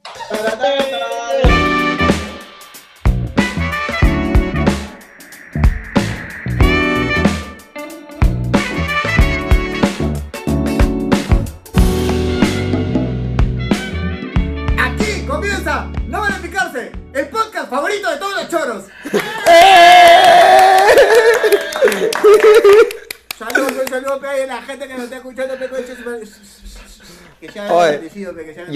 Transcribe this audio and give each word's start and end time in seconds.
Aquí 0.00 0.81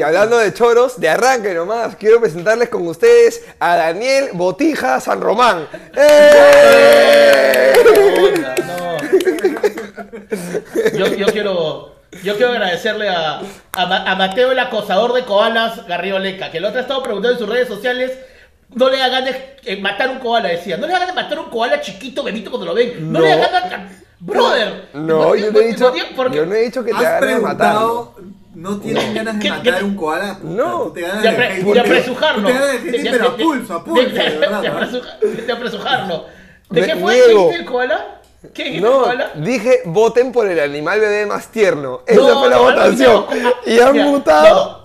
hablando 0.06 0.38
de 0.38 0.52
choros, 0.55 1.01
de 1.01 1.09
arranque 1.09 1.52
nomás, 1.55 1.96
quiero 1.96 2.20
presentarles 2.20 2.69
con 2.69 2.87
ustedes 2.87 3.45
a 3.59 3.77
Daniel 3.77 4.30
Botija 4.32 5.01
San 5.01 5.20
Román. 5.20 5.66
¡Eh! 5.96 7.73
No. 8.66 8.96
Yo, 10.96 11.06
yo 11.06 11.27
quiero, 11.27 11.92
yo 12.23 12.37
quiero 12.37 12.52
agradecerle 12.52 13.09
a, 13.09 13.41
a, 13.73 13.87
Ma- 13.87 14.10
a 14.10 14.15
Mateo, 14.16 14.52
el 14.52 14.59
acosador 14.59 15.12
de 15.12 15.24
koalas, 15.24 15.87
Garrido 15.87 16.18
Leca, 16.18 16.51
que 16.51 16.59
el 16.59 16.65
otro 16.65 16.79
ha 16.79 16.82
estado 16.82 17.02
preguntando 17.02 17.34
en 17.34 17.38
sus 17.38 17.48
redes 17.48 17.68
sociales. 17.68 18.12
No 18.74 18.91
le 18.91 18.98
da 18.98 19.09
ganas 19.09 19.34
de 19.65 19.77
matar 19.77 20.10
un 20.10 20.18
koala, 20.18 20.48
decía. 20.48 20.77
No 20.77 20.87
le 20.87 20.93
da 20.93 20.98
ganas 21.01 21.15
de 21.15 21.23
matar 21.23 21.38
un 21.38 21.51
koala 21.51 21.80
chiquito, 21.80 22.23
bebito 22.23 22.51
cuando 22.51 22.66
lo 22.66 22.74
ven. 22.74 23.12
No, 23.12 23.20
le 23.20 23.29
da 23.37 23.48
ganas 23.48 23.70
de... 23.70 23.77
Brother. 24.18 24.88
No, 24.95 25.29
¿por 25.29 25.37
yo 25.38 25.52
no 25.52 25.60
he 25.60 25.66
dicho, 25.68 25.93
yo 26.32 26.46
no 26.46 26.54
he 26.54 26.62
dicho 26.62 26.82
que 26.84 26.93
te 26.93 27.07
hagan 27.07 27.21
preguntado, 27.21 28.15
¿no 28.57 28.79
tienen 28.80 29.15
ganas 29.15 29.35
de 29.35 29.40
¿Qué- 29.40 29.51
matar 29.51 29.85
un 29.85 29.95
koala? 29.96 30.38
Puta, 30.40 30.54
No. 30.54 30.79
tú 30.85 30.93
te 30.95 31.01
ganas 31.02 31.23
De, 31.23 31.30
de 31.30 31.37
apre- 31.37 31.57
de 31.59 31.65
porque- 31.65 31.80
apresujarlo. 31.80 32.40
tú 32.43 32.46
te 32.46 32.52
ganas 32.54 32.82
de 32.82 32.90
hate, 32.99 33.10
pero 33.10 33.26
a 33.29 33.37
pulso, 33.37 33.74
a 33.74 33.85
pulso, 33.85 34.02
de 34.09 34.09
verdad. 34.38 34.62
de 35.21 35.43
de 35.43 35.52
apresujarlo. 35.52 36.24
¿De 36.71 36.82
qué 36.87 36.96
fue? 36.96 37.15
niego. 37.15 37.27
¿Qué 37.29 37.34
dijiste 37.34 37.57
el 37.60 37.65
koala? 37.66 38.21
¿Qué 38.54 38.65
dijiste 38.65 38.87
el 38.87 38.93
No, 38.93 39.02
koala? 39.02 39.30
dije 39.37 39.80
voten 39.84 40.32
por 40.32 40.49
el 40.49 40.59
animal 40.60 41.01
bebé 41.01 41.27
más 41.27 41.49
tierno. 41.52 42.02
Esa 42.07 42.21
No, 42.21 42.38
fue 42.40 42.49
la 42.51 42.57
no, 42.57 42.62
votación. 42.62 43.24
y 43.66 43.79
han 43.79 43.93
Mira, 43.93 44.04
no. 44.04 44.84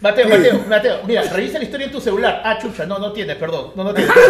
Mateo, 0.00 0.28
Mateo, 0.28 0.64
Mateo, 0.68 1.00
mira, 1.06 1.22
revisa 1.24 1.58
la 1.58 1.64
historia 1.64 1.86
en 1.86 1.92
tu 1.92 2.00
celular. 2.00 2.40
Ah, 2.44 2.58
chucha, 2.60 2.86
no, 2.86 2.98
no 2.98 3.12
tienes, 3.12 3.36
perdón. 3.36 3.72
No, 3.74 3.84
no 3.84 3.92
tienes. 3.92 4.14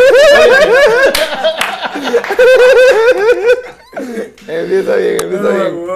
Empieza 4.49 4.97
bien, 4.97 5.23
empieza 5.23 5.49
bien. 5.49 5.87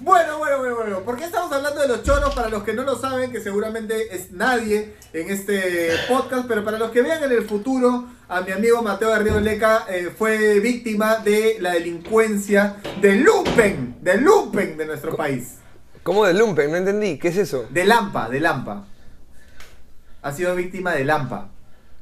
Bueno, 0.00 0.38
bueno, 0.38 0.58
bueno, 0.58 0.76
bueno. 0.76 1.00
¿Por 1.00 1.16
qué 1.16 1.24
estamos 1.24 1.50
hablando 1.52 1.80
de 1.80 1.88
los 1.88 2.04
choros? 2.04 2.32
Para 2.34 2.48
los 2.48 2.62
que 2.62 2.72
no 2.72 2.84
lo 2.84 2.96
saben, 2.96 3.32
que 3.32 3.40
seguramente 3.40 4.14
es 4.14 4.30
nadie 4.30 4.94
en 5.12 5.30
este 5.30 5.90
podcast, 6.06 6.46
pero 6.46 6.64
para 6.64 6.78
los 6.78 6.92
que 6.92 7.02
vean 7.02 7.24
en 7.24 7.32
el 7.32 7.44
futuro, 7.44 8.06
a 8.28 8.40
mi 8.42 8.52
amigo 8.52 8.80
Mateo 8.80 9.10
de 9.10 9.18
Río 9.18 9.40
Leca 9.40 9.86
eh, 9.88 10.12
fue 10.16 10.60
víctima 10.60 11.16
de 11.16 11.56
la 11.60 11.72
delincuencia 11.72 12.76
del 13.00 13.22
lumpen, 13.22 13.96
del 14.00 14.22
lumpen 14.22 14.76
de 14.76 14.86
nuestro 14.86 15.16
país. 15.16 15.56
¿Cómo 16.04 16.24
de 16.24 16.34
lumpen? 16.34 16.70
No 16.70 16.76
entendí. 16.76 17.18
¿Qué 17.18 17.28
es 17.28 17.36
eso? 17.36 17.66
De 17.68 17.84
Lampa, 17.84 18.28
de 18.28 18.38
Lampa. 18.38 18.86
Ha 20.22 20.32
sido 20.32 20.54
víctima 20.54 20.94
de 20.94 21.04
Lampa. 21.04 21.48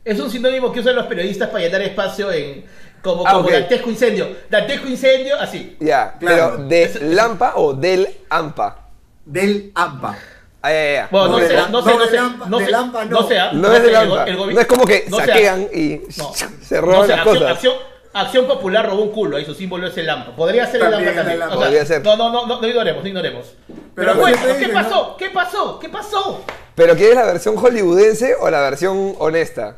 Es 0.04 0.20
un 0.20 0.30
sinónimo 0.30 0.70
que 0.70 0.80
usan 0.80 0.94
los 0.94 1.06
periodistas 1.06 1.48
para 1.48 1.64
llenar 1.64 1.80
espacio 1.82 2.30
en. 2.30 2.64
Como, 3.06 3.26
Ah, 3.26 3.32
como 3.34 3.46
ok. 3.46 3.52
dantesco 3.52 3.88
incendio. 3.90 4.28
Dantesco 4.50 4.88
incendio, 4.88 5.38
así. 5.40 5.76
Ya, 5.78 6.16
Claro. 6.18 6.54
pero 6.56 6.68
¿de 6.68 6.98
Lampa 7.14 7.52
o 7.54 7.72
del 7.72 8.08
AMPA? 8.28 8.78
Del 9.24 9.70
AMPA. 9.74 10.18
Ah, 10.62 10.70
ya, 10.72 10.92
ya. 10.92 11.08
Bueno, 11.12 11.26
no, 11.28 11.32
No, 11.32 11.38
sé, 11.38 11.48
de- 11.48 11.54
no 11.56 11.62
sé, 11.64 11.70
no 11.70 11.80
no 11.80 11.98
de 11.98 12.06
sé. 12.10 12.16
Lampa- 12.16 12.46
no 12.48 12.58
de 12.58 12.64
sé, 12.64 12.70
Lampa 12.72 13.04
no. 13.04 13.20
No 13.20 13.28
sé, 13.28 13.38
ah, 13.38 13.50
No 13.52 13.68
es 13.72 13.78
sé, 13.78 13.86
del 13.86 13.94
el 13.94 14.28
el 14.48 14.54
No 14.54 14.60
es 14.60 14.66
como 14.66 14.84
que 14.84 15.04
no 15.08 15.16
saquean 15.18 15.68
y 15.72 16.00
No. 16.16 16.32
se 16.62 16.80
roban 16.80 16.96
No 16.98 17.02
sé, 17.04 17.08
las 17.10 17.18
acción, 17.20 17.34
cosas. 17.38 17.52
Acción, 17.52 17.74
Acción 18.12 18.46
Popular 18.46 18.86
robó 18.86 19.02
un 19.02 19.10
culo, 19.12 19.36
ahí 19.36 19.44
su 19.44 19.54
símbolo 19.54 19.86
es 19.86 19.96
el 19.98 20.06
lampa. 20.06 20.34
Podría 20.34 20.66
ser 20.66 20.80
También 20.80 21.00
el 21.00 21.06
lampa 21.06 21.20
también. 21.20 21.38
Lampa. 21.38 21.54
O 21.54 21.58
sea, 21.58 21.66
Podría 21.66 21.86
ser. 21.86 22.02
No, 22.02 22.16
no, 22.16 22.32
no, 22.32 22.46
no, 22.46 22.60
no 22.60 22.66
ignoremos, 22.66 23.02
no 23.02 23.08
ignoremos. 23.08 23.46
Pero, 23.68 23.84
Pero 23.94 24.14
bueno, 24.16 24.38
¿qué 24.58 24.68
pasó? 24.70 25.16
¿Qué 25.16 25.30
pasó? 25.30 25.78
¿Qué 25.78 25.88
pasó? 25.88 26.44
¿Pero 26.74 26.96
quieres 26.96 27.14
la 27.14 27.24
versión 27.26 27.56
hollywoodense 27.56 28.34
o 28.40 28.50
la 28.50 28.60
versión 28.62 29.14
honesta? 29.18 29.76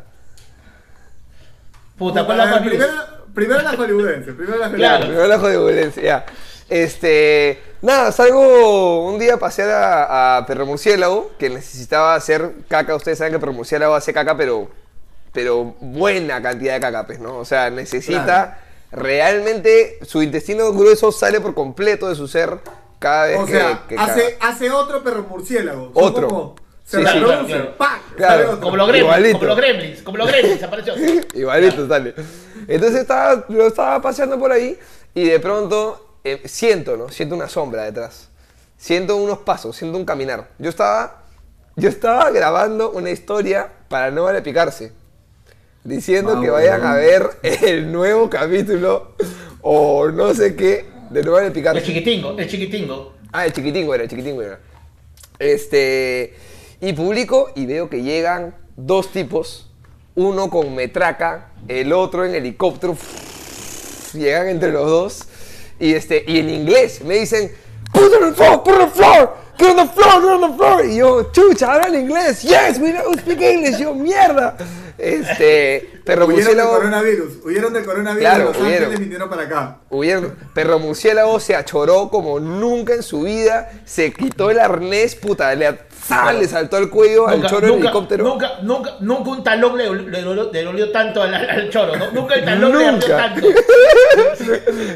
Puta, 1.98 2.24
¿cuál 2.24 2.38
la 2.38 2.46
más 2.46 2.62
views? 2.62 2.84
Primero, 3.34 3.62
la 3.62 3.72
hollywoodense. 3.72 4.32
Primero 4.32 4.58
la 4.58 4.70
Claro. 4.70 5.06
hollywoodense. 5.06 5.06
Primero 5.06 5.26
la 5.28 5.38
hollywoodense, 5.38 6.02
ya. 6.02 6.26
Este. 6.68 7.62
Nada, 7.80 8.10
salgo 8.12 9.06
un 9.06 9.18
día 9.18 9.34
a 9.34 9.38
pasear 9.38 9.70
a, 9.70 10.36
a 10.38 10.46
Perro 10.46 10.66
Murciélago, 10.66 11.30
que 11.38 11.48
necesitaba 11.48 12.14
hacer 12.14 12.52
caca. 12.68 12.94
Ustedes 12.94 13.18
saben 13.18 13.32
que 13.32 13.38
Perro 13.38 13.52
Murciélago 13.52 13.94
hace 13.94 14.12
caca, 14.12 14.36
pero. 14.36 14.68
Pero 15.32 15.76
buena 15.80 16.42
cantidad 16.42 16.74
de 16.74 16.80
caca, 16.80 17.06
pues, 17.06 17.20
¿no? 17.20 17.36
O 17.38 17.44
sea, 17.44 17.70
necesita. 17.70 18.58
Realmente 18.90 19.98
su 20.02 20.22
intestino 20.22 20.72
grueso 20.72 21.12
sale 21.12 21.40
por 21.40 21.54
completo 21.54 22.08
de 22.08 22.14
su 22.14 22.26
ser 22.26 22.58
cada 22.98 23.26
vez 23.26 23.38
O 23.38 23.44
que, 23.46 23.52
sea, 23.52 23.82
que 23.88 23.96
hace, 23.96 24.36
caga. 24.38 24.52
hace 24.52 24.70
otro 24.70 25.04
perro 25.04 25.24
murciélago. 25.28 25.90
Otro. 25.94 26.28
como- 26.28 26.56
se 26.84 26.96
Sí, 26.96 27.04
sí, 27.06 27.18
claro, 27.20 27.46
claro. 27.46 27.76
¡pac! 27.76 28.00
Claro. 28.16 28.60
Como 28.60 28.76
los 28.78 28.88
gremlins, 28.88 29.32
como 29.34 29.44
los 29.44 29.56
gremlins, 29.58 30.02
como 30.02 30.16
los 30.16 30.26
gremlins, 30.26 30.62
apareció. 30.62 30.94
Igualito 31.34 31.86
sale. 31.86 32.14
Entonces 32.66 33.00
estaba, 33.02 33.44
lo 33.48 33.66
estaba 33.66 34.00
paseando 34.02 34.38
por 34.38 34.50
ahí 34.52 34.78
y 35.14 35.24
de 35.24 35.38
pronto 35.40 36.18
eh, 36.24 36.42
siento, 36.46 36.96
¿no? 36.96 37.08
Siento 37.10 37.34
una 37.34 37.48
sombra 37.48 37.84
detrás. 37.84 38.28
Siento 38.76 39.16
unos 39.16 39.38
pasos, 39.38 39.76
siento 39.76 39.98
un 39.98 40.04
caminar. 40.04 40.48
Yo 40.58 40.70
estaba, 40.70 41.22
yo 41.76 41.88
estaba 41.88 42.30
grabando 42.30 42.90
una 42.92 43.10
historia 43.10 43.70
para 43.88 44.10
no 44.10 44.24
vale 44.24 44.42
picarse. 44.42 44.92
Diciendo 45.84 46.34
Ah, 46.36 46.40
que 46.42 46.50
vayan 46.50 46.80
bueno. 46.80 46.94
a 46.94 46.96
ver 46.96 47.30
el 47.42 47.90
nuevo 47.92 48.28
capítulo 48.28 49.12
o 49.62 50.08
no 50.10 50.34
sé 50.34 50.54
qué 50.54 50.86
de 51.10 51.22
no 51.22 51.32
vale 51.32 51.46
El 51.46 51.52
picarse. 51.52 51.82
chiquitingo, 51.82 52.36
el 52.38 52.48
chiquitingo. 52.48 53.14
Ah, 53.32 53.46
el 53.46 53.52
chiquitingo 53.52 53.94
era, 53.94 54.04
el 54.04 54.10
chiquitingo 54.10 54.42
era. 54.42 54.58
Este. 55.38 56.34
Y 56.80 56.92
publico 56.92 57.50
y 57.56 57.66
veo 57.66 57.88
que 57.88 58.02
llegan 58.02 58.54
dos 58.76 59.10
tipos. 59.10 59.67
Uno 60.18 60.50
con 60.50 60.74
metraca, 60.74 61.52
el 61.68 61.92
otro 61.92 62.24
en 62.24 62.34
helicóptero. 62.34 62.96
Llegan 64.14 64.48
entre 64.48 64.72
los 64.72 64.90
dos. 64.90 65.28
Y 65.78 65.94
este. 65.94 66.24
Y 66.26 66.40
en 66.40 66.50
inglés 66.50 67.02
me 67.04 67.20
dicen. 67.20 67.52
Put 67.92 68.02
it 68.02 68.20
on 68.20 68.30
the 68.30 68.34
floor, 68.34 68.64
put 68.64 68.74
it 68.74 68.80
on 68.80 68.88
the 68.88 68.94
floor, 68.94 69.36
get 69.56 69.70
on 69.70 69.76
the 69.76 69.92
floor, 69.92 70.20
get 70.20 70.30
on 70.30 70.40
the 70.40 70.56
floor. 70.56 70.84
Y 70.84 70.96
yo, 70.96 71.30
chucha, 71.30 71.72
hablan 71.72 71.94
inglés. 71.94 72.42
Yes, 72.42 72.80
we 72.80 72.90
know 72.90 73.12
speak 73.14 73.40
English. 73.40 73.78
Yo, 73.78 73.94
mierda. 73.94 74.56
Este. 74.98 76.00
Perro 76.04 76.26
Huyeron 76.26 76.56
del 76.56 76.66
murciélago. 76.66 76.70
coronavirus. 76.72 77.44
Huyeron 77.44 77.72
del 77.72 77.84
coronavirus 77.84 78.20
Claro, 78.20 78.44
Los 78.46 78.60
huyeron. 78.60 78.98
Vinieron 78.98 79.30
para 79.30 79.42
acá. 79.42 79.78
Perro 80.52 80.78
Murciélago 80.80 81.38
se 81.38 81.54
achoró 81.54 82.08
como 82.08 82.40
nunca 82.40 82.94
en 82.94 83.04
su 83.04 83.22
vida, 83.22 83.70
se 83.84 84.12
quitó 84.12 84.50
el 84.50 84.58
arnés, 84.58 85.14
puta, 85.14 85.54
le, 85.54 85.78
¡zah! 86.08 86.32
le 86.32 86.48
saltó 86.48 86.76
al 86.78 86.88
cuello 86.88 87.28
al 87.28 87.42
choro 87.46 87.60
del 87.60 87.70
nunca, 87.70 87.84
helicóptero. 87.88 88.24
nunca, 88.24 88.50
nunca, 88.62 88.96
nunca 89.00 89.30
un 89.30 89.44
talón 89.44 89.76
le, 89.76 89.90
le, 90.10 90.22
dolió- 90.22 90.50
le 90.52 90.62
dolió 90.64 90.90
tanto 90.90 91.22
al, 91.22 91.34
al 91.34 91.70
choro, 91.70 91.96
¿no? 91.96 92.10
Nunca 92.12 92.34
el 92.36 92.44
talón 92.44 92.78
le 92.78 92.84
dolió 92.84 93.06
tanto. 93.06 93.46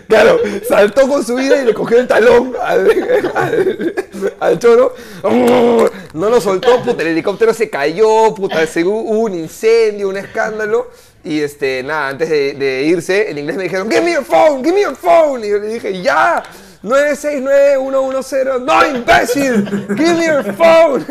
Claro, 0.08 0.38
saltó 0.68 1.08
con 1.08 1.24
su 1.24 1.34
vida 1.34 1.60
y 1.62 1.64
le 1.66 1.74
cogió 1.74 1.98
el 1.98 2.06
talón 2.06 2.54
al, 2.62 2.90
al- 3.34 3.94
al 4.40 4.58
choro. 4.58 4.94
No 5.22 6.28
lo 6.30 6.40
soltó, 6.40 6.80
puta, 6.82 7.02
el 7.02 7.08
helicóptero 7.08 7.52
se 7.54 7.68
cayó, 7.70 8.34
puta, 8.34 8.66
según 8.66 9.06
hubo 9.06 9.20
un 9.20 9.34
incendio, 9.34 10.08
un 10.08 10.16
escándalo. 10.16 10.90
Y 11.24 11.40
este, 11.40 11.82
nada, 11.84 12.08
antes 12.08 12.28
de, 12.28 12.54
de 12.54 12.82
irse, 12.82 13.30
en 13.30 13.38
inglés 13.38 13.56
me 13.56 13.62
dijeron, 13.64 13.88
give 13.88 14.02
me 14.02 14.12
your 14.12 14.24
phone, 14.24 14.62
give 14.64 14.74
me 14.74 14.82
your 14.82 14.96
phone. 14.96 15.44
Y 15.44 15.50
yo 15.50 15.58
le 15.58 15.68
dije, 15.68 16.02
ya, 16.02 16.42
969-110, 16.82 18.60
no 18.64 18.86
imbécil, 18.96 19.66
give 19.96 20.14
me 20.14 20.26
your 20.26 20.52
phone. 20.54 21.04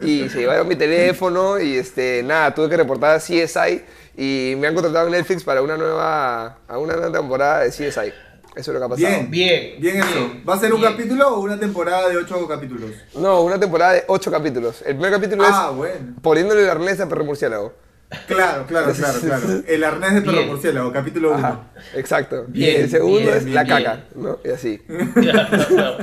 Y 0.00 0.28
se 0.28 0.40
llevaron 0.40 0.68
mi 0.68 0.76
teléfono 0.76 1.58
y 1.58 1.76
este, 1.76 2.22
nada, 2.22 2.54
tuve 2.54 2.68
que 2.68 2.76
reportar 2.76 3.16
a 3.16 3.18
CSI 3.18 3.82
y 4.16 4.54
me 4.58 4.66
han 4.68 4.74
contratado 4.74 5.06
en 5.06 5.12
Netflix 5.12 5.42
para 5.44 5.62
una 5.62 5.76
nueva, 5.76 6.58
a 6.68 6.78
una 6.78 6.94
nueva 6.94 7.12
temporada 7.18 7.60
de 7.60 7.70
CSI. 7.70 8.12
Eso 8.56 8.72
es 8.72 8.74
lo 8.74 8.78
que 8.80 8.84
ha 8.84 8.88
pasado. 8.88 9.08
Bien. 9.08 9.30
Bien. 9.30 9.74
Bien 9.80 9.96
eso. 9.98 10.32
¿Va 10.48 10.54
a 10.54 10.58
ser 10.58 10.72
un 10.72 10.80
bien. 10.80 10.92
capítulo 10.92 11.28
o 11.28 11.40
una 11.40 11.58
temporada 11.60 12.08
de 12.08 12.16
ocho 12.16 12.48
capítulos? 12.48 12.90
No, 13.14 13.42
una 13.42 13.58
temporada 13.60 13.92
de 13.92 14.04
ocho 14.08 14.30
capítulos. 14.32 14.80
El 14.82 14.94
primer 14.96 15.12
capítulo 15.12 15.44
Ah, 15.46 15.68
es 15.70 15.76
bueno. 15.76 16.14
poniéndole 16.22 16.62
el 16.62 16.70
arnés 16.70 16.98
a 17.00 17.08
perro 17.08 17.24
murciélago. 17.24 17.72
Claro, 18.26 18.64
claro, 18.66 18.92
claro, 18.96 19.20
claro. 19.20 19.46
El 19.66 19.84
arnés 19.84 20.14
de 20.14 20.22
perro 20.22 20.42
murciélago, 20.44 20.92
capítulo 20.92 21.30
1. 21.34 21.38
Ajá, 21.38 21.60
exacto. 21.94 22.44
Bien, 22.48 22.80
y 22.80 22.82
el 22.84 22.90
segundo 22.90 23.18
bien, 23.20 23.34
es 23.34 23.44
bien, 23.44 23.54
la 23.54 23.64
bien. 23.64 23.76
caca, 23.84 24.04
¿no? 24.14 24.38
Y 24.44 24.48
así. 24.50 24.82
Claro, 25.14 25.48
claro, 25.48 25.66
claro. 25.68 25.96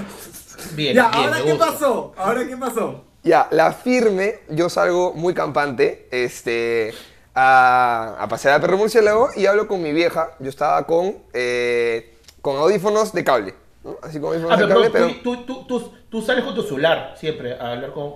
Bien, 0.76 0.96
Ya, 0.96 1.10
bien, 1.10 1.24
¿ahora 1.26 1.44
qué 1.44 1.56
pasó? 1.56 2.14
¿Ahora 2.18 2.48
qué 2.48 2.58
pasó? 2.58 3.04
Ya, 3.24 3.48
la 3.52 3.72
firme, 3.74 4.40
yo 4.50 4.70
salgo 4.70 5.14
muy 5.14 5.34
campante, 5.34 6.08
este, 6.12 6.94
a, 7.34 8.16
a 8.20 8.28
pasear 8.28 8.56
al 8.56 8.62
perro 8.62 8.78
murciélago 8.78 9.30
y 9.36 9.48
hablo 9.48 9.68
con 9.68 9.82
mi 9.82 9.92
vieja. 9.92 10.32
Yo 10.40 10.50
estaba 10.50 10.86
con, 10.86 11.18
eh, 11.34 12.14
con 12.42 12.56
audífonos 12.58 13.14
de 13.14 13.24
cable, 13.24 13.56
¿no? 13.84 13.98
Así 14.04 14.20
con 14.20 14.30
audífonos 14.30 14.52
Ah, 14.54 14.62
de 14.62 14.68
pero 14.68 14.76
cable, 14.82 14.90
pero 14.92 15.08
tú, 15.24 15.44
tú, 15.44 15.46
tú, 15.46 15.66
tú, 15.68 15.94
tú 16.10 16.22
sales 16.22 16.44
con 16.46 16.54
tu 16.54 16.62
celular 16.62 17.16
siempre 17.18 17.54
a 17.60 17.72
hablar 17.72 17.92
con... 17.94 18.14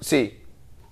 sí. 0.00 0.42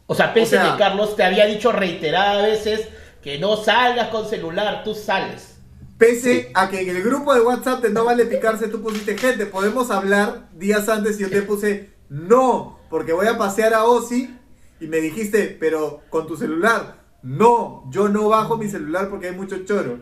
O 0.06 0.14
sea, 0.14 0.34
pese 0.34 0.58
O 0.58 0.60
sea- 0.60 0.72
que 0.72 0.78
Carlos 0.78 1.16
te 1.16 1.24
había 1.24 1.46
dicho 1.46 1.72
reiteradas 1.72 2.42
veces 2.42 2.88
que 3.22 3.38
no 3.38 3.56
salgas 3.56 4.08
con 4.08 4.28
celular, 4.28 4.82
tú 4.84 4.94
sales. 4.94 5.56
Pese 5.96 6.50
a 6.54 6.68
que 6.68 6.80
en 6.80 6.96
el 6.96 7.02
grupo 7.02 7.32
de 7.34 7.40
WhatsApp 7.40 7.80
de 7.82 7.90
No 7.90 8.04
Vale 8.04 8.26
Picarse 8.26 8.68
tú 8.68 8.82
pusiste 8.82 9.16
gente, 9.16 9.46
podemos 9.46 9.90
hablar 9.90 10.48
días 10.52 10.88
antes 10.88 11.18
y 11.18 11.22
yo 11.22 11.30
te 11.30 11.42
puse 11.42 11.90
no, 12.10 12.78
porque 12.90 13.12
voy 13.12 13.26
a 13.28 13.38
pasear 13.38 13.72
a 13.74 13.84
Ozzy 13.84 14.36
y 14.80 14.86
me 14.86 14.98
dijiste, 14.98 15.56
pero 15.58 16.02
con 16.10 16.26
tu 16.26 16.36
celular. 16.36 16.96
No, 17.22 17.84
yo 17.90 18.08
no 18.10 18.28
bajo 18.28 18.58
mi 18.58 18.68
celular 18.68 19.08
porque 19.08 19.28
hay 19.28 19.34
mucho 19.34 19.64
choro. 19.64 20.00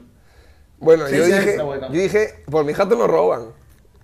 Bueno, 0.78 1.06
Sí, 1.06 1.16
yo, 1.16 1.24
sí, 1.26 1.32
dije, 1.32 1.56
yo 1.58 1.88
dije, 1.90 2.44
por 2.50 2.64
mi 2.64 2.72
jato 2.72 2.96
nos 2.96 3.06
roban. 3.08 3.52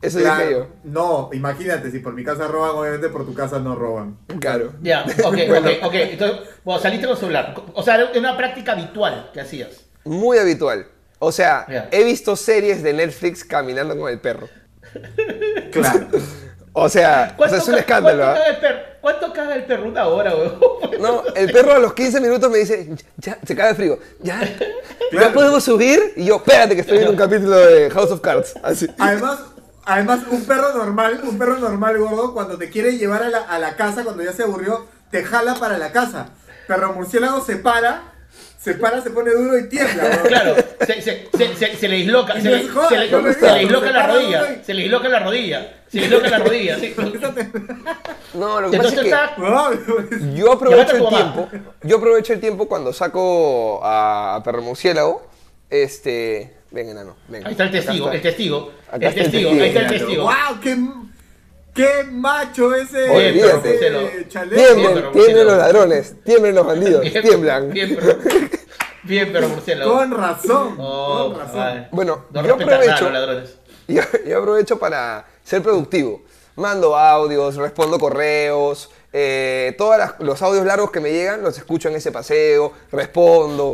Eso 0.00 0.20
Claro, 0.20 0.40
dije 0.40 0.52
yo. 0.52 0.66
No, 0.84 1.30
imagínate, 1.32 1.90
si 1.90 1.98
por 1.98 2.12
mi 2.14 2.22
casa 2.24 2.46
roban, 2.46 2.70
obviamente 2.76 3.08
por 3.08 3.26
tu 3.26 3.34
casa 3.34 3.58
no 3.58 3.74
roban. 3.74 4.16
Claro. 4.40 4.72
Ya, 4.80 5.04
ok, 5.24 5.36
Bueno. 5.48 5.68
ok, 5.70 5.86
ok. 5.86 5.94
Entonces, 5.94 6.38
bueno, 6.64 6.80
saliste 6.80 7.06
con 7.06 7.16
celular. 7.16 7.54
O 7.74 7.82
sea, 7.82 7.96
era 7.96 8.10
una 8.18 8.36
práctica 8.36 8.72
habitual 8.72 9.30
que 9.32 9.40
hacías. 9.40 9.86
Muy 10.04 10.38
habitual. 10.38 10.86
O 11.18 11.32
sea, 11.32 11.66
he 11.90 12.04
visto 12.04 12.36
series 12.36 12.82
de 12.82 12.92
Netflix 12.92 13.44
caminando 13.44 13.96
con 13.98 14.10
el 14.10 14.20
perro. 14.20 14.48
Claro. 15.72 16.06
O 16.72 16.88
sea, 16.88 17.34
o 17.36 17.48
sea, 17.48 17.58
es 17.58 17.68
un 17.68 17.74
escándalo. 17.74 18.22
¿cuánto 18.22 18.30
¿ah? 18.30 18.34
caga, 18.44 18.46
el 18.50 18.56
perro? 18.60 18.78
¿Cuánto 19.00 19.32
caga 19.32 19.54
el 19.56 19.64
perro? 19.64 19.88
Una 19.88 20.06
hora, 20.06 20.34
weón. 20.36 20.60
No, 21.00 21.22
el 21.34 21.50
perro 21.52 21.72
a 21.72 21.78
los 21.78 21.92
15 21.92 22.20
minutos 22.20 22.50
me 22.50 22.58
dice, 22.58 22.88
ya, 23.16 23.38
se 23.44 23.54
cae 23.56 23.68
de 23.68 23.74
frío. 23.74 23.98
Ya, 24.20 24.38
Claro. 25.10 25.26
ya 25.28 25.32
podemos 25.32 25.64
subir. 25.64 26.12
Y 26.16 26.24
yo, 26.26 26.36
espérate 26.36 26.74
que 26.74 26.82
estoy 26.82 26.98
viendo 26.98 27.12
un 27.12 27.18
capítulo 27.18 27.56
de 27.56 27.90
House 27.90 28.10
of 28.12 28.20
Cards. 28.20 28.54
Así. 28.62 28.86
Además, 28.98 29.40
además, 29.88 30.20
un 30.30 30.44
perro 30.44 30.72
normal, 30.74 31.20
un 31.24 31.38
perro 31.38 31.58
normal, 31.58 31.98
gordo, 31.98 32.32
cuando 32.34 32.56
te 32.56 32.70
quiere 32.70 32.96
llevar 32.96 33.22
a 33.24 33.28
la, 33.28 33.38
a 33.40 33.58
la 33.58 33.74
casa, 33.76 34.04
cuando 34.04 34.22
ya 34.22 34.32
se 34.32 34.44
aburrió, 34.44 34.86
te 35.10 35.24
jala 35.24 35.54
para 35.56 35.78
la 35.78 35.90
casa. 35.90 36.28
Perro 36.66 36.92
murciélago 36.92 37.40
se 37.44 37.56
para, 37.56 38.02
se 38.58 38.74
para, 38.74 39.00
se 39.00 39.10
pone 39.10 39.30
duro 39.32 39.58
y 39.58 39.68
tiembla, 39.68 40.04
gordo. 40.08 40.22
Claro, 40.28 40.54
se, 40.86 41.00
se, 41.02 41.28
se, 41.36 41.56
se, 41.56 41.76
se 41.76 41.88
le 41.88 41.96
disloca, 41.96 42.34
se 42.34 42.42
no 42.42 42.56
le, 42.56 42.68
joda, 42.68 42.88
se 42.90 42.98
le- 42.98 43.08
¿dónde 43.08 43.34
se 43.34 43.52
le 43.52 43.58
disloca 43.60 43.90
la 43.90 44.06
rodilla, 44.06 44.62
se 44.64 44.74
le 44.74 44.82
disloca 44.82 45.08
la 45.08 45.18
rodilla, 45.20 45.74
se 45.88 45.96
le 45.96 46.02
disloca 46.02 46.28
la 46.30 46.38
rodilla, 46.38 46.78
sí. 46.78 46.94
No, 48.34 48.60
lo 48.60 48.70
que 48.70 48.76
pasa 48.76 48.88
Entonces 48.90 48.92
es 48.92 49.00
que 49.00 49.08
está, 49.08 49.34
No, 49.38 50.34
yo 50.34 50.52
aprovecho 50.52 50.96
el 50.96 51.08
tiempo. 51.08 51.48
Yo 51.82 51.96
aprovecho 51.96 52.32
el 52.34 52.40
tiempo 52.40 52.68
cuando 52.68 52.92
saco 52.92 53.80
a 53.82 54.40
perro 54.44 54.60
murciélago. 54.62 55.26
Este. 55.70 56.57
Ven, 56.70 56.88
enano. 56.90 57.16
Ven. 57.28 57.46
ahí 57.46 57.52
está 57.52 57.64
el 57.64 57.70
testigo, 57.70 58.10
el 58.10 58.20
testigo, 58.22 58.72
Acá 58.88 58.96
el 58.96 59.02
está 59.04 59.20
el 59.20 59.30
testigo, 59.30 59.50
ahí 59.50 59.68
está 59.68 59.80
el 59.80 59.88
testigo. 59.88 60.22
¡Wow! 60.24 60.60
¡Qué, 60.62 60.76
qué 61.74 62.04
macho 62.10 62.74
ese! 62.74 63.08
Olvídate. 63.08 63.74
ese 63.76 64.28
chaleco! 64.28 64.54
Bien, 64.56 64.76
Tiemblen, 64.76 65.12
tiemblen 65.12 65.46
los 65.46 65.58
ladrones, 65.58 66.14
tiemblen 66.24 66.54
los 66.54 66.66
bandidos, 66.66 67.00
Bien, 67.02 67.22
tiemblan. 67.22 67.70
Bien, 67.72 67.96
pero, 67.98 68.18
bien, 69.04 69.30
pero 69.32 69.48
murciélago. 69.48 69.92
Con 69.94 70.10
razón, 70.10 70.74
Oh, 70.78 71.30
con 71.32 71.40
razón. 71.40 71.60
ay. 71.60 71.86
Bueno, 71.90 72.26
no 72.32 72.42
yo 72.46 72.56
nada 72.56 72.76
aprovecho- 72.76 73.04
los 73.04 73.12
ladrones. 73.12 73.54
Yo, 73.86 74.02
yo 74.26 74.38
aprovecho 74.38 74.78
para 74.78 75.24
ser 75.42 75.62
productivo. 75.62 76.22
Mando 76.56 76.96
audios, 76.96 77.56
respondo 77.56 77.98
correos, 77.98 78.90
eh, 79.12 79.74
todos 79.78 79.96
los 80.18 80.42
audios 80.42 80.66
largos 80.66 80.90
que 80.90 81.00
me 81.00 81.10
llegan 81.12 81.42
los 81.42 81.56
escucho 81.56 81.88
en 81.88 81.94
ese 81.94 82.12
paseo, 82.12 82.72
respondo, 82.92 83.72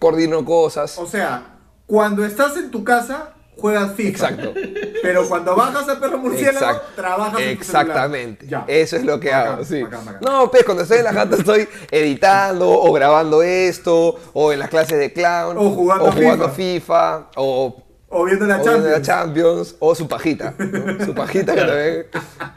coordino 0.00 0.44
cosas. 0.44 0.98
O 0.98 1.06
sea, 1.06 1.51
cuando 1.92 2.24
estás 2.24 2.56
en 2.56 2.70
tu 2.70 2.82
casa, 2.84 3.34
juegas 3.58 3.92
FIFA. 3.96 4.08
Exacto. 4.08 4.54
Pero 5.02 5.28
cuando 5.28 5.54
bajas 5.54 5.86
a 5.90 6.00
perro 6.00 6.16
murciélago, 6.16 6.56
Exacto. 6.68 6.86
trabajas 6.96 7.38
en. 7.42 7.48
Exactamente. 7.50 8.46
Ya. 8.46 8.64
Eso 8.66 8.96
es 8.96 9.04
lo 9.04 9.20
que 9.20 9.28
Bacán, 9.28 9.52
hago, 9.52 9.64
sí. 9.66 9.82
bacán, 9.82 10.06
bacán. 10.06 10.20
No, 10.22 10.50
pues 10.50 10.64
cuando 10.64 10.84
estoy 10.84 10.98
en 11.00 11.04
la 11.04 11.12
jata 11.12 11.36
estoy 11.36 11.68
editando 11.90 12.66
o 12.70 12.90
grabando 12.94 13.42
esto, 13.42 14.18
o 14.32 14.52
en 14.54 14.58
las 14.60 14.70
clases 14.70 14.98
de 14.98 15.12
clown, 15.12 15.58
O 15.58 15.68
jugando 15.72 16.10
jugando 16.12 16.48
FIFA. 16.48 16.54
FIFA, 16.54 17.26
o 17.36 17.82
O 18.08 18.24
viendo 18.24 18.46
la 18.46 18.54
o 18.54 18.62
viendo 18.62 18.72
Champions. 18.72 18.98
la 18.98 19.02
Champions, 19.02 19.76
o 19.80 19.94
su 19.94 20.08
pajita. 20.08 20.54
¿no? 20.58 21.04
Su 21.04 21.14
pajita 21.14 21.54
que 21.54 21.60
también. 21.60 22.06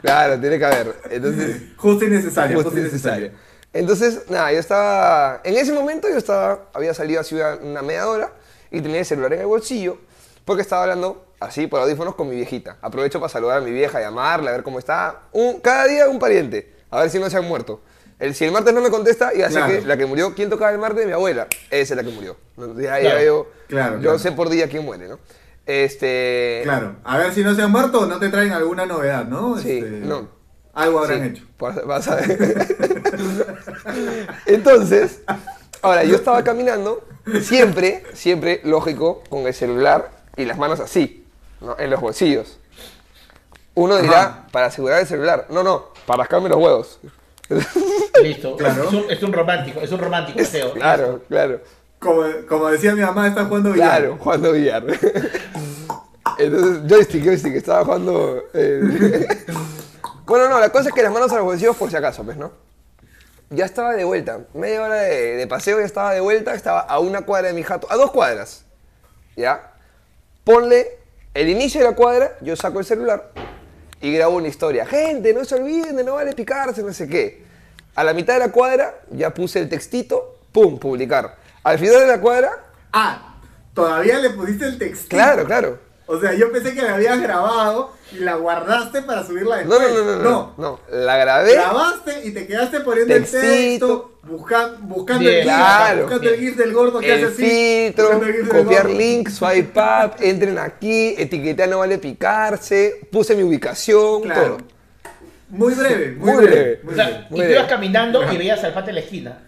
Claro, 0.00 0.40
tiene 0.40 0.58
que 0.58 0.64
haber. 0.64 0.94
Entonces, 1.10 1.60
Justo 1.76 2.06
y 2.06 2.08
necesario, 2.08 2.56
justo 2.56 2.70
justo 2.70 2.80
y 2.80 2.84
necesario. 2.84 3.32
Entonces, 3.74 4.22
nada, 4.30 4.50
yo 4.50 4.60
estaba. 4.60 5.42
En 5.44 5.58
ese 5.58 5.74
momento 5.74 6.08
yo 6.08 6.16
estaba. 6.16 6.70
Había 6.72 6.94
salido 6.94 7.20
así 7.20 7.34
una, 7.34 7.56
una 7.56 7.82
media 7.82 8.08
hora 8.08 8.30
y 8.70 8.80
tenía 8.80 9.00
el 9.00 9.06
celular 9.06 9.32
en 9.32 9.40
el 9.40 9.46
bolsillo 9.46 9.98
porque 10.44 10.62
estaba 10.62 10.82
hablando 10.82 11.26
así 11.40 11.66
por 11.66 11.80
audífonos 11.80 12.14
con 12.14 12.28
mi 12.28 12.36
viejita. 12.36 12.78
Aprovecho 12.80 13.18
para 13.20 13.28
saludar 13.28 13.58
a 13.58 13.60
mi 13.60 13.70
vieja, 13.72 14.00
llamarla, 14.00 14.50
a 14.50 14.52
ver 14.54 14.62
cómo 14.62 14.78
está. 14.78 15.22
Un, 15.32 15.60
cada 15.60 15.84
día 15.86 16.08
un 16.08 16.18
pariente, 16.18 16.72
a 16.90 17.00
ver 17.00 17.10
si 17.10 17.18
no 17.18 17.28
se 17.30 17.36
han 17.36 17.44
muerto. 17.44 17.80
El, 18.18 18.34
si 18.34 18.44
el 18.46 18.52
martes 18.52 18.72
no 18.72 18.80
me 18.80 18.90
contesta, 18.90 19.30
sé 19.30 19.36
Claro. 19.48 19.66
que 19.66 19.80
la 19.82 19.96
que 19.98 20.06
murió, 20.06 20.34
¿quién 20.34 20.48
tocaba 20.48 20.70
el 20.72 20.78
martes? 20.78 21.04
Mi 21.04 21.12
abuela. 21.12 21.48
Esa 21.70 21.92
es 21.92 21.96
la 21.96 22.02
que 22.02 22.10
murió. 22.10 22.36
Ya, 22.56 22.98
ya 22.98 23.00
Claro. 23.00 23.24
yo, 23.24 23.46
Claro, 23.68 23.94
yo 23.96 24.00
claro. 24.02 24.18
sé 24.18 24.32
por 24.32 24.48
día 24.48 24.68
quién 24.68 24.84
muere, 24.84 25.06
¿no? 25.08 25.18
Este. 25.66 26.60
Claro, 26.62 26.96
a 27.04 27.18
ver 27.18 27.34
si 27.34 27.42
no 27.42 27.54
se 27.54 27.60
han 27.62 27.70
muerto 27.72 28.06
no 28.06 28.18
te 28.18 28.28
traen 28.30 28.52
alguna 28.52 28.86
novedad, 28.86 29.24
¿no? 29.26 29.58
Sí, 29.58 29.78
Este, 29.78 29.90
no. 29.90 30.28
Algo 30.72 31.00
habrán 31.00 31.20
Sí, 31.22 31.26
hecho. 31.28 31.44
vas- 31.58 31.84
vas 31.86 32.08
a 32.08 32.14
ver. 32.16 32.76
Entonces, 34.46 35.20
ahora 35.82 36.04
yo 36.04 36.14
estaba 36.16 36.42
caminando, 36.44 37.04
siempre, 37.42 38.02
siempre, 38.14 38.60
lógico, 38.64 39.22
con 39.28 39.46
el 39.46 39.54
celular 39.54 40.10
y 40.36 40.44
las 40.44 40.58
manos 40.58 40.80
así, 40.80 41.24
¿no? 41.60 41.76
en 41.78 41.90
los 41.90 42.00
bolsillos. 42.00 42.58
Uno 43.74 43.96
dirá, 43.98 44.20
Ajá. 44.22 44.46
para 44.52 44.66
asegurar 44.66 45.00
el 45.00 45.06
celular. 45.06 45.46
No, 45.50 45.62
no, 45.62 45.86
para 46.06 46.20
rascarme 46.20 46.48
los 46.48 46.58
huevos. 46.58 46.98
Listo. 48.22 48.56
Claro. 48.56 48.84
Es, 48.84 48.92
un, 48.92 49.04
es 49.10 49.22
un 49.22 49.32
romántico, 49.32 49.80
es 49.80 49.92
un 49.92 49.98
romántico, 49.98 50.40
Mateo. 50.40 50.72
claro, 50.72 51.20
claro, 51.28 51.60
Como, 51.98 52.22
como 52.48 52.68
decía 52.68 52.94
mi 52.94 53.02
mamá, 53.02 53.28
está 53.28 53.44
jugando 53.44 53.72
billar. 53.72 53.98
claro, 54.00 54.18
jugando 54.18 54.52
billar. 54.52 54.84
Entonces, 56.38 56.82
joystick, 56.88 57.24
joystick, 57.24 57.54
estaba 57.54 57.84
jugando... 57.84 58.42
eh, 58.52 59.26
bueno, 60.26 60.48
no, 60.48 60.58
la 60.60 60.70
cosa 60.70 60.88
es 60.88 60.94
que 60.94 61.02
las 61.02 61.12
manos 61.12 61.30
a 61.32 61.36
los 61.36 61.44
bolsillos 61.44 61.76
por 61.76 61.88
si 61.90 61.96
acaso, 61.96 62.24
pues, 62.24 62.36
¿no? 62.36 62.50
Ya 63.50 63.64
estaba 63.64 63.94
de 63.94 64.02
vuelta, 64.04 64.40
media 64.54 64.82
hora 64.82 64.96
de, 65.02 65.36
de 65.36 65.46
paseo, 65.46 65.78
ya 65.78 65.86
estaba 65.86 66.12
de 66.12 66.20
vuelta, 66.20 66.52
estaba 66.54 66.80
a 66.80 66.98
una 66.98 67.22
cuadra 67.22 67.48
de 67.48 67.54
mi 67.54 67.62
jato, 67.62 67.86
a 67.90 67.94
dos 67.96 68.10
cuadras, 68.10 68.64
¿ya? 69.36 69.72
Ponle 70.42 70.98
el 71.32 71.48
inicio 71.48 71.80
de 71.80 71.88
la 71.90 71.94
cuadra, 71.94 72.32
yo 72.40 72.56
saco 72.56 72.80
el 72.80 72.84
celular 72.84 73.30
y 74.00 74.12
grabo 74.12 74.36
una 74.36 74.48
historia. 74.48 74.84
Gente, 74.84 75.32
no 75.32 75.44
se 75.44 75.54
olviden 75.54 75.94
de 75.96 76.02
no 76.02 76.14
vale 76.14 76.32
picarse, 76.32 76.82
no 76.82 76.92
sé 76.92 77.08
qué. 77.08 77.44
A 77.94 78.02
la 78.02 78.12
mitad 78.14 78.34
de 78.34 78.40
la 78.40 78.50
cuadra 78.52 78.94
ya 79.10 79.32
puse 79.32 79.60
el 79.60 79.68
textito, 79.68 80.38
pum, 80.52 80.78
publicar. 80.78 81.36
Al 81.62 81.78
final 81.78 82.00
de 82.00 82.06
la 82.08 82.20
cuadra, 82.20 82.50
Ah, 82.92 83.36
todavía 83.74 84.18
le 84.18 84.30
pusiste 84.30 84.64
el 84.66 84.78
texto. 84.78 85.08
claro, 85.08 85.44
claro. 85.44 85.78
O 86.08 86.20
sea, 86.20 86.34
yo 86.34 86.52
pensé 86.52 86.72
que 86.72 86.82
la 86.82 86.94
habías 86.94 87.20
grabado 87.20 87.92
y 88.12 88.18
la 88.20 88.36
guardaste 88.36 89.02
para 89.02 89.26
subirla 89.26 89.64
No, 89.64 89.76
después. 89.76 89.92
no, 89.94 90.04
no, 90.04 90.16
no, 90.16 90.22
no, 90.22 90.54
no, 90.56 90.80
la 90.88 91.16
grabé. 91.16 91.54
Grabaste 91.54 92.20
y 92.28 92.30
te 92.32 92.46
quedaste 92.46 92.78
poniendo 92.80 93.12
el 93.16 93.24
texto, 93.28 94.12
busca- 94.22 94.76
buscando 94.82 95.22
Bien, 95.24 95.34
el 95.34 95.42
GIF, 95.42 95.52
claro. 95.52 96.02
buscando 96.02 96.28
el 96.30 96.38
GIF 96.38 96.56
del 96.56 96.72
gordo 96.72 97.00
que 97.00 97.12
el 97.12 97.24
hace 97.24 97.32
así. 97.34 97.86
filtro, 97.88 98.20
del 98.20 98.48
copiar 98.48 98.88
link, 98.88 99.28
swipe 99.30 99.80
up, 99.80 100.12
entren 100.20 100.56
aquí, 100.58 101.16
etiquetea 101.18 101.66
no 101.66 101.78
vale 101.80 101.98
picarse, 101.98 103.00
puse 103.10 103.34
mi 103.34 103.42
ubicación, 103.42 104.22
Claro. 104.22 104.42
todo. 104.42 104.58
Muy 105.48 105.74
breve, 105.74 106.12
muy, 106.12 106.32
Muy 106.34 106.36
breve. 106.44 106.50
breve. 106.60 106.80
muy 106.84 106.92
O 106.92 106.96
sea, 106.96 107.04
breve. 107.06 107.26
y 107.30 107.32
Muy 107.34 107.46
tú 107.46 107.52
ibas 107.52 107.66
caminando 107.66 108.32
y 108.32 108.36
veías 108.36 108.62
al 108.62 108.72
pata 108.74 108.90
en 108.90 108.94
la 108.94 109.00
esquina. 109.00 109.38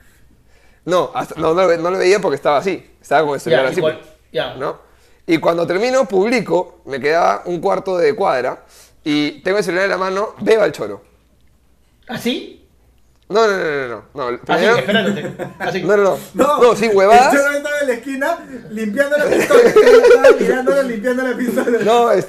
No, 0.84 1.12
hasta- 1.14 1.34
no, 1.40 1.54
no, 1.54 1.62
lo 1.62 1.68
ve- 1.68 1.78
no 1.78 1.90
lo 1.90 1.98
veía 1.98 2.18
porque 2.20 2.34
estaba 2.36 2.58
así, 2.58 2.84
estaba 3.00 3.24
con 3.24 3.34
el 3.34 3.40
celular 3.40 3.64
Ya, 3.66 3.70
así. 3.70 3.78
igual, 3.78 4.00
ya. 4.32 4.54
¿no? 4.54 4.87
Y 5.28 5.36
cuando 5.36 5.66
termino, 5.66 6.06
publico, 6.06 6.80
me 6.86 6.98
quedaba 6.98 7.42
un 7.44 7.60
cuarto 7.60 7.98
de 7.98 8.14
cuadra 8.14 8.64
y 9.04 9.42
tengo 9.42 9.58
el 9.58 9.64
celular 9.64 9.84
en 9.84 9.90
la 9.90 9.98
mano, 9.98 10.34
veo 10.40 10.62
al 10.62 10.72
choro. 10.72 11.02
¿Así? 12.08 12.57
No, 13.30 13.46
no, 13.46 13.56
no, 13.58 13.64
no, 13.88 13.88
no. 13.88 14.04
no, 14.14 14.26
Así, 14.28 14.40
primero- 14.46 14.76
esperándote. 14.78 15.32
Así. 15.58 15.82
no, 15.84 15.96
no, 15.98 16.02
no, 16.04 16.18
No, 16.32 16.62
no, 16.62 16.74
sin 16.76 16.96
huevadas. 16.96 17.34
El 17.34 17.38
choro 17.40 17.52
estaba 17.52 17.78
en 17.80 17.86
la 17.88 17.92
esquina 17.92 18.38
limpiando 18.70 19.18
la 19.18 19.24
pistola. 19.26 19.60
estaba 19.68 20.30
mirándola 20.40 20.82
limpiando 20.82 21.22
la 21.24 21.36
pistola. 21.36 21.78
No, 21.84 22.10
es- 22.10 22.26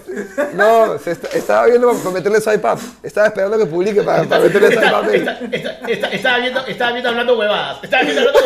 no, 0.56 1.00
se 1.00 1.12
est- 1.12 1.34
estaba 1.36 1.68
viendo 1.68 1.94
para, 1.94 2.10
meterle 2.12 2.42
swipe 2.42 2.68
up. 2.68 2.80
Estaba 3.02 3.28
esperando 3.28 3.58
que 3.58 3.66
publique 3.66 4.02
para, 4.04 4.24
para 4.26 4.42
meterle 4.44 4.68
Está- 4.74 5.00
up. 5.02 5.10
está- 5.10 5.40
está- 5.52 5.88
está- 5.88 6.08
Estaba 6.10 6.38
viendo, 6.40 6.66
estaba 6.68 6.92
viendo 6.92 7.10
hablando 7.10 7.40
huevadas. 7.40 7.78
Estaba 7.84 8.04
viendo 8.04 8.22
hablando 8.22 8.40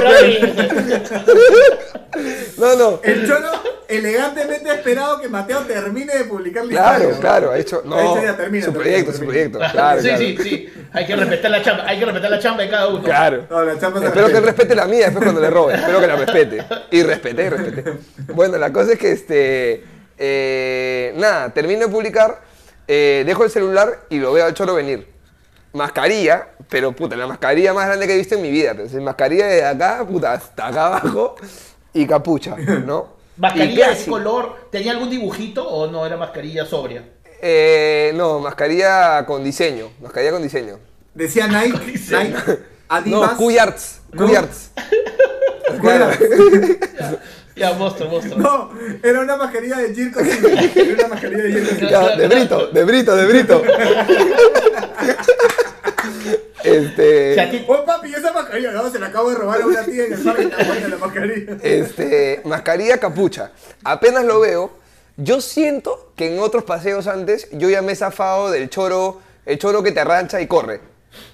huevadas. 0.00 1.84
No, 2.58 2.76
no. 2.76 3.00
El 3.02 3.26
cholo 3.26 3.48
elegantemente 3.88 4.70
ha 4.70 4.74
esperado 4.74 5.20
que 5.20 5.28
Mateo 5.28 5.60
termine 5.62 6.16
de 6.16 6.24
publicar 6.24 6.64
la 6.64 6.70
Claro, 6.70 6.98
historia. 7.04 7.20
claro, 7.20 7.50
ha 7.50 7.58
hecho. 7.58 7.82
No, 7.84 7.96
Ha 7.96 8.02
dicho, 8.02 8.22
ya, 8.22 8.36
termina, 8.36 8.64
su 8.64 8.72
termina, 8.72 8.90
proyecto, 8.90 9.12
su 9.12 9.24
proyecto. 9.24 9.58
Claro, 9.58 10.00
sí, 10.00 10.08
claro. 10.08 10.18
sí, 10.22 10.36
sí. 10.42 10.72
Hay 10.92 11.06
que 11.06 11.16
respetar 11.16 11.50
la 11.50 11.62
chamba, 11.64 11.84
hay 11.88 11.98
que 11.98 12.04
respetar 12.04 12.30
la 12.30 12.38
chamba 12.38 12.62
de 12.62 12.70
cada 12.70 12.88
uno. 12.88 13.02
Claro. 13.02 13.46
No, 13.50 13.64
la 13.64 13.78
chamba 13.78 14.00
se 14.00 14.06
Espero 14.06 14.28
que 14.28 14.36
él 14.36 14.44
respete 14.44 14.74
la 14.74 14.86
mía 14.86 15.06
después 15.06 15.24
cuando 15.24 15.40
le 15.40 15.50
robe. 15.50 15.74
Espero 15.74 16.00
que 16.00 16.06
la 16.06 16.16
respete. 16.16 16.64
Y 16.90 17.02
respeté, 17.02 17.44
y 17.46 17.48
respeté. 17.48 17.92
Bueno, 18.34 18.58
la 18.58 18.72
cosa 18.72 18.92
es 18.92 18.98
que 18.98 19.12
este. 19.12 19.84
eh, 20.18 21.12
nada, 21.16 21.50
termino 21.52 21.80
de 21.86 21.88
publicar, 21.88 22.42
eh, 22.86 23.24
dejo 23.26 23.44
el 23.44 23.50
celular 23.50 24.06
y 24.10 24.18
lo 24.18 24.32
veo 24.32 24.44
al 24.46 24.54
choro 24.54 24.74
venir. 24.74 25.08
mascarilla, 25.72 26.48
pero 26.68 26.92
puta, 26.92 27.16
la 27.16 27.26
mascarilla 27.26 27.72
más 27.74 27.86
grande 27.86 28.06
que 28.06 28.14
he 28.14 28.16
visto 28.18 28.36
en 28.36 28.42
mi 28.42 28.50
vida. 28.50 28.72
Es 28.84 28.94
mascarilla 28.94 29.46
de 29.46 29.64
acá, 29.64 30.04
puta, 30.06 30.32
hasta 30.32 30.68
acá 30.68 30.86
abajo 30.86 31.34
y 31.92 32.06
capucha, 32.06 32.56
¿no? 32.56 33.14
¿Mascarilla 33.36 33.90
de 33.92 34.06
color? 34.06 34.68
¿Tenía 34.70 34.92
algún 34.92 35.10
dibujito 35.10 35.66
o 35.68 35.88
no 35.90 36.06
era 36.06 36.16
mascarilla 36.16 36.64
sobria? 36.64 37.02
Eh, 37.42 38.12
no, 38.14 38.38
mascarilla 38.38 39.24
con 39.26 39.42
diseño. 39.44 39.90
Mascarilla 40.00 40.32
con 40.32 40.42
diseño. 40.42 40.78
Decía 41.14 41.46
Nike. 41.48 41.78
Nike, 42.10 42.34
Adidas. 42.88 43.32
No, 43.32 43.36
Cuyarts. 43.36 44.00
No. 44.12 44.26
Cuyarts. 44.26 44.70
Ya, 47.56 47.72
monstruo, 47.74 48.08
monstruo. 48.10 48.36
No, 48.36 48.70
era 49.00 49.20
una 49.20 49.36
mascarilla 49.36 49.76
de 49.76 49.94
Jirko. 49.94 50.18
Era 50.18 50.94
una 50.94 51.08
mascarilla 51.08 51.42
de 51.44 51.52
Jirko. 51.52 51.86
Ya, 51.88 52.16
de 52.16 52.26
Brito, 52.26 52.66
de 52.66 52.84
Brito, 52.84 53.16
de 53.16 53.26
Brito. 53.26 53.62
este. 56.64 57.64
Oh, 57.68 57.84
papi, 57.84 58.12
esa 58.12 58.32
mascarilla, 58.32 58.72
no, 58.72 58.90
se 58.90 58.98
la 58.98 59.06
acabo 59.06 59.30
de 59.30 59.36
robar 59.36 59.62
a 59.62 59.66
una 59.66 59.84
tía 59.84 60.06
en 60.06 60.14
el 60.14 60.18
parque. 60.18 60.42
Está 60.42 60.64
buena 60.64 60.88
la 60.88 60.96
mascarilla. 60.96 61.56
Este, 61.62 62.40
mascarilla 62.44 62.98
capucha. 62.98 63.52
Apenas 63.84 64.24
lo 64.24 64.40
veo, 64.40 64.72
yo 65.16 65.40
siento 65.40 66.10
que 66.16 66.34
en 66.34 66.40
otros 66.40 66.64
paseos 66.64 67.06
antes 67.06 67.48
yo 67.52 67.70
ya 67.70 67.82
me 67.82 67.92
he 67.92 67.96
zafado 67.96 68.50
del 68.50 68.68
choro, 68.68 69.20
el 69.46 69.60
choro 69.60 69.80
que 69.84 69.92
te 69.92 70.00
arrancha 70.00 70.40
y 70.40 70.48
corre, 70.48 70.80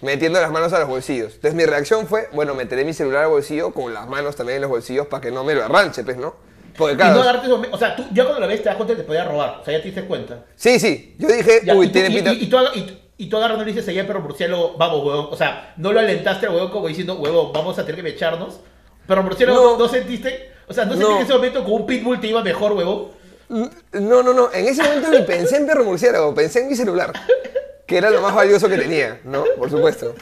metiendo 0.02 0.40
las 0.40 0.50
manos 0.50 0.72
a 0.72 0.78
los 0.80 0.88
bolsillos. 0.88 1.34
Entonces 1.34 1.54
mi 1.54 1.64
reacción 1.64 2.06
fue, 2.06 2.28
bueno, 2.32 2.54
meteré 2.54 2.84
mi 2.84 2.92
celular 2.92 3.24
al 3.24 3.30
bolsillo 3.30 3.72
con 3.72 3.92
las 3.94 4.08
manos 4.08 4.36
también 4.36 4.56
en 4.56 4.62
los 4.62 4.70
bolsillos 4.70 5.06
para 5.06 5.20
que 5.20 5.30
no 5.30 5.44
me 5.44 5.54
lo 5.54 5.64
arranche, 5.64 6.02
pues, 6.04 6.16
¿no? 6.16 6.34
Porque 6.76 6.94
Y 6.94 6.96
no 6.96 7.20
claro, 7.22 7.42
esos 7.42 7.60
me- 7.60 7.68
O 7.72 7.76
sea, 7.78 7.94
tú, 7.96 8.04
ya 8.12 8.24
cuando 8.24 8.40
lo 8.40 8.46
ves 8.48 8.62
te 8.62 8.68
das 8.68 8.76
cuenta 8.76 8.94
que 8.94 9.00
te 9.02 9.06
podía 9.06 9.24
robar. 9.24 9.58
O 9.60 9.64
sea, 9.64 9.72
ya 9.74 9.80
te 9.80 9.86
diste 9.86 10.04
cuenta. 10.04 10.44
sí, 10.56 10.78
sí, 10.80 11.14
yo 11.18 11.28
dije, 11.28 11.60
Ya, 11.64 11.74
uy, 11.74 11.86
y, 11.86 11.88
tiene 11.90 12.08
y- 12.10 12.14
pinta... 12.14 12.32
y- 12.32 12.44
y 12.44 12.46
tú, 12.48 12.56
y- 12.74 13.00
y 13.18 13.28
tú 13.28 13.36
agarrando 13.36 13.64
le 13.64 13.72
dices 13.72 13.86
allá 13.88 14.06
perro 14.06 14.20
murciélago, 14.20 14.76
vamos, 14.78 15.04
huevón. 15.04 15.28
O 15.30 15.36
sea, 15.36 15.74
no 15.76 15.92
lo 15.92 16.00
alentaste 16.00 16.46
al 16.46 16.54
huevón 16.54 16.70
como 16.70 16.88
diciendo, 16.88 17.16
huevón, 17.16 17.52
vamos 17.52 17.78
a 17.78 17.84
tener 17.84 18.02
que 18.02 18.10
echarnos. 18.10 18.60
Pero 19.06 19.22
murciélago 19.22 19.60
No. 19.60 19.72
no, 19.72 19.78
no 19.78 19.88
sentiste. 19.88 20.52
O 20.68 20.72
sea, 20.72 20.84
no 20.84 20.92
sentiste 20.92 21.10
No. 21.10 21.16
que 21.16 21.20
en 21.22 21.26
ese 21.26 21.34
momento 21.34 21.64
con 21.64 21.72
un 21.72 21.86
pitbull 21.86 22.20
te 22.20 22.28
iba 22.28 22.42
mejor, 22.42 22.72
huevón. 22.72 23.08
No, 23.48 24.22
no, 24.22 24.32
no. 24.32 24.50
En 24.52 24.66
ese 24.68 24.82
momento 24.82 25.10
ni 25.10 25.22
pensé 25.22 25.56
en 25.56 25.66
perro 25.66 25.84
murciélago, 25.84 26.32
pensé 26.34 26.60
en 26.60 26.68
mi 26.68 26.76
celular, 26.76 27.12
que 27.90 27.98
era 27.98 28.08
lo 28.10 28.22
más 28.22 28.32
valioso 28.32 28.68
que 28.68 28.78
tenía, 28.78 29.20
¿no? 29.24 29.42
Por 29.58 29.68
supuesto. 29.68 30.14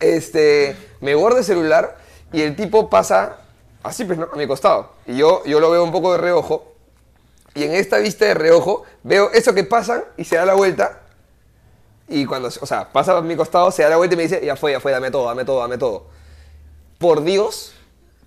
Este, 0.00 0.74
me 1.02 1.14
guardo 1.14 1.36
el 1.36 1.44
celular 1.44 1.98
y 2.32 2.40
el 2.40 2.56
tipo 2.56 2.88
pasa 2.88 3.40
así, 3.82 4.06
pues, 4.06 4.18
¿no? 4.18 4.30
A 4.32 4.36
mi 4.36 4.46
costado. 4.46 4.92
Y 5.06 5.18
yo, 5.18 5.44
yo 5.44 5.60
lo 5.60 5.70
veo 5.70 5.84
un 5.84 5.92
poco 5.92 6.12
de 6.12 6.18
reojo. 6.18 6.72
Y 7.54 7.64
en 7.64 7.74
esta 7.74 7.98
vista 7.98 8.24
de 8.24 8.32
reojo 8.32 8.84
veo 9.02 9.30
eso 9.32 9.52
que 9.52 9.64
pasan 9.64 10.02
y 10.16 10.24
se 10.24 10.36
da 10.36 10.46
la 10.46 10.54
vuelta. 10.54 11.02
Y 12.08 12.24
cuando, 12.24 12.48
o 12.48 12.66
sea, 12.66 12.90
pasa 12.90 13.18
a 13.18 13.20
mi 13.20 13.36
costado, 13.36 13.70
se 13.70 13.82
da 13.82 13.90
la 13.90 13.98
vuelta 13.98 14.14
y 14.14 14.16
me 14.16 14.22
dice, 14.22 14.42
ya 14.42 14.56
fue, 14.56 14.72
ya 14.72 14.80
fue, 14.80 14.92
dame 14.92 15.10
todo, 15.10 15.26
dame 15.26 15.44
todo, 15.44 15.60
dame 15.60 15.76
todo. 15.76 16.06
Por 16.96 17.22
Dios, 17.22 17.74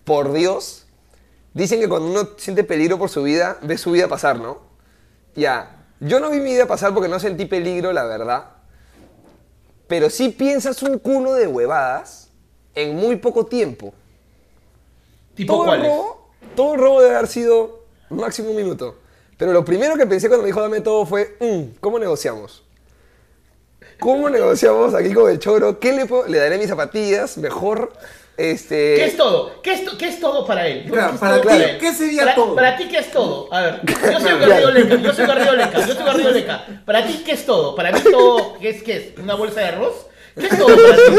por 0.03 0.31
Dios, 0.33 0.85
Dicen 1.55 1.79
que 1.79 1.87
cuando 1.87 2.09
uno 2.09 2.31
siente 2.35 2.65
peligro 2.65 2.99
por 2.99 3.09
su 3.09 3.23
vida, 3.23 3.57
ve 3.61 3.77
su 3.77 3.91
vida 3.91 4.09
pasar, 4.09 4.37
¿no? 4.41 4.59
Ya, 5.37 5.84
yo 5.99 6.19
no 6.19 6.29
vi 6.29 6.39
mi 6.39 6.51
vida 6.51 6.65
pasar 6.65 6.93
porque 6.93 7.09
no 7.09 7.19
sentí 7.19 7.45
peligro, 7.45 7.91
la 7.93 8.03
verdad. 8.05 8.45
Pero 9.87 10.09
sí 10.09 10.29
piensas 10.29 10.81
un 10.83 10.97
culo 10.99 11.33
de 11.33 11.47
huevadas 11.47 12.29
en 12.73 12.95
muy 12.95 13.15
poco 13.17 13.45
tiempo. 13.45 13.93
¿Tipo 15.35 15.53
Todo 15.53 15.65
cuáles? 15.65 15.87
robo, 15.87 16.29
todo 16.55 16.73
el 16.75 16.79
robo 16.79 17.01
debe 17.01 17.15
haber 17.15 17.27
sido 17.29 17.83
máximo 18.09 18.49
un 18.51 18.55
minuto. 18.55 18.95
Pero 19.37 19.51
lo 19.51 19.65
primero 19.65 19.95
que 19.97 20.07
pensé 20.07 20.27
cuando 20.27 20.43
me 20.43 20.47
dijo 20.47 20.61
dame 20.61 20.81
todo 20.81 21.05
fue, 21.05 21.35
"Mm, 21.39 21.77
¿cómo 21.81 21.99
negociamos? 21.99 22.63
¿Cómo 23.99 24.29
negociamos 24.29 24.93
aquí 24.93 25.13
con 25.13 25.29
el 25.29 25.39
choro? 25.39 25.79
¿Qué 25.79 25.93
le, 25.93 26.05
puedo- 26.05 26.27
le 26.27 26.37
daré 26.37 26.57
mis 26.57 26.67
zapatillas? 26.67 27.37
Mejor, 27.37 27.93
este... 28.37 28.95
¿Qué 28.95 29.05
es 29.05 29.17
todo? 29.17 29.61
¿Qué 29.61 29.73
es, 29.73 29.85
to- 29.85 29.97
qué 29.97 30.07
es 30.09 30.19
todo 30.19 30.45
para 30.45 30.67
él? 30.67 30.85
Claro, 30.89 31.13
¿Qué 31.13 31.17
para 31.19 31.55
él? 31.55 31.77
¿qué 31.79 31.93
sería 31.93 32.23
Para- 32.23 32.35
todo? 32.35 32.55
Para 32.55 32.77
ti, 32.77 32.87
¿qué 32.89 32.97
es 32.99 33.11
todo? 33.11 33.53
A 33.53 33.61
ver, 33.61 33.81
yo 33.85 34.19
soy 34.19 34.39
Garrido 34.39 34.71
Leca, 34.73 34.95
yo 34.97 35.13
soy 35.13 35.25
Garrido 35.25 35.53
Leca, 35.55 35.85
yo 35.87 35.93
soy 35.95 36.05
Garrido 36.05 36.31
Leca. 36.31 36.65
Para 36.85 37.05
ti, 37.05 37.21
¿qué 37.25 37.31
es 37.33 37.45
todo? 37.45 37.75
Para 37.75 37.91
mí 37.91 37.99
todo, 38.11 38.57
¿qué 38.59 38.69
es? 38.69 38.83
¿Qué 38.83 38.97
es? 38.97 39.19
¿Una 39.19 39.35
bolsa 39.35 39.61
de 39.61 39.67
arroz? 39.67 39.93
¿Qué 40.37 40.47
es 40.47 40.57
todo 40.57 40.67
para 40.75 40.95
ti? 40.95 41.13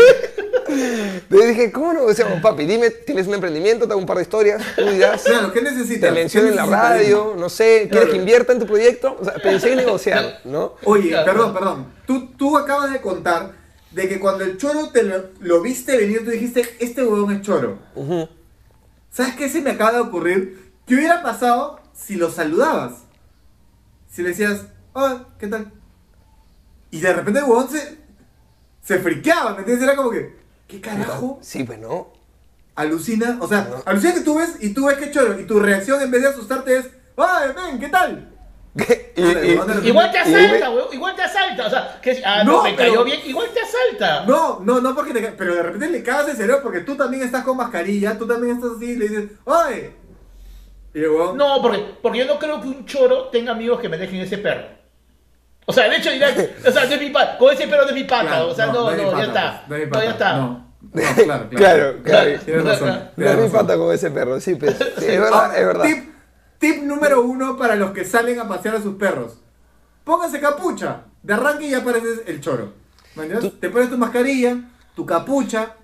Le 1.30 1.46
dije, 1.46 1.72
¿cómo 1.72 1.92
negociamos, 1.92 2.40
papi? 2.42 2.66
Dime, 2.66 2.90
¿tienes 2.90 3.26
un 3.28 3.34
emprendimiento? 3.34 3.86
Te 3.86 3.92
hago 3.92 4.00
un 4.00 4.06
par 4.06 4.16
de 4.16 4.24
historias, 4.24 4.62
tú 4.76 4.84
dirás. 4.84 5.22
Claro, 5.22 5.52
¿qué 5.52 5.62
necesitas? 5.62 6.10
Te 6.10 6.10
menciono 6.12 6.46
¿Qué 6.46 6.50
en 6.50 6.56
la 6.56 6.66
radio, 6.66 7.34
no 7.38 7.48
sé, 7.48 7.86
¿quieres 7.88 7.90
Claro. 7.90 8.10
que 8.10 8.16
invierta 8.16 8.52
en 8.52 8.58
tu 8.58 8.66
proyecto? 8.66 9.16
O 9.20 9.24
sea, 9.24 9.34
pensé 9.34 9.70
en 9.72 9.76
negociar, 9.78 10.40
¿no? 10.44 10.74
Oye, 10.84 11.08
Claro. 11.10 11.24
perdón, 11.32 11.54
perdón. 11.54 11.86
Tú, 12.06 12.32
tú 12.36 12.58
acabas 12.58 12.92
de 12.92 13.00
contar 13.00 13.52
de 13.96 14.08
que 14.10 14.20
cuando 14.20 14.44
el 14.44 14.58
choro 14.58 14.90
te 14.90 15.02
lo, 15.04 15.30
lo 15.40 15.62
viste 15.62 15.96
venir, 15.96 16.22
tú 16.22 16.30
dijiste, 16.30 16.76
este 16.80 17.02
huevón 17.02 17.32
es 17.34 17.40
choro. 17.40 17.78
¿Sabes 19.10 19.34
qué 19.36 19.48
se 19.48 19.62
me 19.62 19.70
acaba 19.70 19.92
de 19.92 20.00
ocurrir? 20.00 20.72
¿Qué 20.86 20.96
hubiera 20.96 21.22
pasado 21.22 21.80
si 21.94 22.16
lo 22.16 22.30
saludabas? 22.30 22.92
Si 24.10 24.20
le 24.22 24.28
decías, 24.28 24.66
hola, 24.92 25.26
¿qué 25.38 25.46
tal? 25.46 25.72
Y 26.90 27.00
de 27.00 27.10
repente 27.14 27.40
el 27.40 27.46
huevón 27.46 27.70
se, 27.70 27.98
se 28.84 28.98
friqueaba, 28.98 29.54
¿me 29.54 29.60
entiendes? 29.60 29.84
Era 29.88 29.96
como 29.96 30.10
que, 30.10 30.36
¿qué 30.68 30.78
carajo? 30.82 31.38
Sí, 31.40 31.64
pues 31.64 31.78
no. 31.78 32.12
Alucina, 32.74 33.38
o 33.40 33.48
sea, 33.48 33.66
No. 33.70 33.82
alucina 33.86 34.12
que 34.12 34.20
tú 34.20 34.34
ves 34.36 34.56
y 34.60 34.74
tú 34.74 34.84
ves 34.88 34.98
que 34.98 35.10
choro 35.10 35.40
y 35.40 35.46
tu 35.46 35.58
reacción 35.58 36.02
en 36.02 36.10
vez 36.10 36.20
de 36.20 36.28
asustarte 36.28 36.76
es, 36.76 36.90
¡ay, 37.16 37.48
ven, 37.56 37.80
¿qué 37.80 37.88
tal! 37.88 38.35
Y, 39.16 39.22
y- 39.22 39.88
Igual 39.88 40.10
te 40.12 40.18
asalta, 40.18 40.70
weón, 40.70 40.88
igual 40.92 41.16
te 41.16 41.22
asalta. 41.22 41.66
O 41.66 41.70
sea, 41.70 41.98
que, 42.02 42.22
ah, 42.24 42.44
no, 42.44 42.52
No, 42.58 42.62
me 42.64 42.72
pero- 42.74 42.90
cayó 42.90 43.04
bien, 43.04 43.20
igual 43.24 43.48
te 43.54 43.60
asalta. 43.60 44.24
No, 44.26 44.60
no, 44.60 44.80
no 44.80 44.94
porque 44.94 45.12
te 45.14 45.20
pero 45.32 45.54
de 45.54 45.62
repente 45.62 45.88
le 45.88 46.02
cagas 46.02 46.28
el 46.28 46.36
cerebro 46.36 46.62
porque 46.62 46.80
tú 46.80 46.94
también 46.96 47.22
estás 47.22 47.42
con 47.44 47.56
mascarilla, 47.56 48.18
tú 48.18 48.26
también 48.26 48.56
estás 48.56 48.72
así 48.76 48.90
y 48.92 48.96
le 48.96 49.08
dices, 49.08 49.24
¡ay! 49.46 49.94
Y 50.94 50.98
el 51.00 51.08
huevón, 51.10 51.36
No, 51.36 51.60
porque, 51.62 51.84
porque 52.02 52.18
yo 52.20 52.26
no 52.26 52.38
creo 52.38 52.60
que 52.60 52.68
un 52.68 52.84
choro 52.86 53.24
tenga 53.28 53.52
amigos 53.52 53.80
que 53.80 53.88
me 53.88 53.96
dejen 53.98 54.20
ese 54.20 54.38
perro. 54.38 54.66
O 55.66 55.72
sea, 55.72 55.88
de 55.88 55.96
hecho 55.96 56.10
dirán, 56.10 56.32
o 56.66 56.70
sea, 56.70 56.86
de 56.86 56.96
mi 56.98 57.10
pata, 57.10 57.38
con 57.38 57.52
ese 57.52 57.66
perro 57.66 57.86
de 57.86 57.92
mi 57.92 58.04
pata, 58.04 58.28
claro, 58.28 58.48
o 58.50 58.54
sea, 58.54 58.66
no, 58.66 58.90
es 58.90 58.96
mi 58.98 59.02
no, 59.04 59.18
ya 59.18 59.24
está. 59.24 59.64
no 59.68 59.74
es 59.76 59.84
mi 59.86 59.90
No, 59.90 60.02
ya 60.02 60.10
está. 60.10 60.36
No, 60.36 60.42
no, 60.46 60.66
claro, 60.92 61.48
claro. 61.50 61.50
Claro, 61.50 62.02
claro. 62.04 62.30
Tienes 62.44 62.64
razón. 62.80 63.10
No 63.16 63.26
es 63.30 63.36
mi 63.38 63.48
pata 63.48 63.76
con 63.76 63.92
ese 63.94 64.10
perro, 64.10 64.38
sí, 64.40 64.54
pues. 64.54 64.76
Sí, 64.76 65.04
es 65.06 65.18
Ah, 65.18 65.22
verdad, 65.22 65.58
es 65.58 65.66
verdad. 65.66 65.84
Tip, 65.84 66.14
tip 66.58 66.82
número 66.82 67.22
uno 67.22 67.56
para 67.56 67.76
los 67.76 67.90
que 67.92 68.04
salen 68.04 68.40
a 68.40 68.48
pasear 68.48 68.76
a 68.76 68.82
sus 68.82 68.96
perros. 68.96 69.38
Pónganse 70.04 70.40
capucha. 70.40 71.02
De 71.22 71.34
arranque 71.34 71.68
ya 71.68 71.82
pareces 71.84 72.22
el 72.26 72.40
choro. 72.40 72.72
¿Me 73.16 73.24
entiendes? 73.24 73.58
Te 73.60 73.70
pones 73.70 73.90
tu 73.90 73.98
mascarilla, 73.98 74.56
tu 74.94 75.04
capucha, 75.06 75.74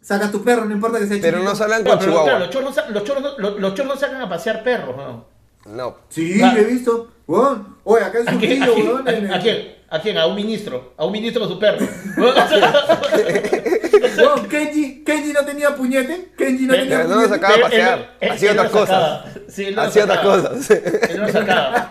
sacas 0.00 0.30
tu 0.32 0.42
perro, 0.44 0.64
no 0.66 0.72
importa 0.74 0.98
que 0.98 1.06
sea 1.06 1.18
Pero 1.20 1.38
chiquito. 1.38 1.50
no 1.50 1.56
salgan 1.56 1.84
No, 1.84 1.90
con 1.90 1.98
pero 1.98 2.10
chihuahua. 2.10 2.28
claro, 2.30 2.44
los 2.44 2.50
choros, 2.50 2.76
no 2.76 2.90
los, 2.90 3.04
choros, 3.04 3.22
no- 3.22 3.38
los, 3.38 3.60
los 3.60 3.74
choros 3.74 3.94
no 3.94 4.00
sacan 4.00 4.20
a 4.20 4.28
pasear 4.28 4.62
perros, 4.62 4.96
¿no? 4.96 5.24
No. 5.66 5.96
Sí, 6.10 6.40
Ah. 6.42 6.52
lo 6.52 6.60
he 6.60 6.64
visto. 6.64 7.10
Weón, 7.26 7.78
oye, 7.84 8.04
acá 8.04 8.18
en 8.18 8.28
¿A 8.28 8.32
su 8.32 8.38
quién, 8.38 8.62
tío, 8.62 8.74
weón. 8.74 9.08
a 9.08 9.40
quién? 9.40 9.76
¿A 9.88 10.00
quién? 10.00 10.18
A 10.18 10.26
un 10.26 10.34
ministro. 10.34 10.92
A 10.98 11.06
un 11.06 11.12
ministro 11.12 11.40
con 11.42 11.48
su 11.52 11.58
perro. 11.58 11.78
Weón, 14.18 14.48
Kenji, 14.48 15.04
Kenji 15.04 15.32
no 15.32 15.44
tenía 15.44 15.74
puñete. 15.74 16.28
Kenji 16.36 16.64
no 16.66 16.74
tenía 16.74 16.98
no 17.04 17.08
lo 17.08 17.14
puñete. 17.14 17.28
sacaba 17.34 17.54
a 17.54 17.60
pasear, 17.60 18.16
hacía 18.30 18.52
otras 18.52 18.70
cosas. 18.70 18.88
sacaba. 18.88 19.24
Sí, 19.48 19.64
él 19.64 19.74
lo 19.74 19.82
Hacía 19.82 20.04
otras 20.04 20.18
cosas. 20.20 20.70
Él 20.70 21.16
lo 21.20 21.28
sacaba. 21.28 21.90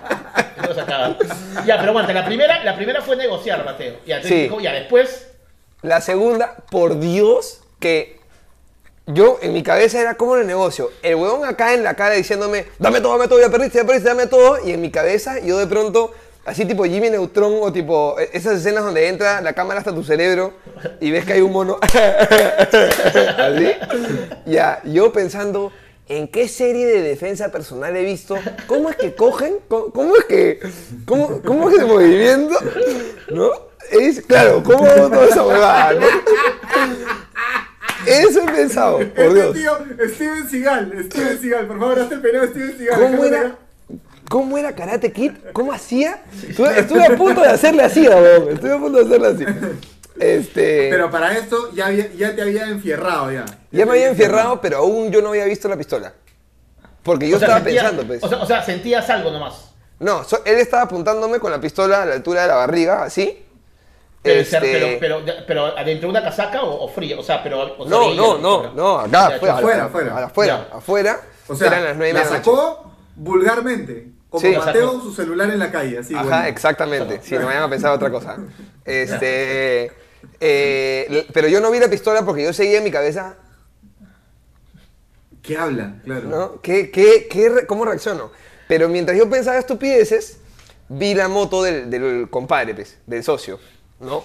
Él 0.58 0.66
lo 0.68 0.76
sacaba. 0.76 1.18
Ya, 1.66 1.78
pero 1.78 1.90
aguanta, 1.92 2.14
la 2.14 2.26
primera, 2.26 2.64
la 2.64 2.76
primera 2.76 3.02
fue 3.02 3.16
negociar, 3.16 3.64
Mateo. 3.66 3.96
Ya, 4.06 4.22
Sí. 4.24 4.44
dijo, 4.44 4.60
ya 4.60 4.72
después. 4.74 5.28
La 5.82 6.02
segunda, 6.02 6.56
por 6.72 7.00
Dios, 7.00 7.62
que 7.80 8.20
yo 9.06 9.38
en 9.42 9.52
mi 9.54 9.64
cabeza 9.64 10.00
era 10.00 10.16
como 10.16 10.36
en 10.36 10.42
el 10.42 10.48
negocio. 10.48 10.92
El 11.02 11.16
huevón 11.16 11.46
acá 11.46 11.74
en 11.74 11.84
la 11.84 11.96
cara 11.96 12.16
diciéndome, 12.16 12.66
dame 12.80 13.02
todo, 13.02 13.18
dame 13.18 13.28
todo, 13.28 13.42
ya 13.42 13.50
perdiste, 13.50 13.80
ya 13.80 13.86
perdiste, 13.86 14.08
dame 14.10 14.28
todo. 14.28 14.66
Y 14.66 14.72
en 14.72 14.82
mi 14.82 14.92
cabeza 14.92 15.40
yo 15.40 15.58
de 15.58 15.68
pronto, 15.68 16.14
así 16.46 16.66
tipo 16.66 16.84
Jimmy 16.86 17.10
Neutron 17.10 17.54
o 17.62 17.72
tipo 17.72 18.16
e- 18.20 18.30
esas 18.34 18.60
escenas 18.60 18.84
donde 18.84 19.08
entra 19.08 19.42
la 19.42 19.54
cámara 19.54 19.80
hasta 19.80 19.94
tu 19.94 20.04
cerebro 20.04 20.54
y 21.00 21.12
ves 21.12 21.26
que 21.26 21.34
hay 21.34 21.42
un 21.42 21.52
mono. 21.52 21.78
así. 23.38 23.72
Ya, 24.46 24.82
yo 24.84 25.12
pensando, 25.14 25.72
¿en 26.08 26.28
qué 26.28 26.48
serie 26.48 26.86
de 26.86 27.02
defensa 27.02 27.50
personal 27.52 27.96
he 27.96 28.04
visto? 28.04 28.38
¿Cómo 28.68 28.90
es 28.90 28.96
que 28.98 29.16
cogen? 29.16 29.56
¿Cómo, 29.68 29.92
cómo 29.92 30.16
es 30.18 30.26
que, 30.26 30.60
cómo, 31.06 31.42
cómo 31.44 31.70
es 31.70 31.76
ese 31.78 31.86
movimiento? 31.86 32.56
¿No? 33.30 33.50
Es, 33.92 34.22
claro, 34.22 34.64
¿cómo 34.64 34.86
toda 34.86 35.26
esa 35.26 35.46
huevada? 35.46 35.94
no? 35.94 36.06
Eso 38.06 38.42
he 38.42 38.52
pensado, 38.52 38.98
por 38.98 39.06
Este 39.08 39.34
Dios. 39.34 39.54
tío, 39.54 39.78
Steven 40.14 40.50
Seagal. 40.50 41.06
Steven 41.10 41.40
Seagal, 41.42 41.68
por 41.68 41.80
favor, 41.80 42.00
hazte 42.00 42.16
el 42.16 42.22
peneo 42.22 42.42
de 42.42 42.48
Steven 42.50 42.78
Seagal. 42.78 43.00
¿Cómo 43.02 43.24
era? 43.26 43.56
¿Cómo 44.30 44.58
era 44.58 44.74
Karate 44.76 45.12
Kid? 45.12 45.32
¿Cómo 45.54 45.74
hacía? 45.74 46.24
Estuve, 46.48 46.80
estuve 46.80 47.06
a 47.06 47.16
punto 47.16 47.42
de 47.42 47.48
hacerle 47.50 47.84
así, 47.84 48.08
weón. 48.08 48.50
Estuve 48.54 48.74
a 48.74 48.78
punto 48.80 49.04
de 49.04 49.06
hacerle 49.06 49.28
así. 49.28 49.70
Este. 50.20 50.90
Pero 50.90 51.10
para 51.12 51.34
esto 51.38 51.72
ya, 51.74 51.88
había- 51.88 52.12
ya 52.14 52.36
te 52.36 52.42
había 52.42 52.66
enfierrado 52.68 53.32
ya. 53.32 53.46
ya 53.72 53.86
me 53.86 53.92
había 53.94 54.08
enfierrado, 54.10 54.62
pero 54.62 54.78
aún 54.78 55.12
yo 55.12 55.22
no 55.22 55.30
había 55.30 55.46
visto 55.46 55.68
la 55.68 55.76
pistola. 55.78 56.14
Porque 57.04 57.28
yo 57.28 57.36
o 57.36 57.40
sea, 57.40 57.48
estaba 57.50 57.64
pensando, 57.66 58.04
pues. 58.08 58.24
O 58.24 58.30
sea, 58.30 58.38
o 58.42 58.46
sea, 58.46 58.64
sentías 58.64 59.10
algo 59.10 59.32
nomás. 59.32 59.72
No, 60.00 60.24
so- 60.24 60.42
él 60.46 60.58
estaba 60.60 60.84
apuntándome 60.84 61.40
con 61.40 61.52
la 61.52 61.60
pistola 61.60 62.04
a 62.04 62.06
la 62.06 62.14
altura 62.14 62.44
de 62.44 62.48
la 62.48 62.56
barriga, 62.56 63.04
así. 63.04 63.44
Pero, 64.22 64.40
Este- 64.40 64.60
pero, 64.62 64.88
pero, 65.00 65.36
pero 65.46 65.78
adentro 65.78 66.08
de 66.08 66.12
una 66.12 66.24
casaca 66.24 66.62
o, 66.64 66.86
o 66.86 66.88
fría, 66.88 67.20
o 67.20 67.24
sea, 67.24 67.44
pero... 67.44 67.76
o 67.78 67.86
No, 67.90 68.06
sea, 68.06 68.16
no, 68.16 68.38
no, 68.38 68.72
no, 68.74 69.00
acá, 69.00 69.26
afuera, 69.36 69.56
afuera, 69.56 69.86
afuera, 69.86 70.26
afuera. 70.26 70.68
afuera. 70.72 71.22
O 71.50 71.56
sea, 71.56 71.68
eran 71.68 71.84
las 71.84 71.98
nueve 71.98 72.08
de 72.08 72.14
la 72.14 72.20
la 72.20 72.26
noche. 72.26 72.38
sacó 72.38 72.93
vulgarmente. 73.16 74.12
Como 74.30 74.42
Sí. 74.42 74.56
Mateo 74.58 75.00
su 75.00 75.14
celular 75.14 75.50
en 75.52 75.60
la 75.60 75.72
calle, 75.72 76.00
así. 76.00 76.16
Ajá, 76.16 76.24
bueno. 76.24 76.46
exactamente. 76.46 77.20
Si 77.24 77.38
no 77.38 77.46
vayan 77.46 77.64
a 77.64 77.70
pensar 77.70 77.92
otra 77.92 78.10
cosa. 78.10 78.38
Este, 78.86 79.92
eh, 80.42 81.28
pero 81.32 81.48
yo 81.48 81.62
no 81.62 81.72
vi 81.72 81.80
la 81.80 81.90
pistola 81.90 82.26
porque 82.26 82.44
yo 82.44 82.52
seguía 82.52 82.80
en 82.80 82.84
mi 82.84 82.92
cabeza, 82.92 83.38
¿Qué 85.44 85.58
habla? 85.58 85.96
Claro. 86.06 86.30
¿no? 86.30 86.62
¿Qué, 86.62 86.90
qué, 86.90 87.28
qué 87.30 87.66
¿Cómo 87.68 87.84
reacciono? 87.86 88.32
Pero 88.68 88.88
mientras 88.88 89.18
yo 89.18 89.30
pensaba 89.30 89.58
estupideces, 89.58 90.38
vi 90.88 91.14
la 91.14 91.28
moto 91.28 91.62
del, 91.62 91.90
del 91.90 92.30
compadre, 92.30 92.74
pues, 92.74 92.98
del 93.06 93.24
socio, 93.24 93.60
¿no? 94.00 94.24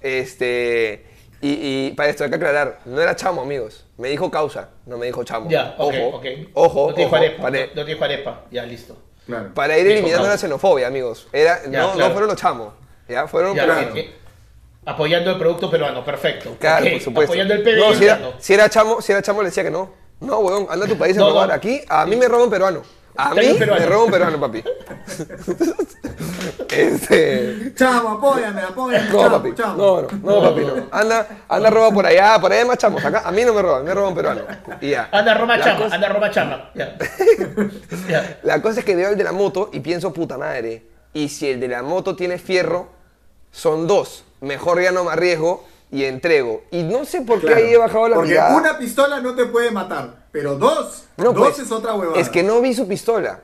Este, 0.00 1.04
y, 1.42 1.88
y 1.88 1.92
para 1.94 2.08
esto 2.08 2.24
hay 2.24 2.30
que 2.30 2.36
aclarar, 2.36 2.80
no 2.86 2.98
era 3.00 3.14
chamo, 3.14 3.42
amigos. 3.42 3.83
Me 3.96 4.08
dijo 4.08 4.30
causa, 4.30 4.70
no 4.86 4.98
me 4.98 5.06
dijo 5.06 5.22
chamo. 5.24 5.48
Ya, 5.48 5.74
ok, 5.78 5.94
ojo, 5.94 6.16
ok. 6.16 6.24
ojo, 6.54 6.86
No 6.88 6.94
te 6.94 7.00
dijo 7.02 7.08
ojo, 7.14 7.16
arepa, 7.16 7.42
para, 7.42 7.58
no, 7.60 7.66
no 7.74 7.84
te 7.84 7.92
dijo 7.92 8.04
arepa, 8.04 8.42
ya, 8.50 8.64
listo. 8.66 8.96
Claro. 9.26 9.54
para 9.54 9.78
ir 9.78 9.86
eliminando 9.86 10.28
la 10.28 10.36
xenofobia, 10.36 10.86
amigos. 10.86 11.28
Era, 11.32 11.62
Ya, 11.70 11.82
no, 11.82 12.10
fueron 12.10 12.26
los 12.28 12.36
chamos, 12.36 12.74
ya, 13.08 13.26
fueron 13.26 13.54
Ya, 13.54 13.64
Claro. 13.64 13.96
eh, 13.96 14.12
apoyando 14.84 15.30
el 15.30 15.38
producto 15.38 15.70
peruano, 15.70 16.04
perfecto. 16.04 16.56
Claro, 16.58 16.86
por 16.90 17.00
supuesto. 17.00 17.32
Apoyando 17.32 17.54
el 17.54 17.62
PBI. 17.62 17.76
no, 17.80 17.94
si 17.94 18.04
era, 18.04 18.20
si 18.38 18.54
era 18.54 18.68
chamo, 18.68 19.00
si 19.00 19.12
era 19.12 19.22
chamo 19.22 19.42
le 19.42 19.48
decía 19.48 19.62
que 19.62 19.70
no. 19.70 19.92
No, 20.20 20.38
weón, 20.40 20.66
anda 20.70 20.86
a 20.86 20.88
tu 20.88 20.96
país 20.98 21.16
a 21.16 21.20
No, 21.20 21.30
robar. 21.30 21.48
no. 21.48 21.54
Aquí, 21.54 21.80
a 21.88 22.04
mí 22.06 22.16
me 22.16 22.28
roban 22.28 22.50
peruano. 22.50 22.82
A 23.16 23.34
mí 23.34 23.46
me 23.58 23.66
roban 23.86 24.10
peruano, 24.10 24.40
papi. 24.40 24.64
este... 26.70 27.72
Chamo, 27.74 28.10
apóyame, 28.10 28.62
apóyame. 28.62 29.08
No, 29.10 29.18
chamo, 29.22 29.36
papi. 29.36 29.54
chamo. 29.54 29.76
No, 29.76 30.02
no, 30.02 30.08
no, 30.22 30.40
papi, 30.42 30.60
no. 30.62 30.86
Anda, 30.90 31.26
anda 31.48 31.70
roba 31.70 31.90
por 31.92 32.06
allá, 32.06 32.38
por 32.40 32.52
allá 32.52 32.64
más 32.64 32.78
chamos. 32.78 33.04
Acá, 33.04 33.22
a 33.24 33.30
mí 33.30 33.44
no 33.44 33.54
me 33.54 33.62
roban, 33.62 33.84
me 33.84 33.94
roban 33.94 34.14
peruano. 34.14 34.42
Y 34.80 34.90
ya. 34.90 35.08
Anda 35.12 35.34
Roma 35.34 35.56
La 35.56 35.64
Chama, 35.64 35.82
cosa- 35.82 35.94
anda 35.94 36.08
Roma 36.08 36.30
Chama. 36.30 36.70
Ya. 36.74 36.96
Ya. 38.08 38.38
La 38.42 38.60
cosa 38.60 38.80
es 38.80 38.84
que 38.84 38.96
veo 38.96 39.10
el 39.10 39.16
de 39.16 39.24
la 39.24 39.32
moto 39.32 39.70
y 39.72 39.80
pienso, 39.80 40.12
puta 40.12 40.36
madre. 40.36 40.82
Y 41.12 41.28
si 41.28 41.48
el 41.48 41.60
de 41.60 41.68
la 41.68 41.82
moto 41.82 42.16
tiene 42.16 42.38
fierro, 42.38 42.88
son 43.52 43.86
dos. 43.86 44.24
Mejor 44.40 44.82
ya 44.82 44.90
no 44.90 45.04
me 45.04 45.12
arriesgo 45.12 45.64
y 45.94 46.04
entrego. 46.04 46.64
Y 46.72 46.82
no 46.82 47.04
sé 47.04 47.20
por 47.20 47.40
qué 47.40 47.54
ahí 47.54 47.72
he 47.72 47.78
bajado 47.78 48.08
la 48.08 48.16
Porque 48.16 48.30
mirada. 48.32 48.56
una 48.56 48.76
pistola 48.78 49.20
no 49.20 49.34
te 49.36 49.44
puede 49.46 49.70
matar, 49.70 50.26
pero 50.32 50.56
dos, 50.56 51.04
No, 51.16 51.32
dos 51.32 51.36
pues, 51.54 51.58
es 51.60 51.70
otra 51.70 51.94
huevada. 51.94 52.18
Es 52.20 52.28
que 52.28 52.42
no 52.42 52.60
vi 52.60 52.74
su 52.74 52.88
pistola. 52.88 53.40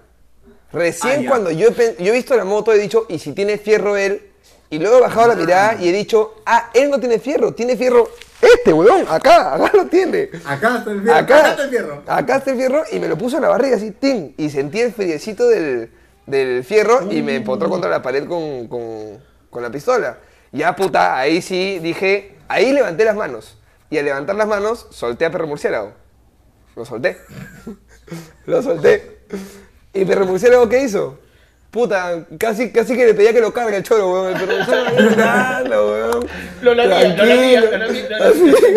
Recién 0.73 1.26
Ah, 1.26 1.28
cuando 1.30 1.50
yo 1.52 1.69
he, 1.69 1.71
pen- 1.73 1.95
yo 1.99 2.12
he 2.12 2.16
visto 2.16 2.37
la 2.37 2.45
moto 2.45 2.73
he 2.73 2.78
dicho, 2.78 3.07
¿y 3.09 3.21
si 3.21 3.33
tiene 3.35 3.57
fierro 3.57 3.97
él? 3.97 4.23
Y 4.69 4.78
luego 4.80 4.99
he 4.99 5.00
bajado 5.00 5.28
la 5.28 5.35
mirada 5.37 5.76
y 5.80 5.88
he 5.88 5.92
dicho, 5.92 6.35
ah, 6.45 6.71
él 6.75 6.90
no 6.90 6.99
tiene 6.99 7.19
fierro, 7.21 7.52
tiene 7.54 7.76
fierro 7.76 8.09
este, 8.40 8.73
weón, 8.73 9.04
acá, 9.09 9.54
acá 9.54 9.71
lo 9.76 9.87
tiene. 9.87 10.30
Acá 10.45 10.78
está 10.78 10.90
el 10.90 11.02
fierro. 11.02 11.16
Acá, 11.19 11.37
Acá, 11.38 11.50
está 11.50 11.62
el 11.64 11.71
fierro. 11.71 12.02
acá 12.07 12.37
está 12.37 12.50
el 12.50 12.57
fierro 12.57 12.83
y 12.90 12.99
me 12.99 13.07
lo 13.09 13.16
puso 13.19 13.37
en 13.37 13.42
la 13.42 13.49
barriga 13.49 13.76
así, 13.76 13.90
¡ting! 13.92 14.33
Y 14.37 14.50
sentí 14.50 14.80
el 14.80 14.92
friecito 14.92 15.47
del, 15.49 15.90
del 16.26 16.64
fierro 16.64 17.11
y 17.12 17.23
me 17.23 17.37
empotró 17.37 17.69
contra 17.69 17.88
la 17.90 18.02
pared 18.02 18.26
con, 18.26 18.66
con- 18.66 19.19
con 19.50 19.62
la 19.62 19.71
pistola. 19.71 20.19
Ya, 20.52 20.75
puta, 20.75 21.16
ahí 21.16 21.42
sí 21.42 21.78
dije, 21.78 22.37
ahí 22.49 22.73
levanté 22.73 23.04
las 23.04 23.14
manos. 23.14 23.57
Y 23.88 23.99
al 23.99 24.04
levantar 24.04 24.37
las 24.37 24.49
manos, 24.49 24.87
solté 24.90 25.25
a 25.25 25.30
perro 25.30 25.47
murciélago. 25.47 25.92
Lo 26.75 26.85
solté. 26.85 27.19
lo 28.47 28.62
solté. 28.62 29.21
¿Y 29.92 30.04
perro 30.04 30.26
murciélago 30.26 30.69
qué 30.69 30.83
hizo? 30.83 31.19
Puta, 31.71 32.26
casi, 32.37 32.73
casi 32.73 32.97
que 32.97 33.07
le 33.07 33.14
pedía 33.14 33.33
que 33.33 33.40
lo 33.40 33.52
cargue 33.52 33.76
el 33.76 33.85
choro, 33.85 34.12
weón. 34.12 34.35
El 34.35 34.40
perro 34.40 34.59
murciélago 34.59 35.91
weón. 35.93 36.28
Lo 36.63 36.75
lamía, 36.75 37.60
lo 37.60 37.78
lamía. 37.78 38.08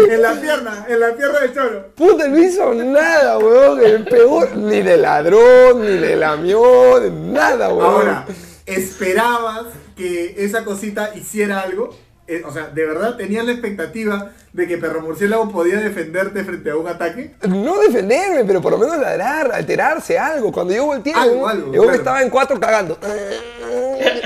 En 0.10 0.22
la 0.22 0.34
pierna, 0.34 0.86
en 0.88 1.00
la 1.00 1.16
pierna 1.16 1.40
del 1.40 1.54
choro. 1.56 1.88
Puta, 1.96 2.28
no 2.28 2.38
hizo 2.38 2.74
nada, 2.76 3.40
weón. 3.40 3.84
El 3.84 4.04
peor, 4.04 4.56
ni 4.56 4.84
le 4.84 4.98
ladró, 4.98 5.74
ni 5.74 5.98
le 5.98 6.16
lamió, 6.16 7.00
nada, 7.12 7.70
weón. 7.70 7.84
Ahora, 7.84 8.26
¿esperabas 8.68 9.66
que 9.96 10.36
esa 10.44 10.64
cosita 10.64 11.12
hiciera 11.16 11.62
algo? 11.62 11.96
Eh, 12.26 12.42
o 12.46 12.54
sea, 12.54 12.68
¿de 12.68 12.86
verdad 12.86 13.18
tenías 13.18 13.46
la 13.46 13.52
expectativa 13.52 14.32
de 14.54 14.66
que 14.66 14.78
Perro 14.78 15.02
Murciélago 15.02 15.50
podía 15.52 15.78
defenderte 15.80 16.44
frente 16.46 16.70
a 16.72 16.78
un 16.78 16.88
ataque? 16.88 17.36
No 17.50 17.78
defenderme, 17.82 18.46
pero 18.46 18.62
por 18.62 18.72
lo 18.72 18.78
menos 18.78 18.98
ladrar, 18.98 19.52
alterarse, 19.54 20.18
algo. 20.18 20.50
Cuando 20.52 20.74
yo 20.74 20.86
volteé, 20.86 21.14
Algo, 21.14 21.48
algo, 21.48 21.72
weón 21.72 21.84
claro. 21.84 21.98
estaba 21.98 22.22
en 22.24 22.30
cuatro 22.30 22.58
cagando. 22.60 22.98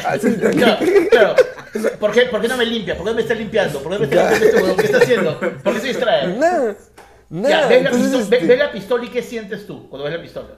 Así, 0.06 0.36
Claro, 0.58 0.86
claro. 1.10 1.36
¿Por 2.00 2.12
qué, 2.12 2.22
¿Por 2.24 2.42
qué 2.42 2.48
no 2.48 2.58
me 2.58 2.66
limpia? 2.66 2.96
¿Por 2.98 3.08
qué 3.08 3.14
me 3.14 3.22
está 3.22 3.34
limpiando? 3.34 3.82
¿por 3.82 3.92
qué 3.92 4.00
me 4.00 4.06
está 4.06 4.32
limpiando 4.40 4.70
este? 4.70 4.76
¿Qué 4.78 4.86
está 4.86 4.98
haciendo? 5.00 5.40
¿Por 5.40 5.74
qué 5.74 5.80
se 5.80 5.88
distrae? 5.88 6.38
Nada, 6.38 6.76
nada. 7.30 7.50
Ya, 7.62 7.68
ves 7.68 7.82
la, 7.84 7.90
Entonces, 7.90 8.12
pistola, 8.12 8.30
ve- 8.30 8.36
este, 8.38 8.48
ve 8.48 8.58
la 8.58 8.72
pistola 8.72 9.06
y 9.06 9.08
¿qué 9.10 9.24
sientes 9.24 9.66
tú 9.68 9.90
cuando 9.90 10.06
ves 10.06 10.16
la 10.18 10.22
pistola? 10.22 10.50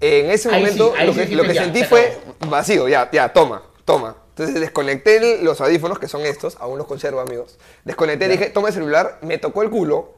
En 0.00 0.30
ese 0.30 0.48
Ahí 0.50 0.60
momento 0.62 0.92
sí, 0.94 1.00
ahí 1.00 1.06
lo 1.06 1.12
sí 1.12 1.18
que, 1.18 1.24
dijiste 1.26 1.42
lo 1.42 1.48
que 1.48 1.54
ya, 1.54 1.62
sentí 1.64 1.78
se 1.80 1.84
fue 1.86 2.18
vacío, 2.48 2.88
ya, 2.88 3.10
ya, 3.10 3.32
toma, 3.32 3.62
toma. 3.86 4.16
Entonces 4.30 4.60
desconecté 4.60 5.42
los 5.42 5.60
audífonos, 5.62 5.98
que 5.98 6.08
son 6.08 6.20
estos, 6.26 6.58
aún 6.60 6.76
los 6.76 6.86
conservo 6.86 7.20
amigos. 7.20 7.58
Desconecté, 7.84 8.28
dije, 8.28 8.50
toma 8.50 8.68
el 8.68 8.74
celular, 8.74 9.18
me 9.22 9.38
tocó 9.38 9.62
el 9.62 9.70
culo, 9.70 10.12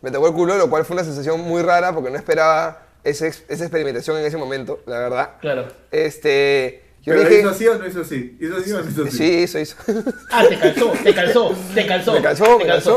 me 0.00 0.10
tocó 0.10 0.26
el 0.26 0.34
culo, 0.34 0.56
lo 0.56 0.68
cual 0.68 0.84
fue 0.84 0.94
una 0.94 1.04
sensación 1.04 1.40
muy 1.40 1.62
rara 1.62 1.92
porque 1.94 2.10
no 2.10 2.16
esperaba 2.16 2.82
ese 3.04 3.28
esa 3.28 3.64
experimentación 3.64 4.16
en 4.18 4.26
ese 4.26 4.36
momento, 4.36 4.80
la 4.86 4.98
verdad. 4.98 5.30
Claro. 5.40 5.68
Este, 5.92 6.82
yo 7.02 7.14
¿Pero 7.14 7.28
dije, 7.28 7.40
hizo 7.40 7.50
así 7.50 7.68
o 7.68 7.78
no 7.78 7.86
hizo 7.86 8.00
así? 8.00 8.36
¿Hizo 8.40 8.56
así 8.56 8.72
o 8.72 8.80
no 8.82 8.90
hizo 8.90 9.02
así? 9.04 9.16
sí, 9.16 9.24
hizo, 9.42 9.58
hizo. 9.60 9.76
Ah, 10.32 10.44
te 10.48 10.58
calzó, 10.58 10.92
te 11.04 11.14
calzó, 11.14 11.54
te 11.74 11.86
calzó. 11.86 12.12
me 12.14 12.22
calzó, 12.22 12.56
te 12.56 12.64
me 12.64 12.70
calzó. 12.70 12.96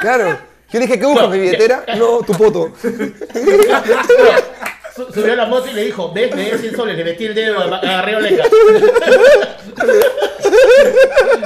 Claro. 0.00 0.38
Yo 0.70 0.80
dije, 0.80 0.98
¿qué 0.98 1.06
buscas, 1.06 1.28
No, 1.28 1.30
mi 1.30 1.36
ya. 1.38 1.42
billetera? 1.44 1.84
No, 1.96 2.18
tu 2.22 2.32
poto. 2.32 2.72
Su- 4.96 5.12
Subió 5.12 5.36
la 5.36 5.44
moto 5.46 5.68
y 5.70 5.74
le 5.74 5.84
dijo, 5.84 6.10
ves, 6.12 6.34
me 6.34 6.50
des 6.50 6.60
100 6.60 6.74
soles, 6.76 6.96
le 6.96 7.04
metí 7.04 7.26
el 7.26 7.34
dedo 7.34 7.58
a 7.60 7.76
a 7.78 8.02
Río 8.02 8.18
Leca. 8.20 8.44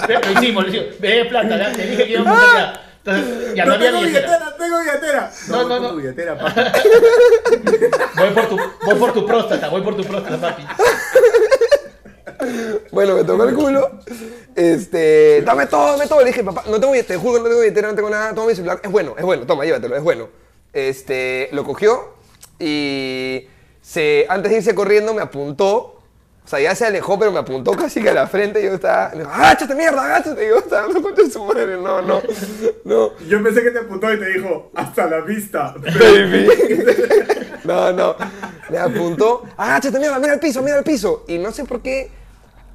Lo 0.09 0.33
hicimos, 0.41 0.65
lo 0.65 0.69
hicimos. 0.71 1.01
Me 1.01 1.09
des 1.09 1.27
plata, 1.29 1.57
ya, 1.57 1.73
te 1.73 1.83
dije 1.87 2.05
que 2.05 2.13
íbamos 2.13 2.39
a 2.39 2.55
allá. 2.57 2.81
Entonces, 3.05 3.55
ya 3.55 3.65
no, 3.65 3.71
No 3.71 3.75
había 3.77 3.91
tengo 3.91 4.03
billetera. 4.03 4.27
billetera, 4.29 4.57
tengo 4.57 4.79
billetera. 4.81 5.31
No, 5.49 5.69
No, 5.69 5.81
no, 5.81 5.91
tu 5.91 5.97
billetera. 5.97 6.35
Voy 8.17 8.31
por 8.31 8.49
tu, 8.49 8.57
voy 8.85 8.95
por 8.97 9.13
tu 9.13 9.27
próstata, 9.27 9.69
voy 9.69 9.83
por 9.83 9.97
tu 9.97 10.05
próstata, 10.05 10.37
papi. 10.41 10.63
Bueno, 12.91 13.15
me 13.17 13.25
tocó 13.25 13.45
el 13.45 13.55
culo. 13.55 13.91
Este, 14.55 15.43
dame 15.43 15.67
todo, 15.67 15.93
dame 15.93 16.07
todo. 16.07 16.21
Le 16.21 16.27
dije, 16.27 16.45
papá, 16.45 16.65
no 16.67 16.79
tengo 16.79 16.93
billetera, 16.93 17.19
te 17.19 17.23
juro 17.23 17.35
que 17.35 17.41
no 17.41 17.49
tengo 17.49 17.61
billetera, 17.63 17.89
no 17.89 17.95
tengo 17.95 18.11
nada, 18.11 18.35
toma 18.35 18.49
mi 18.49 18.55
celular. 18.55 18.81
Es 18.83 18.91
bueno, 18.91 19.15
es 19.19 19.25
bueno, 19.25 19.47
toma, 19.47 19.65
llévatelo, 19.65 19.97
es 19.97 20.03
bueno. 20.03 20.29
Este, 20.73 21.49
lo 21.53 21.65
cogió 21.65 22.15
y 22.61 23.49
se, 23.81 24.27
antes 24.29 24.51
de 24.53 24.59
irse 24.59 24.75
corriendo 24.75 25.14
me 25.14 25.23
apuntó. 25.23 25.96
O 26.42 26.49
sea, 26.51 26.59
ya 26.59 26.75
se 26.75 26.85
alejó, 26.87 27.16
pero 27.18 27.31
me 27.31 27.38
apuntó 27.38 27.73
casi 27.73 28.03
que 28.03 28.09
a 28.11 28.14
la 28.14 28.27
frente. 28.27 28.61
Y 28.61 28.64
yo 28.64 28.75
estaba, 28.75 29.11
me 29.11 29.18
dijo, 29.18 29.31
agáchate, 29.31 29.75
mierda, 29.75 30.05
agáchate. 30.05 30.44
Y 30.44 30.49
yo 30.49 30.59
estaba, 30.59 30.88
no 30.88 31.01
contra 31.01 31.25
su 31.31 31.44
madre, 31.44 31.77
no, 31.77 32.03
no, 32.03 32.20
no. 32.85 33.11
Yo 33.29 33.42
pensé 33.42 33.62
que 33.62 33.70
te 33.70 33.79
apuntó 33.79 34.12
y 34.12 34.18
te 34.18 34.27
dijo, 34.31 34.70
hasta 34.75 35.07
la 35.07 35.20
vista. 35.20 35.75
Baby. 35.79 36.49
No, 37.64 37.92
no. 37.92 38.16
Me 38.70 38.79
apuntó. 38.79 39.44
Agáchate, 39.57 39.99
mira, 39.99 40.18
mira 40.18 40.33
el 40.33 40.40
piso, 40.40 40.62
mira 40.62 40.79
el 40.79 40.83
piso. 40.85 41.25
Y 41.29 41.38
no 41.38 41.53
sé 41.53 41.64
por 41.66 41.83
qué. 41.83 42.11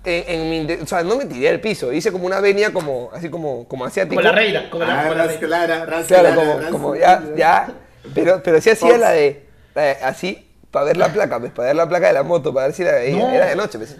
En, 0.05 0.41
en 0.41 0.67
mi, 0.67 0.73
o 0.75 0.85
sea, 0.85 1.03
no 1.03 1.17
me 1.17 1.25
tiré 1.25 1.49
al 1.49 1.59
piso. 1.59 1.91
Hice 1.91 2.11
como 2.11 2.27
una 2.27 2.39
venia, 2.39 2.71
como, 2.71 3.09
así 3.11 3.29
como, 3.29 3.67
como 3.67 3.83
asiático. 3.83 4.15
Como 4.15 4.21
la 4.21 4.31
reina, 4.31 4.69
como 4.69 4.85
la, 4.85 4.93
Ah, 5.01 5.03
como 5.05 5.15
la 5.15 5.25
reina. 5.25 5.85
rasclara, 5.85 6.05
Claro, 6.07 6.35
como, 6.35 6.71
como 6.71 6.95
ya, 6.95 7.23
ya. 7.35 7.73
Pero, 8.13 8.41
pero 8.43 8.61
sí 8.61 8.69
hacía 8.69 8.97
la 8.99 9.09
de, 9.11 9.44
de 9.83 9.91
así, 10.03 10.49
para 10.71 10.85
ver 10.85 10.97
la 10.97 11.11
placa, 11.11 11.39
pues, 11.39 11.51
para 11.51 11.67
ver 11.67 11.75
la 11.75 11.87
placa 11.89 12.07
de 12.07 12.13
la 12.13 12.23
moto, 12.23 12.53
para 12.53 12.67
ver 12.67 12.75
si 12.75 12.83
la 12.83 12.93
veía. 12.93 13.17
No. 13.17 13.31
Era 13.31 13.45
de 13.47 13.55
noche, 13.55 13.77
pues. 13.77 13.95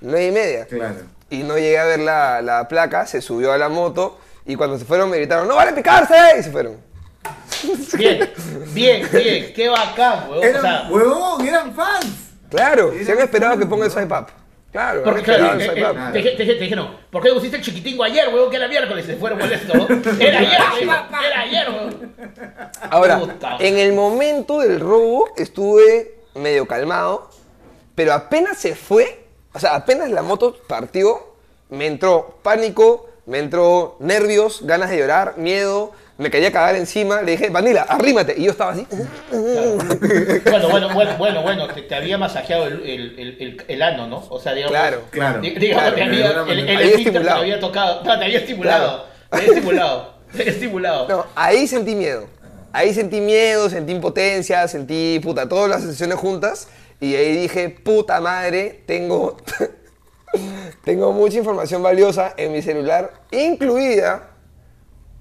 Nueve 0.00 0.26
y 0.26 0.32
media. 0.32 0.66
Claro. 0.66 0.96
Y 1.28 1.42
no 1.42 1.56
llegué 1.56 1.78
a 1.78 1.84
ver 1.84 2.00
la, 2.00 2.42
la 2.42 2.66
placa, 2.68 3.06
se 3.06 3.20
subió 3.20 3.52
a 3.52 3.58
la 3.58 3.68
moto 3.68 4.18
y 4.46 4.56
cuando 4.56 4.78
se 4.78 4.84
fueron 4.84 5.10
me 5.10 5.16
gritaron, 5.18 5.46
¡No 5.46 5.56
vale 5.56 5.72
picarse! 5.72 6.14
Y 6.38 6.42
se 6.42 6.50
fueron. 6.50 6.76
Bien, 7.96 8.30
bien, 8.72 9.08
bien. 9.12 9.52
Qué 9.54 9.68
bacán, 9.68 10.30
weón. 10.30 10.38
O 10.38 10.42
Eran, 10.42 10.62
sea, 10.62 10.88
huevón, 10.90 11.46
eran 11.46 11.74
fans. 11.74 12.06
Claro, 12.48 12.94
Era 12.94 13.04
se 13.04 13.12
han 13.12 13.18
esperado 13.18 13.58
que 13.58 13.66
ponga 13.66 13.84
el 13.84 13.90
swipe 13.90 14.14
up. 14.14 14.26
Claro, 14.72 15.02
porque 15.02 15.22
claro, 15.22 15.58
eh, 15.58 15.64
eh, 15.64 15.68
te, 16.12 16.18
dije- 16.18 16.30
te, 16.36 16.42
dije- 16.44 16.54
te 16.54 16.60
dije, 16.64 16.76
no, 16.76 16.94
¿por 17.10 17.22
qué 17.22 17.30
pusiste 17.32 17.56
el 17.56 17.62
chiquitingo 17.62 18.04
ayer, 18.04 18.28
weón? 18.32 18.48
Que 18.50 18.56
era 18.56 18.68
miércoles, 18.68 19.04
se 19.04 19.16
fueron 19.16 19.38
molestos, 19.40 19.74
weón. 19.88 20.02
Era 20.20 20.38
ayer, 20.38 20.60
weón, 20.88 21.24
era 21.24 21.40
ayer, 21.40 21.70
weón. 21.70 22.14
Ahora, 22.90 23.20
en 23.58 23.78
el 23.78 23.92
momento 23.92 24.60
del 24.60 24.78
robo 24.78 25.28
estuve 25.36 26.14
medio 26.36 26.66
calmado, 26.66 27.28
pero 27.96 28.12
apenas 28.12 28.58
se 28.58 28.76
fue, 28.76 29.24
o 29.52 29.58
sea, 29.58 29.74
apenas 29.74 30.08
la 30.10 30.22
moto 30.22 30.56
partió, 30.68 31.18
me 31.70 31.86
entró 31.86 32.38
pánico, 32.42 33.08
me 33.26 33.38
entró 33.38 33.96
nervios, 33.98 34.60
ganas 34.64 34.90
de 34.90 34.98
llorar, 34.98 35.34
miedo, 35.36 35.92
me 36.20 36.30
quería 36.30 36.52
cagar 36.52 36.76
encima, 36.76 37.22
le 37.22 37.32
dije, 37.32 37.48
Vanilla, 37.50 37.82
arrímate. 37.82 38.34
Y 38.36 38.44
yo 38.44 38.50
estaba 38.52 38.72
así. 38.72 38.86
Bueno, 39.30 40.68
bueno, 40.68 40.94
bueno, 40.94 41.16
bueno, 41.18 41.42
bueno, 41.42 41.66
te, 41.68 41.82
te 41.82 41.94
había 41.94 42.18
masajeado 42.18 42.66
el, 42.66 42.82
el, 42.82 43.18
el, 43.18 43.36
el- 43.40 43.64
el 43.66 43.82
ano, 43.82 44.06
¿no? 44.06 44.24
O 44.28 44.38
sea, 44.38 44.52
digamos. 44.52 44.72
Claro. 44.72 45.02
Claro. 45.10 45.40
di- 45.40 45.50
Digamos, 45.50 45.82
Claro, 45.82 45.96
te 45.96 46.02
había, 46.02 46.30
el, 46.52 46.68
el 47.06 47.12
te 47.12 47.30
había 47.30 47.60
tocado. 47.60 48.04
No, 48.04 48.18
te 48.18 48.24
había 48.24 48.38
estimulado. 48.38 49.06
Te 49.30 49.36
había 49.36 49.48
estimulado. 49.48 50.14
Te 50.32 50.42
había 50.42 50.52
estimulado. 50.52 51.08
No, 51.08 51.26
ahí 51.34 51.66
sentí 51.66 51.94
miedo. 51.94 52.26
Ahí 52.72 52.94
sentí 52.94 53.20
miedo, 53.20 53.68
sentí 53.68 53.92
impotencia, 53.92 54.68
sentí, 54.68 55.18
puta, 55.20 55.48
todas 55.48 55.68
las 55.68 55.80
sensaciones 55.80 56.18
juntas. 56.18 56.68
Y 57.00 57.16
ahí 57.16 57.36
dije, 57.36 57.68
puta 57.70 58.20
madre, 58.20 58.82
tengo, 58.86 59.36
tengo 60.84 61.12
mucha 61.12 61.38
información 61.38 61.82
valiosa 61.82 62.34
en 62.36 62.52
mi 62.52 62.62
celular, 62.62 63.10
incluida 63.30 64.29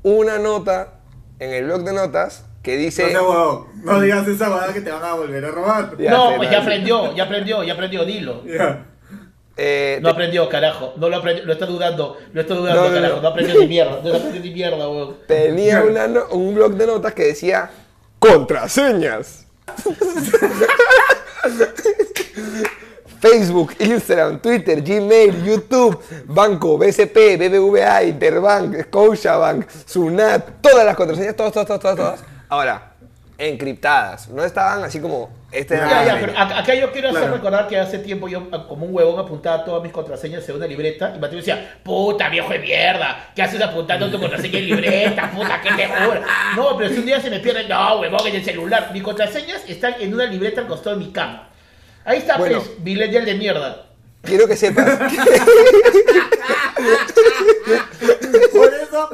una 0.03 0.37
nota 0.39 0.93
en 1.39 1.51
el 1.53 1.65
blog 1.65 1.83
de 1.83 1.93
notas 1.93 2.45
que 2.63 2.75
dice... 2.77 3.13
No, 3.13 3.29
huevón, 3.29 3.67
no 3.83 3.99
digas 4.01 4.27
esa 4.27 4.49
huevada 4.49 4.73
que 4.73 4.81
te 4.81 4.91
van 4.91 5.03
a 5.03 5.13
volver 5.13 5.43
a 5.45 5.51
robar. 5.51 5.97
Ya 5.97 6.11
no, 6.11 6.35
pues 6.35 6.49
no, 6.49 6.51
ya 6.53 6.61
aprendió, 6.61 7.15
ya 7.15 7.23
aprendió, 7.23 7.63
ya 7.63 7.73
aprendió, 7.73 8.05
dilo. 8.05 8.43
Ya. 8.45 8.85
eh, 9.55 9.99
No 10.01 10.09
aprendió, 10.09 10.47
carajo. 10.49 10.93
No 10.97 11.07
lo 11.09 11.17
aprendió, 11.17 11.45
lo 11.45 11.53
está 11.53 11.65
dudando. 11.65 12.17
Lo 12.33 12.41
está 12.41 12.53
dudando, 12.55 12.81
No, 12.81 12.89
no, 12.89 12.93
carajo. 12.95 13.15
no. 13.17 13.21
No 13.21 13.27
aprendió 13.29 13.59
ni 13.61 13.67
mierda. 13.67 14.01
No 14.03 14.13
aprendió 14.15 14.41
ni 14.41 14.51
mierda, 14.51 14.89
weón. 14.89 15.15
tenía 15.27 15.81
una 15.83 16.07
no- 16.07 16.27
un 16.31 16.53
blog 16.55 16.73
de 16.73 16.87
notas 16.87 17.13
que 17.13 17.23
decía 17.25 17.69
contraseñas. 18.19 19.45
Facebook, 23.19 23.73
Instagram, 23.79 24.39
Twitter, 24.39 24.81
Gmail, 24.81 25.43
YouTube, 25.43 25.99
Banco, 26.25 26.77
BCP, 26.77 27.37
BBVA, 27.37 28.03
Interbank, 28.03 28.81
Scotiabank, 28.83 29.69
Sunat, 29.85 30.61
todas 30.61 30.85
las 30.85 30.95
contraseñas, 30.95 31.35
todas, 31.35 31.51
todas, 31.53 31.67
todas, 31.67 31.81
todas, 31.81 31.97
todas. 31.97 32.23
Ahora, 32.47 32.93
encriptadas, 33.37 34.27
no 34.29 34.43
estaban 34.43 34.83
así 34.83 34.99
como 34.99 35.29
este 35.51 35.75
Ya, 35.77 36.05
Ya, 36.05 36.13
Ah, 36.13 36.17
pero 36.19 36.37
acá 36.59 36.75
yo 36.75 36.91
quiero 36.91 37.09
hacer 37.09 37.21
Claro. 37.21 37.35
recordar 37.37 37.67
que 37.67 37.79
hace 37.79 37.99
tiempo 37.99 38.27
yo, 38.27 38.47
a- 38.51 38.67
como 38.67 38.85
un 38.85 38.93
huevón, 38.93 39.19
apuntaba 39.19 39.63
todas 39.63 39.81
mis 39.81 39.91
contraseñas 39.91 40.47
en 40.47 40.55
una 40.57 40.67
libreta 40.67 41.13
y 41.15 41.19
Mateo 41.19 41.37
decía, 41.37 41.77
puta 41.83 42.29
viejo 42.29 42.51
de 42.51 42.59
mierda, 42.59 43.29
¿qué 43.35 43.41
haces 43.41 43.61
apuntando 43.61 44.09
tu 44.11 44.19
contraseña 44.19 44.59
en 44.59 44.65
libreta? 44.65 45.31
Puta, 45.31 45.59
qué 45.61 45.71
terror. 45.73 46.21
No, 46.55 46.77
pero 46.77 46.89
si 46.89 46.99
un 46.99 47.05
día 47.05 47.19
se 47.21 47.29
me 47.29 47.39
pierde, 47.39 47.67
no, 47.67 47.99
huevón, 48.01 48.27
en 48.27 48.35
el 48.35 48.43
celular. 48.45 48.89
Mis 48.93 49.03
contraseñas 49.03 49.61
están 49.67 49.95
en 49.99 50.13
una 50.13 50.25
libreta 50.25 50.61
al 50.61 50.67
costado 50.67 50.97
de 50.97 51.05
mi 51.05 51.11
cama. 51.11 51.48
Ahí 52.05 52.17
está, 52.19 52.37
Bueno. 52.37 52.61
pues, 52.63 52.79
millennial 52.79 53.25
de 53.25 53.33
mierda. 53.35 53.85
Quiero 54.23 54.47
que 54.47 54.55
sepas 54.57 54.85
Por 58.53 58.73
eso, 58.73 59.09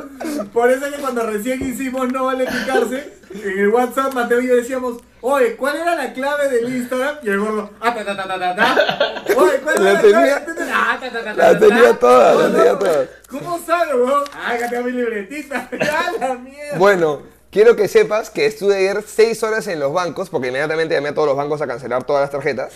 por 0.53 0.71
eso 0.71 0.91
que 0.91 0.97
cuando 0.97 1.25
recién 1.25 1.61
hicimos 1.61 2.11
No 2.11 2.25
Vale 2.25 2.45
Picarse, 2.45 3.13
en 3.33 3.59
el 3.59 3.69
WhatsApp 3.69 4.13
Mateo 4.13 4.41
y 4.41 4.47
yo 4.47 4.55
decíamos, 4.55 4.97
oye, 5.21 5.55
¿cuál 5.55 5.75
era 5.77 5.95
la 5.95 6.13
clave 6.13 6.49
del 6.49 6.75
Instagram? 6.75 7.17
Y 7.23 7.29
el 7.29 7.39
gordo, 7.39 7.69
ah, 7.81 7.93
ta, 7.93 8.05
ta, 8.05 8.15
ta, 8.15 8.27
ta, 8.27 8.39
ta, 8.39 8.55
ta. 8.55 9.23
Oye, 9.37 9.57
¿cuál 9.63 9.75
era 9.75 9.83
La 9.83 9.93
la, 9.93 10.01
tenía- 10.01 10.45
clave? 10.45 10.71
Ah, 10.73 10.97
ta, 10.99 11.09
ta, 11.11 11.23
ta, 11.23 11.23
ta, 11.23 11.33
la 11.33 11.59
ta, 11.59 11.59
tenía 11.67 11.93
todas, 11.99 12.37
la 12.51 12.57
tenía 12.57 12.79
todas. 12.79 13.09
¿Cómo 13.29 13.59
sabe, 13.65 13.95
weón? 13.95 14.23
Ah, 14.33 14.57
mi 14.83 14.91
libretita. 14.91 15.69
Ya 15.71 16.11
la 16.19 16.33
mierda. 16.35 16.77
Bueno, 16.77 17.21
quiero 17.55 17.77
que 17.77 17.87
sepas 17.87 18.29
que 18.29 18.45
estuve 18.45 18.75
ayer 18.75 19.01
seis 19.07 19.41
horas 19.41 19.65
en 19.67 19.79
los 19.79 19.93
bancos, 19.93 20.29
porque 20.29 20.49
inmediatamente 20.49 20.93
llamé 20.93 21.09
a 21.09 21.13
todos 21.13 21.29
los 21.29 21.37
bancos 21.37 21.61
a 21.61 21.67
cancelar 21.67 22.03
todas 22.03 22.23
las 22.23 22.29
tarjetas. 22.29 22.73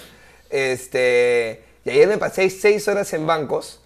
Este, 0.50 1.66
y 1.84 1.90
ayer 1.90 2.08
me 2.08 2.18
pasé 2.18 2.50
seis 2.50 2.88
horas 2.88 3.12
en 3.12 3.28
bancos, 3.28 3.82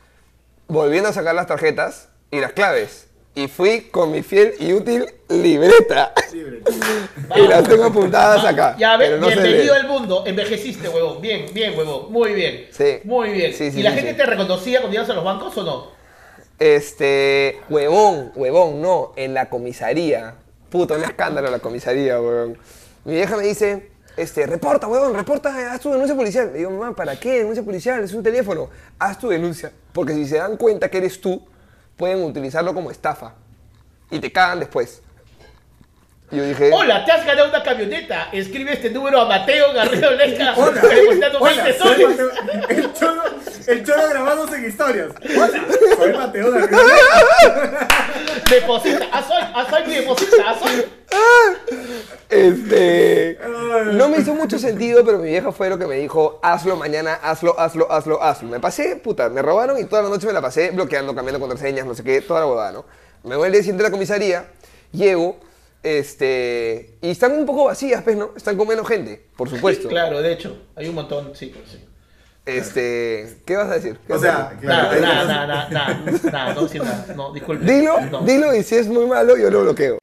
volviendo 0.68 1.10
a 1.10 1.14
sacar 1.14 1.34
las 1.34 1.48
tarjetas 1.48 2.10
y 2.30 2.40
las 2.40 2.52
claves. 2.52 3.08
Y 3.34 3.48
fui 3.48 3.90
con 3.90 4.12
mi 4.12 4.22
fiel 4.22 4.54
y 4.60 4.74
útil 4.74 5.08
libreta. 5.30 6.14
Libreta. 6.32 6.72
y 7.38 7.48
las 7.48 7.68
tengo 7.68 7.86
apuntadas 7.86 8.46
acá. 8.46 8.76
Ya, 8.78 8.96
ves, 8.96 9.20
no 9.20 9.26
bienvenido 9.30 9.74
al 9.74 9.88
mundo. 9.88 10.24
Envejeciste, 10.28 10.90
huevón. 10.90 11.20
Bien, 11.20 11.48
bien, 11.52 11.76
huevón. 11.76 12.12
Muy 12.12 12.34
bien. 12.34 12.68
Sí. 12.70 13.00
Muy 13.04 13.32
bien. 13.32 13.52
Sí, 13.56 13.72
sí, 13.72 13.80
¿Y 13.80 13.82
la 13.82 13.94
gente 13.94 14.14
te 14.14 14.28
reconocía 14.28 14.80
cuando 14.82 14.96
ibas 14.96 15.10
a 15.10 15.14
los 15.16 15.24
bancos 15.24 15.58
o 15.58 15.64
no? 15.64 15.92
Este, 16.60 17.62
huevón, 17.68 18.32
huevón, 18.36 18.80
no, 18.80 19.14
en 19.16 19.34
la 19.34 19.50
comisaría. 19.50 20.36
Puta, 20.74 20.96
un 20.96 21.04
escándalo 21.04 21.52
la 21.52 21.60
comisaría, 21.60 22.20
huevón. 22.20 22.58
Mi 23.06 23.14
vieja 23.14 23.38
me 23.38 23.44
dice, 23.44 23.92
este, 24.18 24.48
reporta, 24.48 24.88
huevón, 24.88 25.14
reporta, 25.14 25.72
haz 25.72 25.80
tu 25.80 25.92
denuncia 25.92 26.16
policial. 26.16 26.50
Le 26.52 26.58
digo, 26.58 26.72
mamá, 26.72 26.96
¿para 26.96 27.16
qué 27.20 27.38
denuncia 27.38 27.64
policial? 27.64 28.04
Es 28.04 28.12
un 28.12 28.24
teléfono. 28.24 28.72
Haz 28.98 29.20
tu 29.20 29.30
denuncia. 29.30 29.72
Porque 29.94 30.16
si 30.16 30.26
se 30.26 30.38
dan 30.38 30.58
cuenta 30.58 30.90
que 30.90 30.98
eres 30.98 31.22
tú, 31.22 31.46
pueden 31.96 32.24
utilizarlo 32.24 32.74
como 32.74 32.90
estafa. 32.90 33.36
Y 34.10 34.20
te 34.20 34.32
cagan 34.32 34.62
después. 34.62 35.03
Y 36.34 36.38
yo 36.38 36.46
dije, 36.46 36.72
Hola, 36.74 37.06
te 37.06 37.12
has 37.12 37.24
ganado 37.28 37.48
una 37.50 37.62
camioneta. 37.62 38.30
Escribe 38.32 38.74
este 38.74 38.90
número 38.90 39.22
a 39.22 39.26
Mateo 39.26 39.72
Garrido 39.72 40.12
Leca. 40.16 40.56
Hola, 40.58 40.82
hola, 40.82 40.90
20 41.40 41.78
soy 41.78 41.94
soles. 41.94 42.10
Mateo. 42.10 42.32
El 42.70 42.94
cholo, 42.94 43.22
el 43.68 43.86
cholo 43.86 44.10
grabándose 44.10 44.56
en 44.56 44.68
historias. 44.68 45.12
Hola, 45.24 45.62
soy 45.96 46.14
Mateo 46.14 46.52
de 46.52 46.68
Río. 46.68 46.78
Deposita. 48.50 49.06
Haz 49.12 49.30
hoy, 49.30 49.44
haz 49.54 49.74
hoy 49.74 49.82
mi 49.88 49.96
deposita. 49.96 50.58
Hoy. 50.60 50.86
Este. 52.30 53.38
No 53.92 54.10
me 54.10 54.18
hizo 54.18 54.34
mucho 54.34 54.58
sentido, 54.58 55.06
pero 55.06 55.20
mi 55.20 55.30
vieja 55.30 55.52
fue 55.52 55.70
lo 55.70 55.78
que 55.78 55.86
me 55.86 55.98
dijo: 55.98 56.40
hazlo 56.42 56.76
mañana, 56.78 57.14
hazlo, 57.14 57.60
hazlo, 57.60 57.92
hazlo, 57.92 58.24
hazlo. 58.24 58.50
Me 58.50 58.60
pasé, 58.60 58.96
puta, 58.96 59.30
me 59.30 59.44
robaron 59.44 59.78
y 59.78 59.84
toda 59.84 60.02
la 60.02 60.10
noche 60.10 60.26
me 60.26 60.34
la 60.34 60.42
pasé 60.42 60.72
bloqueando, 60.72 61.14
cambiando 61.14 61.40
contraseñas, 61.40 61.86
no 61.86 61.94
sé 61.94 62.04
qué, 62.04 62.22
toda 62.22 62.40
la 62.40 62.46
boda, 62.48 62.72
¿no? 62.72 62.86
Me 63.24 63.36
voy 63.36 63.46
al 63.46 63.52
día 63.52 63.62
siguiente 63.62 63.84
a 63.84 63.88
la 63.88 63.92
comisaría, 63.92 64.48
llego, 64.92 65.38
este. 65.84 66.92
Y 67.02 67.12
están 67.12 67.34
un 67.34 67.46
poco 67.46 67.66
vacías, 67.66 68.02
pues, 68.04 68.16
¿no? 68.18 68.32
Están 68.36 68.58
con 68.58 68.68
menos 68.68 68.88
gente, 68.88 69.22
por 69.38 69.50
supuesto. 69.50 69.88
Claro, 69.90 70.22
de 70.22 70.34
hecho. 70.34 70.58
Hay 70.76 70.88
un 70.90 70.96
montón, 70.96 71.36
sí, 71.36 71.48
pues, 71.56 71.70
sí. 71.72 71.86
Este. 72.46 73.38
¿Qué 73.46 73.56
vas 73.56 73.70
a 73.70 73.76
decir? 73.76 74.00
¿Qué 74.08 74.14
O 74.14 74.20
sea. 74.20 74.54
Nada, 74.62 74.96
nada, 74.96 74.96
no- 74.96 75.28
nada, 75.28 75.70
nada, 75.70 76.04
no, 76.06 76.62
nada, 76.74 77.06
no, 77.16 77.34
disculpe. 77.34 77.66
Dilo, 77.72 78.02
No. 78.02 78.22
dilo 78.22 78.54
y 78.56 78.64
si 78.64 78.76
es 78.76 78.88
muy 78.88 79.06
malo, 79.06 79.38
yo 79.38 79.50
lo 79.50 79.62
bloqueo. 79.62 79.98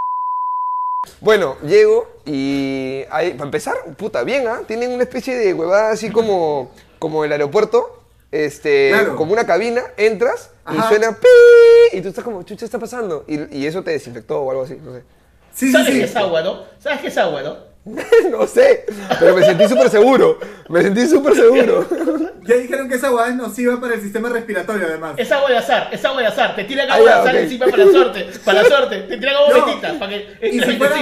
Bueno, 1.21 1.57
llego 1.62 2.09
y 2.27 3.05
ahí, 3.11 3.33
para 3.33 3.45
empezar, 3.45 3.75
puta, 3.97 4.23
bien, 4.23 4.47
¿ah? 4.49 4.62
Tienen 4.66 4.90
una 4.93 5.03
especie 5.03 5.35
de 5.37 5.53
huevada 5.55 5.90
así 5.90 6.11
como, 6.11 6.71
como 6.99 7.25
el 7.25 7.33
aeropuerto, 7.33 8.03
este, 8.31 8.90
Claro. 8.90 9.16
como 9.16 9.33
una 9.33 9.47
cabina, 9.47 9.83
entras 9.97 10.51
y 10.71 10.77
Ajá. 10.77 10.88
suena 10.88 11.12
pi 11.12 11.97
y 11.97 12.01
tú 12.03 12.09
estás 12.09 12.23
como, 12.25 12.43
chucha, 12.43 12.64
está 12.64 12.79
pasando? 12.79 13.25
Y, 13.27 13.59
y 13.59 13.66
eso 13.66 13.83
te 13.83 13.90
desinfectó 13.93 14.40
o 14.43 14.51
algo 14.51 14.62
así, 14.64 14.79
no 14.83 14.95
sé. 14.95 15.03
Sí, 15.52 15.66
sí, 15.66 15.72
¿Sabes 15.72 15.88
sí. 15.88 15.98
qué 15.98 16.04
es 16.04 16.16
agua, 16.16 16.42
no? 16.42 16.62
¿Sabes 16.78 17.00
qué 17.00 17.08
es 17.08 17.18
agua, 17.18 17.42
no? 17.42 17.70
no 18.30 18.46
sé, 18.46 18.84
pero 19.18 19.34
me 19.34 19.42
sentí 19.42 19.66
súper 19.66 19.88
seguro, 19.88 20.38
me 20.68 20.82
sentí 20.82 21.06
súper 21.08 21.34
seguro. 21.34 21.86
Ya 22.42 22.56
dijeron 22.56 22.88
que 22.88 22.94
esa 22.96 23.12
hueá 23.14 23.28
es 23.28 23.34
nociva 23.36 23.78
para 23.80 23.94
el 23.94 24.00
sistema 24.00 24.28
respiratorio, 24.30 24.86
además. 24.86 25.14
Es 25.18 25.30
agua 25.30 25.50
de 25.50 25.58
azar, 25.58 25.88
es 25.92 26.02
agua 26.04 26.22
de 26.22 26.26
azar. 26.26 26.56
Te 26.56 26.64
tiran 26.64 26.90
Ah, 26.90 26.94
agua 26.94 27.04
de 27.04 27.10
ya, 27.14 27.20
azar 27.22 27.34
ok. 27.34 27.40
encima 27.42 27.66
para 27.66 27.84
la 27.84 27.92
suerte, 27.92 28.26
para 28.44 28.62
la 28.62 28.68
suerte. 28.68 29.00
Te 29.02 29.16
tiran 29.18 29.36
agua 29.36 29.48
No. 29.92 29.98
para 30.00 30.10
que 30.10 30.48
Y 30.48 30.58
si, 30.60 30.72
fuera, 30.76 30.96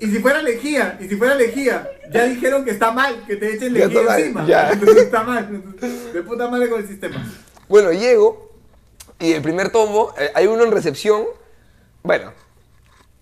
y 0.00 0.06
si 0.06 0.18
fuera 0.20 0.42
lejía, 0.42 0.96
y 0.98 1.06
si 1.08 1.16
fuera 1.16 1.34
lejía, 1.36 1.88
ya 2.10 2.24
dijeron 2.24 2.64
que 2.64 2.70
está 2.72 2.90
mal 2.90 3.14
que 3.26 3.36
te 3.36 3.54
echen 3.54 3.74
Ya 3.74 3.86
lejía 3.86 4.00
está 4.00 4.10
mal, 4.10 4.20
encima. 4.20 4.46
ya. 4.46 4.70
Entonces 4.72 4.96
está 5.04 5.22
mal. 5.22 5.62
De 6.12 6.22
puta 6.22 6.48
madre 6.48 6.68
con 6.70 6.80
el 6.80 6.88
sistema. 6.88 7.24
Bueno, 7.68 7.92
llego 7.92 8.50
y 9.20 9.32
el 9.32 9.42
primer 9.42 9.70
tombo, 9.70 10.12
eh, 10.18 10.30
hay 10.34 10.46
uno 10.46 10.64
en 10.64 10.72
recepción, 10.72 11.24
bueno, 12.02 12.32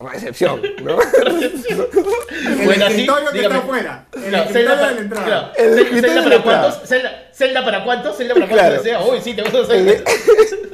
recepción, 0.00 0.62
¿no? 0.82 0.98
El 1.30 2.64
Bueno, 2.64 2.84
así, 2.86 2.94
escritorio 3.02 3.30
que 3.30 3.38
dígame. 3.38 3.54
está 3.56 3.58
afuera. 3.66 4.06
El 4.14 4.22
Claro, 4.22 4.44
escritorio 4.44 4.68
celda 4.70 4.88
de 4.88 4.94
la 4.94 5.00
entrada. 5.00 5.26
Claro, 5.26 5.52
El 5.56 5.72
cel- 5.74 5.78
escritorio 5.82 6.00
celda 6.00 6.22
de 6.22 6.36
la 6.36 6.44
para 6.44 6.56
entrada. 6.56 6.60
cuántos, 6.70 6.88
celda, 6.88 7.27
celda 7.38 7.64
para 7.64 7.84
cuántos, 7.84 8.16
celda 8.16 8.34
para 8.34 8.46
Claro. 8.48 8.68
cuántos 8.82 8.84
desea. 8.84 9.00
Uy, 9.02 9.20
sí, 9.22 9.34
te 9.34 9.42
gusta 9.42 9.58
en, 9.74 9.88
hacer. 9.88 10.04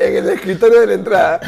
el, 0.00 0.02
en 0.02 0.16
el 0.16 0.28
escritorio 0.30 0.80
de 0.80 0.86
la 0.86 0.94
entrada 0.94 1.40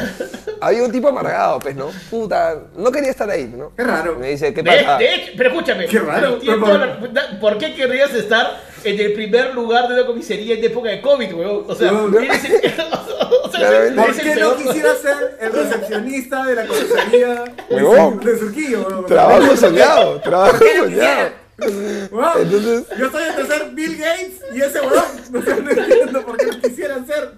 había 0.61 0.83
un 0.83 0.91
tipo 0.91 1.07
amargado, 1.07 1.59
pues, 1.59 1.75
¿no? 1.75 1.89
Puta, 2.09 2.55
no 2.75 2.91
quería 2.91 3.09
estar 3.09 3.29
ahí, 3.29 3.45
¿no? 3.55 3.71
Qué 3.75 3.83
raro. 3.83 4.15
Me 4.15 4.29
dice, 4.29 4.53
¿qué 4.53 4.61
De, 4.61 4.71
pasa? 4.71 4.97
de 4.97 5.15
hecho, 5.15 5.31
pero 5.35 5.49
escúchame. 5.49 5.85
Qué 5.87 5.99
raro, 5.99 6.39
por- 6.39 7.13
la- 7.13 7.39
¿Por 7.39 7.57
qué 7.57 7.73
querrías 7.73 8.13
estar 8.13 8.61
en 8.83 8.99
el 8.99 9.13
primer 9.13 9.53
lugar 9.55 9.87
de 9.87 9.95
una 9.95 10.05
comisaría 10.05 10.55
en 10.55 10.63
época 10.63 10.89
de 10.89 11.01
COVID, 11.01 11.33
weón? 11.33 11.65
O 11.67 11.75
sea, 11.75 11.91
No, 11.91 12.07
no. 12.07 12.19
eres 12.19 12.43
el, 12.45 12.55
o 13.43 13.49
sea, 13.49 13.59
Claramente. 13.59 14.01
¿Por 14.01 14.15
qué 14.15 14.35
no 14.35 14.55
quisiera 14.55 14.95
ser 14.95 15.37
el 15.41 15.51
recepcionista 15.51 16.45
de 16.45 16.55
la 16.55 16.65
comisaría 16.67 17.27
de, 17.69 18.31
de 18.31 18.39
Surquillo? 18.39 19.05
Trabajo 19.07 19.57
soñado, 19.57 20.21
trabajo 20.21 20.57
soñado. 20.79 21.46
Huevón, 21.59 22.41
Entonces- 22.41 22.85
Yo 22.97 23.05
estoy 23.07 23.23
entre 23.23 23.47
ser 23.47 23.69
Bill 23.71 23.97
Gates 23.97 24.41
y 24.53 24.61
ese 24.61 24.79
huevón. 24.81 25.03
No, 25.31 25.41
sé, 25.41 25.61
no 25.61 25.71
entiendo 25.71 26.25
por 26.25 26.37
qué 26.37 26.45
lo 26.45 26.61
quisieran 26.61 27.05
ser. 27.05 27.33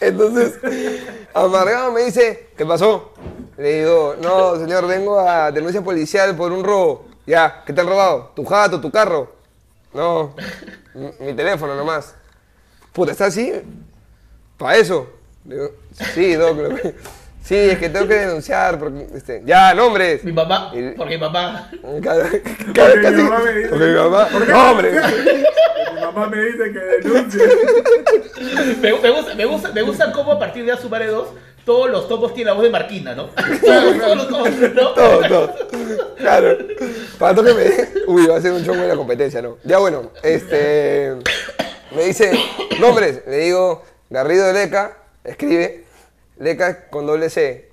Entonces, 0.00 0.54
amargado 1.34 1.90
me 1.92 2.04
dice, 2.04 2.50
¿qué 2.56 2.64
pasó? 2.64 3.12
Le 3.56 3.80
digo, 3.80 4.14
no, 4.22 4.56
señor, 4.56 4.86
vengo 4.86 5.18
a 5.18 5.50
denuncia 5.50 5.82
policial 5.82 6.36
por 6.36 6.52
un 6.52 6.62
robo. 6.62 7.08
Ya, 7.26 7.64
¿qué 7.66 7.72
te 7.72 7.80
han 7.80 7.88
robado? 7.88 8.32
¿Tu 8.36 8.44
jato, 8.44 8.80
tu 8.80 8.90
carro? 8.92 9.32
No, 9.92 10.34
mi, 10.94 11.10
mi 11.26 11.32
teléfono 11.34 11.74
nomás. 11.74 12.14
Puta, 12.92 13.10
¿está 13.12 13.26
así? 13.26 13.52
¿Para 14.56 14.76
eso? 14.76 15.08
Le 15.44 15.54
digo, 15.56 15.70
sí, 16.14 16.34
doc. 16.34 16.56
Sí, 17.48 17.54
es 17.56 17.78
que 17.78 17.88
tengo 17.88 18.06
que 18.06 18.14
denunciar 18.14 18.78
porque, 18.78 19.06
este, 19.14 19.42
ya, 19.46 19.72
nombres. 19.72 20.22
Mi 20.22 20.32
mamá, 20.32 20.70
Y- 20.74 20.90
porque 20.90 21.16
mi. 21.16 22.00
Cada- 22.02 22.28
Porque 22.28 23.10
mi 23.10 23.22
mamá 23.22 23.38
me 23.38 23.52
dice- 23.54 23.68
porque 23.70 23.84
mi 23.86 23.94
mamá, 23.94 24.28
¿Por 24.28 24.46
qué? 24.46 24.52
nombres. 24.52 25.02
Mi 25.94 26.00
mamá 26.04 26.26
me 26.28 26.42
dice 26.44 26.72
que 26.72 26.78
denuncie. 27.08 27.42
Me, 28.80 28.92
me 28.98 29.10
gusta, 29.10 29.34
me, 29.34 29.44
gusta, 29.46 29.72
me 29.72 29.82
gusta 29.82 30.12
cómo 30.12 30.32
a 30.32 30.38
partir 30.38 30.64
de 30.64 30.72
Asumare 30.72 31.06
2 31.06 31.28
todos 31.64 31.90
los 31.90 32.06
topos 32.08 32.32
tienen 32.34 32.48
la 32.48 32.52
voz 32.54 32.62
de 32.64 32.70
Marquina, 32.70 33.14
¿no? 33.14 33.24
todos, 33.64 33.98
todos 33.98 34.16
los 34.16 34.28
topos, 34.28 34.50
¿no? 34.74 34.88
Todo, 34.92 35.20
todo. 35.28 35.54
Claro. 36.18 36.56
Para 37.18 37.34
todo 37.34 37.44
que 37.46 37.54
me. 37.54 38.02
Uy, 38.06 38.26
va 38.26 38.36
a 38.36 38.40
ser 38.40 38.52
un 38.52 38.64
chongo 38.64 38.82
de 38.82 38.88
la 38.88 38.96
competencia, 38.96 39.40
¿no? 39.42 39.56
Ya 39.64 39.78
bueno, 39.78 40.12
este. 40.22 41.14
Me 41.96 42.04
dice 42.04 42.30
nombres. 42.80 43.22
Le 43.26 43.38
digo 43.38 43.82
Garrido 44.10 44.52
Leca, 44.52 44.98
escribe. 45.24 45.84
Leca 46.38 46.88
con 46.88 47.06
doble 47.06 47.30
C. 47.30 47.68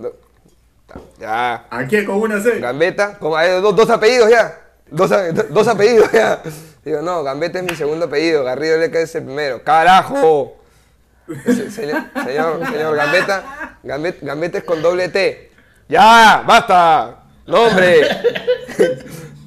Ya. 1.19 1.65
Aquí 1.69 2.03
con 2.05 2.15
una 2.17 2.41
C. 2.41 2.59
Gambetta, 2.59 3.17
hay 3.35 3.61
dos, 3.61 3.75
dos 3.75 3.89
apellidos 3.89 4.29
ya. 4.29 4.61
Dos, 4.89 5.11
dos 5.49 5.67
apellidos 5.67 6.11
ya. 6.11 6.41
Digo, 6.83 7.01
no, 7.01 7.23
Gambetta 7.23 7.59
es 7.59 7.65
mi 7.65 7.75
segundo 7.75 8.05
apellido, 8.05 8.43
Garrido 8.43 8.77
Leca 8.77 8.99
es 8.99 9.13
el 9.15 9.23
primero. 9.23 9.63
¡Carajo! 9.63 10.57
Se- 11.45 11.71
Señor, 11.71 12.03
señor, 12.23 12.65
señor 12.67 12.95
Gambetta, 12.95 13.79
Gambetta 13.83 14.59
es 14.59 14.63
con 14.63 14.81
doble 14.81 15.09
T. 15.09 15.51
¡Ya! 15.89 16.43
¡Basta! 16.45 17.23
¡Nombre! 17.47 18.07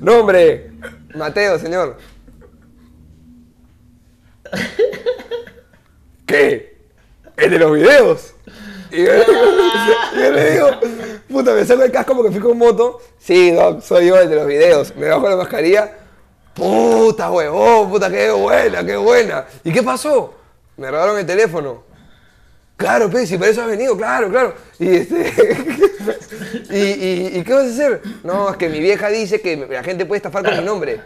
¡Nombre! 0.00 0.70
Mateo, 1.14 1.58
señor. 1.58 1.96
¿Qué? 6.26 6.78
¿El 7.36 7.50
de 7.50 7.58
los 7.58 7.72
videos? 7.72 8.34
Y 8.90 9.04
yo, 9.04 9.12
le 10.32 10.50
digo, 10.52 10.68
puta, 11.28 11.52
me 11.52 11.64
saco 11.64 11.82
el 11.82 11.92
casco 11.92 12.14
porque 12.16 12.30
fui 12.32 12.40
con 12.40 12.56
moto. 12.58 13.00
Sí, 13.18 13.50
Doc, 13.50 13.82
soy 13.82 14.06
yo 14.06 14.18
el 14.18 14.28
de 14.30 14.36
los 14.36 14.46
videos. 14.46 14.94
Me 14.96 15.08
bajo 15.08 15.28
la 15.28 15.36
mascarilla. 15.36 15.92
Puta, 16.54 17.30
huevón, 17.30 17.90
puta, 17.90 18.10
qué 18.10 18.30
buena, 18.30 18.84
qué 18.84 18.96
buena. 18.96 19.44
¿Y 19.64 19.72
qué 19.72 19.82
pasó? 19.82 20.34
Me 20.76 20.90
robaron 20.90 21.18
el 21.18 21.26
teléfono. 21.26 21.84
Claro, 22.76 23.10
pues, 23.10 23.28
si 23.28 23.36
para 23.38 23.50
eso 23.50 23.62
has 23.62 23.68
venido, 23.68 23.96
claro, 23.96 24.28
claro. 24.30 24.54
Y 24.78 24.96
este. 24.96 25.32
y- 26.70 27.38
y 27.38 27.42
qué 27.44 27.52
vas 27.52 27.64
a 27.66 27.70
hacer? 27.70 28.02
No, 28.22 28.50
es 28.50 28.56
que 28.56 28.68
mi 28.68 28.78
vieja 28.80 29.08
dice 29.08 29.40
que 29.40 29.56
la 29.68 29.82
gente 29.82 30.06
puede 30.06 30.18
estafar 30.18 30.44
con 30.44 30.56
mi 30.56 30.64
nombre. 30.64 31.00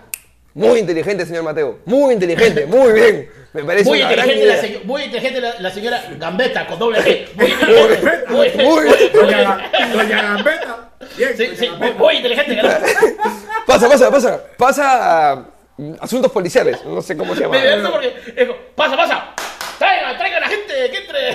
Muy 0.55 0.81
inteligente, 0.81 1.25
señor 1.27 1.45
Mateo. 1.45 1.79
Muy 1.87 2.12
inteligente, 2.15 2.67
muy 2.67 2.93
bien. 2.93 3.31
Me 3.55 3.65
parece 3.65 3.88
Muy 3.88 4.03
una 4.03 4.12
inteligente, 4.12 4.47
la, 4.47 4.67
idea. 4.67 4.81
muy 4.85 5.03
inteligente 5.03 5.41
la, 5.41 5.55
la 5.61 5.71
señora 5.71 6.03
Gambetta 6.19 6.67
con 6.67 6.79
doble 6.79 7.01
G. 7.01 7.29
Muy 7.35 7.47
inteligente. 7.51 8.25
Muy, 8.29 8.49
Muy 8.51 8.65
muy, 8.87 9.09
Doña, 9.12 9.57
bien. 9.57 9.93
Doña 9.93 10.23
Gambetta. 10.23 10.91
Bien, 11.19 11.37
Sí, 11.37 11.45
doña 11.47 11.57
sí, 11.59 11.69
muy, 11.69 11.79
Gambetta. 11.79 11.99
muy 11.99 12.17
inteligente. 12.17 12.55
Gambetta. 12.55 12.87
Pasa, 13.67 13.88
pasa, 13.88 14.11
pasa. 14.11 14.43
Pasa 14.59 15.31
a 15.33 15.37
mm, 15.77 15.93
asuntos 16.01 16.33
policiales. 16.33 16.85
No 16.85 17.01
sé 17.03 17.17
cómo 17.17 17.35
se 17.35 17.43
llama. 17.43 17.53
Me 17.55 17.61
divierto 17.62 17.93
porque. 17.93 18.15
es 18.37 18.47
como, 18.49 18.59
pasa, 18.75 18.97
pasa. 18.97 19.35
Traiga, 19.79 20.17
traiga 20.19 20.37
a 20.37 20.41
la 20.41 20.49
gente 20.49 20.75
que 20.91 20.99
entre. 20.99 21.33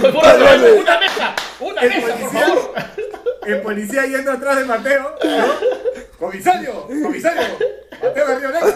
Por 0.00 0.14
una 0.24 0.98
mesa, 0.98 1.34
una 1.60 1.80
El 1.82 1.88
mesa, 1.88 2.06
por 2.06 2.30
policía, 2.30 2.46
favor. 2.46 2.74
el 3.46 3.60
policía 3.62 4.06
yendo 4.06 4.32
atrás 4.32 4.56
de 4.58 4.64
Mateo. 4.64 5.14
¿no? 5.24 5.46
Comisario, 6.18 6.86
comisario. 7.02 7.42
Garrido 8.14 8.50
Leca. 8.50 8.74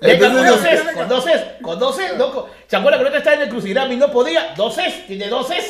Leca 0.00 0.28
con 0.32 0.46
dos 0.46 0.64
es, 0.64 0.80
con 0.94 1.08
dos 1.08 1.26
es, 1.26 1.42
con 1.62 1.78
dos 1.78 1.98
es, 2.00 2.16
no, 2.16 2.32
con- 2.32 2.44
¿Se 2.66 2.76
acuerda 2.76 2.98
que 2.98 3.10
no 3.10 3.16
estaba 3.16 3.36
en 3.36 3.42
el 3.42 3.48
crucigrama 3.48 3.92
y 3.92 3.96
no 3.96 4.10
podía? 4.10 4.54
Dos 4.56 4.78
es, 4.78 5.06
tiene 5.06 5.28
dos 5.28 5.50
es. 5.50 5.66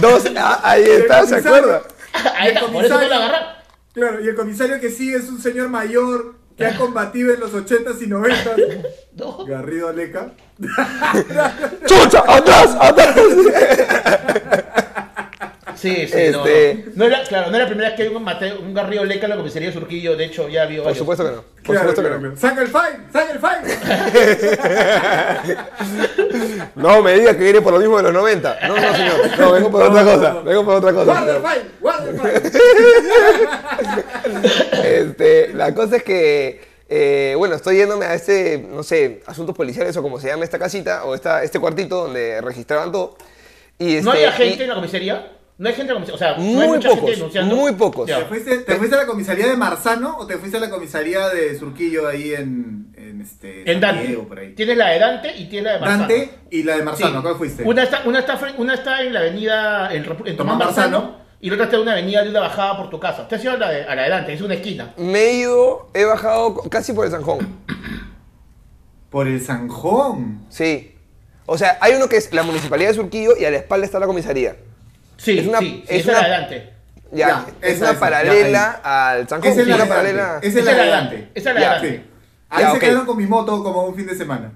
Dos, 0.00 0.24
ah, 0.36 0.60
ahí 0.62 0.84
está, 0.84 1.26
¿se 1.26 1.36
acuerda? 1.36 1.82
Ahí 2.36 2.48
está, 2.48 2.66
por 2.66 2.84
eso 2.84 2.98
no 2.98 3.06
lo 3.08 3.14
agarran. 3.14 3.56
Claro, 3.92 4.24
y 4.24 4.28
el 4.28 4.34
comisario 4.34 4.80
que 4.80 4.90
sí 4.90 5.12
es 5.14 5.28
un 5.28 5.40
señor 5.40 5.68
mayor 5.68 6.34
que 6.56 6.64
ha 6.64 6.76
combatido 6.76 7.32
en 7.34 7.40
los 7.40 7.52
80s 7.52 8.00
y 8.02 8.06
90s. 8.06 8.86
No. 9.16 9.46
Garrido 9.46 9.90
Leca. 9.94 10.32
¡Chucha! 11.86 12.22
¡Atrás! 12.26 12.76
¡Atrás! 12.78 13.16
Sí, 15.94 16.06
sí, 16.08 16.16
no, 16.32 16.46
Este- 16.46 16.84
no. 16.86 16.92
No 16.96 17.04
era, 17.04 17.22
claro, 17.24 17.50
no 17.50 17.56
era 17.56 17.64
la 17.64 17.68
primera 17.70 17.88
vez 17.90 17.96
que 17.98 18.08
un, 18.08 18.22
Mateo, 18.22 18.60
un 18.60 18.72
Garrido 18.74 19.04
Leca 19.04 19.26
en 19.26 19.30
la 19.30 19.36
comisaría 19.36 19.68
de 19.68 19.74
Surquillo, 19.74 20.16
de 20.16 20.24
hecho 20.26 20.48
ya 20.48 20.62
había 20.62 20.78
Por 20.78 20.86
varios. 20.86 20.98
supuesto 20.98 21.24
que 21.24 21.30
no. 21.30 21.42
Por 21.42 21.52
Claro, 21.76 21.80
supuesto 21.90 22.02
que 22.02 22.08
claro, 22.08 22.22
no. 22.22 22.34
claro. 22.34 22.40
¡Saca 22.40 22.62
el 22.62 22.68
fine! 22.68 23.06
¡Saca 23.12 23.32
el 23.32 23.38
fine! 23.38 23.62
No 26.76 27.02
me 27.02 27.14
digas 27.14 27.36
que 27.36 27.42
viene 27.44 27.60
por 27.62 27.72
lo 27.72 27.78
mismo 27.78 27.96
de 27.96 28.02
los 28.04 28.12
90. 28.12 28.58
No, 28.68 28.76
no, 28.76 28.96
señor. 28.96 29.14
No, 29.38 29.52
vengo 29.52 29.70
por 29.70 29.80
No, 29.80 29.86
otra 29.90 30.02
no, 30.02 30.14
cosa. 30.14 30.32
no. 30.34 30.42
Vengo 30.44 30.64
por 30.64 30.74
otra 30.76 30.92
cosa. 30.92 31.04
¡Guarda 31.12 31.36
el 31.36 31.42
señor. 31.42 31.52
fine! 31.52 31.64
¡Guarda 31.80 32.10
el 32.10 32.20
fine! 32.20 32.42
Este, 35.00 35.52
la 35.54 35.74
cosa 35.74 35.96
es 35.96 36.02
que, 36.02 36.60
eh, 36.88 37.34
bueno, 37.36 37.54
estoy 37.56 37.76
yéndome 37.76 38.04
a 38.06 38.14
este, 38.14 38.58
no 38.70 38.82
sé, 38.82 39.22
asuntos 39.26 39.56
policiales 39.56 39.96
o 39.96 40.02
como 40.02 40.20
se 40.20 40.28
llama 40.28 40.44
esta 40.44 40.58
casita 40.58 41.04
o 41.04 41.14
esta, 41.14 41.42
este 41.42 41.58
cuartito 41.58 42.04
donde 42.04 42.40
registraban 42.40 42.92
todo. 42.92 43.16
Y 43.78 43.96
¿No 44.00 44.12
este, 44.12 44.26
había 44.26 44.32
gente 44.32 44.58
y- 44.58 44.62
en 44.62 44.68
la 44.68 44.74
comisaría? 44.74 45.32
No 45.58 45.68
hay 45.68 45.74
gente 45.74 45.92
en 45.92 45.98
la 46.00 46.06
comisaría, 46.06 46.14
o 46.14 46.18
sea, 46.18 46.36
no 46.36 46.60
hay 46.60 46.68
Muy 46.68 46.76
mucha 46.76 46.88
gente 46.90 47.00
pocos, 47.00 47.16
denunciando. 47.16 47.56
muy 47.56 47.72
pocos. 47.72 48.06
¿Te 48.06 48.24
fuiste, 48.26 48.58
te 48.58 48.76
fuiste 48.76 48.94
a 48.94 48.98
la 49.00 49.06
comisaría 49.06 49.46
de 49.46 49.56
Marzano 49.56 50.18
o 50.18 50.26
te 50.26 50.36
fuiste 50.36 50.58
a 50.58 50.60
la 50.60 50.68
comisaría 50.68 51.28
de 51.30 51.58
Surquillo 51.58 52.06
ahí 52.06 52.34
en, 52.34 52.92
en 52.96 53.22
este 53.22 53.70
En 53.70 53.80
Dante. 53.80 54.06
Diego, 54.06 54.28
por 54.28 54.38
ahí? 54.38 54.52
Tienes 54.54 54.76
la 54.76 54.88
de 54.90 54.98
Dante 54.98 55.34
y 55.34 55.46
tienes 55.46 55.64
la 55.64 55.72
de 55.72 55.80
Marzano. 55.80 56.00
Dante 56.02 56.30
y 56.50 56.62
la 56.62 56.72
de 56.74 56.78
Sí. 56.80 56.84
Marzano, 56.84 57.22
¿cuál 57.22 57.36
fuiste? 57.36 57.62
Una 57.64 57.82
está, 57.84 58.02
una, 58.04 58.18
está, 58.18 58.38
fre- 58.38 58.54
una 58.58 58.74
está 58.74 59.02
en 59.02 59.14
la 59.14 59.20
avenida, 59.20 59.94
en, 59.94 60.04
Tomás 60.36 60.58
Marzano, 60.58 60.98
Marzano. 61.00 61.16
y 61.40 61.48
la 61.48 61.54
otra 61.54 61.64
está 61.64 61.76
en 61.76 61.82
una 61.82 61.92
avenida 61.92 62.22
de 62.22 62.28
una 62.28 62.40
bajada 62.40 62.76
por 62.76 62.90
tu 62.90 63.00
casa. 63.00 63.22
Usted 63.22 63.38
ha 63.38 63.42
ido 63.42 63.52
a 63.52 63.56
la 63.56 63.70
de, 63.70 63.84
a 63.84 63.94
la 63.94 64.02
de 64.02 64.08
Dante, 64.10 64.32
es 64.34 64.42
una 64.42 64.54
esquina. 64.54 64.92
Me 64.98 65.20
he 65.20 65.32
ido, 65.38 65.88
he 65.94 66.04
bajado 66.04 66.54
casi 66.68 66.92
por 66.92 67.06
el 67.06 67.10
Sanjón. 67.12 67.38
Por 69.08 69.26
el 69.26 69.40
Sanjón. 69.40 70.44
Sí. 70.50 70.92
O 71.46 71.56
sea, 71.56 71.78
hay 71.80 71.94
uno 71.94 72.08
que 72.10 72.16
es 72.16 72.32
la 72.34 72.42
municipalidad 72.42 72.90
de 72.90 72.94
Surquillo 72.96 73.36
y 73.38 73.44
a 73.46 73.50
la 73.50 73.56
espalda 73.58 73.86
está 73.86 73.98
la 73.98 74.06
comisaría. 74.06 74.56
Sí, 75.16 75.38
Es 75.38 75.46
una- 75.46 75.58
sí, 75.58 75.84
sí, 75.88 75.94
es 75.94 76.00
esa 76.00 76.12
es 76.12 76.16
la 76.18 76.22
de 76.22 76.28
una- 76.28 76.38
Dante. 76.40 76.72
Ya, 77.12 77.28
Ya, 77.28 77.46
es 77.62 77.76
esa, 77.76 77.90
una 77.92 78.00
paralela 78.00 78.80
al 78.82 79.28
Sanjón. 79.28 79.50
Esa 79.52 79.60
es 79.60 79.66
sí, 79.66 79.72
la 79.72 79.86
paralela. 79.86 80.38
Esa 80.42 80.58
es 80.58 80.64
la 80.64 80.72
de 80.74 80.86
Dante. 80.88 81.28
Esa 81.34 81.48
es 81.50 81.54
la 81.54 81.60
de 81.60 81.66
Dante. 81.66 82.04
Ahí 82.50 82.62
Ya, 82.64 82.72
se 82.72 82.78
quedaron 82.78 83.06
con 83.06 83.16
mi 83.16 83.26
moto 83.26 83.62
como 83.62 83.84
un 83.86 83.94
fin 83.94 84.06
de 84.06 84.14
semana. 84.16 84.52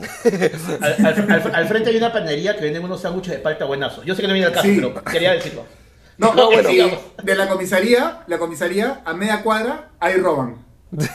Al, 0.00 1.06
al- 1.06 1.32
al- 1.32 1.54
al 1.54 1.68
frente 1.68 1.90
hay 1.90 1.96
una 1.96 2.12
panadería 2.12 2.54
que 2.56 2.62
vende 2.62 2.78
unos 2.78 3.00
sándwiches 3.02 3.32
de 3.34 3.38
palta 3.40 3.64
buenazos. 3.64 4.04
Yo 4.04 4.14
sé 4.14 4.22
que 4.22 4.28
no 4.28 4.34
viene 4.34 4.46
al 4.46 4.52
caso, 4.52 4.66
Sí. 4.66 4.76
pero 4.76 5.02
quería 5.04 5.32
decirlo. 5.32 5.64
No, 6.18 6.34
No, 6.34 6.46
bueno. 6.46 6.70
De 7.22 7.34
la 7.34 7.48
comisaría, 7.48 8.20
la 8.26 8.38
comisaría, 8.38 9.00
a 9.04 9.12
media 9.14 9.42
cuadra, 9.42 9.88
ahí 10.00 10.14
roban. 10.14 10.56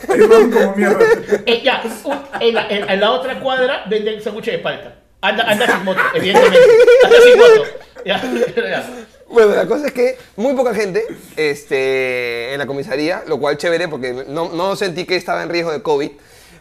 Ahí 0.09 0.19
roban 0.19 0.51
como 0.51 0.75
mierda. 0.75 0.99
Eh, 1.45 1.61
ya, 1.63 1.81
un- 2.03 2.19
en, 2.41 2.55
la, 2.55 2.67
en- 2.67 2.89
en 2.89 2.99
la 2.99 3.11
otra 3.11 3.39
cuadra 3.39 3.83
venden 3.89 4.21
sándwiches 4.21 4.53
de 4.55 4.59
palta. 4.59 4.95
Anda, 5.23 5.43
anda 5.49 5.65
sin 5.65 5.85
moto, 5.85 6.01
evidentemente. 6.13 6.59
Anda 7.05 7.17
sin 7.21 7.37
moto. 7.37 7.63
Ya, 8.05 8.21
ya. 8.21 8.83
Bueno, 9.29 9.55
la 9.55 9.65
cosa 9.65 9.87
es 9.87 9.93
que 9.93 10.17
muy 10.35 10.53
poca 10.55 10.75
gente 10.75 11.07
este, 11.37 12.51
en 12.51 12.59
la 12.59 12.67
comisaría, 12.67 13.23
lo 13.27 13.39
cual 13.39 13.55
chévere 13.55 13.87
porque 13.87 14.25
no, 14.27 14.49
no 14.49 14.75
sentí 14.75 15.05
que 15.05 15.15
estaba 15.15 15.41
en 15.41 15.47
riesgo 15.47 15.71
de 15.71 15.81
COVID. 15.81 16.11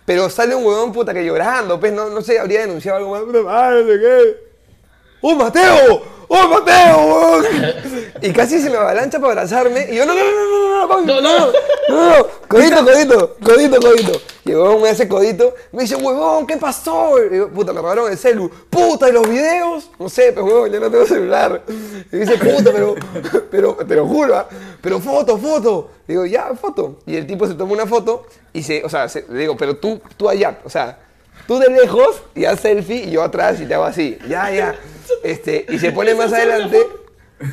Pero 0.04 0.30
sale 0.30 0.54
un 0.54 0.64
huevón 0.64 0.92
puta 0.92 1.12
que 1.12 1.24
llorando, 1.24 1.80
pues 1.80 1.92
no, 1.92 2.10
no 2.10 2.22
sé, 2.22 2.38
habría 2.38 2.60
denunciado 2.60 2.98
algo 2.98 3.10
más. 3.10 3.74
¡Oh, 5.20 5.34
Mateo! 5.34 6.21
¡Oh, 6.34 6.48
Mateo! 6.48 7.42
Y 8.22 8.32
casi 8.32 8.58
se 8.60 8.70
me 8.70 8.76
avalancha 8.76 9.18
para 9.18 9.32
abrazarme. 9.32 9.86
Y 9.90 9.96
yo, 9.96 10.06
no, 10.06 10.14
no, 10.14 10.20
no, 10.20 10.30
no, 10.30 10.86
no, 10.86 10.86
no, 10.86 11.02
No, 11.02 11.20
no, 11.20 11.20
no. 11.20 11.46
no, 11.46 11.52
no, 11.88 12.18
no, 12.18 12.26
codito, 12.48 12.84
codito, 12.84 13.36
codito, 13.44 13.80
codito. 13.80 14.20
Y 14.44 14.50
el 14.52 14.56
huevón 14.56 14.82
me 14.82 14.88
hace 14.88 15.06
codito, 15.08 15.54
me 15.72 15.82
dice, 15.82 15.96
huevón, 15.96 16.46
¿qué 16.46 16.56
pasó? 16.56 17.22
Y 17.22 17.28
digo, 17.28 17.48
puta, 17.48 17.72
me 17.72 17.80
robaron 17.80 18.10
el 18.10 18.16
celu. 18.16 18.48
Puta, 18.70 19.08
¿y 19.08 19.12
los 19.12 19.28
videos? 19.28 19.90
No 19.98 20.08
sé, 20.08 20.32
pues 20.32 20.44
huevón, 20.46 20.72
yo 20.72 20.80
no 20.80 20.90
tengo 20.90 21.04
celular. 21.04 21.62
Y 22.10 22.16
dice, 22.16 22.38
puta, 22.38 22.70
pero, 22.72 22.94
pero, 23.50 23.74
te 23.86 23.94
lo 23.94 24.06
juro, 24.06 24.34
¿ah? 24.36 24.48
pero 24.80 25.00
foto, 25.00 25.36
foto. 25.36 25.90
Y 26.08 26.12
digo, 26.12 26.24
ya, 26.26 26.54
foto. 26.54 27.00
Y 27.06 27.16
el 27.16 27.26
tipo 27.26 27.46
se 27.46 27.54
toma 27.54 27.72
una 27.74 27.86
foto 27.86 28.24
y 28.54 28.62
se, 28.62 28.82
o 28.84 28.88
sea, 28.88 29.08
se- 29.08 29.26
le 29.28 29.40
digo, 29.40 29.56
pero 29.56 29.76
tú, 29.76 30.00
tú 30.16 30.28
allá, 30.28 30.58
o 30.64 30.70
sea, 30.70 30.98
tú 31.46 31.58
de 31.58 31.68
lejos 31.70 32.22
y 32.34 32.44
haz 32.44 32.60
selfie 32.60 33.04
y 33.04 33.10
yo 33.12 33.22
atrás 33.22 33.60
y 33.60 33.66
te 33.66 33.74
hago 33.74 33.84
así. 33.84 34.18
Ya, 34.28 34.50
ya. 34.50 34.74
Este, 35.22 35.66
y 35.68 35.78
se 35.78 35.92
pone 35.92 36.14
más 36.14 36.32
adelante. 36.32 36.86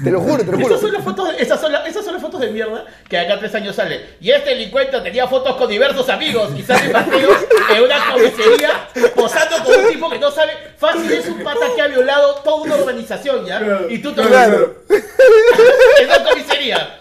Te 0.04 0.12
lo 0.12 0.22
juro, 0.22 0.38
te 0.46 0.52
lo 0.52 0.60
juro. 0.60 0.76
Esas 0.76 0.82
son, 0.82 0.94
las 0.94 1.04
fotos, 1.04 1.30
esas, 1.40 1.60
son 1.60 1.72
las, 1.72 1.88
esas 1.88 2.06
son 2.06 2.14
las 2.14 2.22
fotos 2.22 2.40
de 2.40 2.52
mierda 2.52 2.86
que 3.10 3.18
acá 3.18 3.40
tres 3.40 3.56
años 3.56 3.76
sale. 3.76 4.18
Y 4.22 4.30
este 4.30 4.52
delincuente 4.52 5.02
tenía 5.02 5.28
fotos 5.28 5.56
con 5.56 5.68
diversos 5.68 6.08
amigos 6.10 6.52
y 6.56 6.62
sale 6.62 6.94
Mateo 6.94 7.32
en 7.76 7.84
una 7.84 8.14
comisaría 8.14 8.88
posando 9.16 9.64
con 9.64 9.80
un 9.84 9.90
tipo 9.90 10.10
que 10.12 10.20
no 10.20 10.30
sabe. 10.30 10.52
Fácil 10.78 11.12
es 11.12 11.26
un 11.26 11.44
pata 11.44 11.66
que 11.76 11.82
ha 11.82 11.88
violado 11.88 12.36
toda 12.44 12.58
una 12.58 12.76
urbanización, 12.76 13.46
¿ya? 13.48 13.62
Y 13.90 13.98
tú 13.98 14.14
te 14.14 14.22
Claro. 14.22 14.76
en 14.90 16.06
una 16.06 16.24
comisaría. 16.24 17.00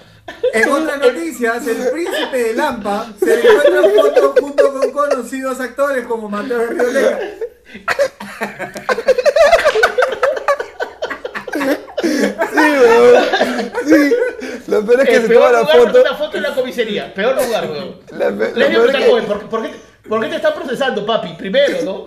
En 0.52 0.68
otras 0.70 0.98
noticias, 0.98 1.66
el 1.66 1.90
príncipe 1.90 2.36
de 2.36 2.54
Lampa 2.54 3.06
se 3.18 3.40
encuentra 3.40 3.84
en 3.84 3.94
foto 3.94 4.34
junto 4.40 4.72
con 4.72 4.90
conocidos 4.92 5.60
actores 5.60 6.06
como 6.06 6.28
Mateo 6.28 6.66
Rioleca. 6.66 7.20
Sí, 12.02 12.56
weón. 12.56 13.24
Sí. 13.86 14.12
Lo 14.68 14.84
peor 14.84 15.00
es 15.00 15.08
que 15.08 15.16
el 15.16 15.26
se 15.26 15.34
toma 15.34 15.52
la 15.52 15.66
foto. 15.66 16.00
Una 16.00 16.14
foto 16.14 16.36
en 16.36 16.42
la 16.42 16.54
comisaría. 16.54 17.14
Peor 17.14 17.42
lugar, 17.42 17.70
weón. 17.70 17.96
Le 18.54 18.68
digo 18.68 18.86
que... 18.86 19.06
joven, 19.06 19.24
¿por, 19.24 19.48
¿por, 19.48 19.62
qué, 19.62 19.70
¿por 20.08 20.20
qué 20.20 20.28
te 20.28 20.36
están 20.36 20.54
procesando, 20.54 21.04
papi? 21.06 21.34
Primero, 21.34 21.82
¿no? 21.84 22.06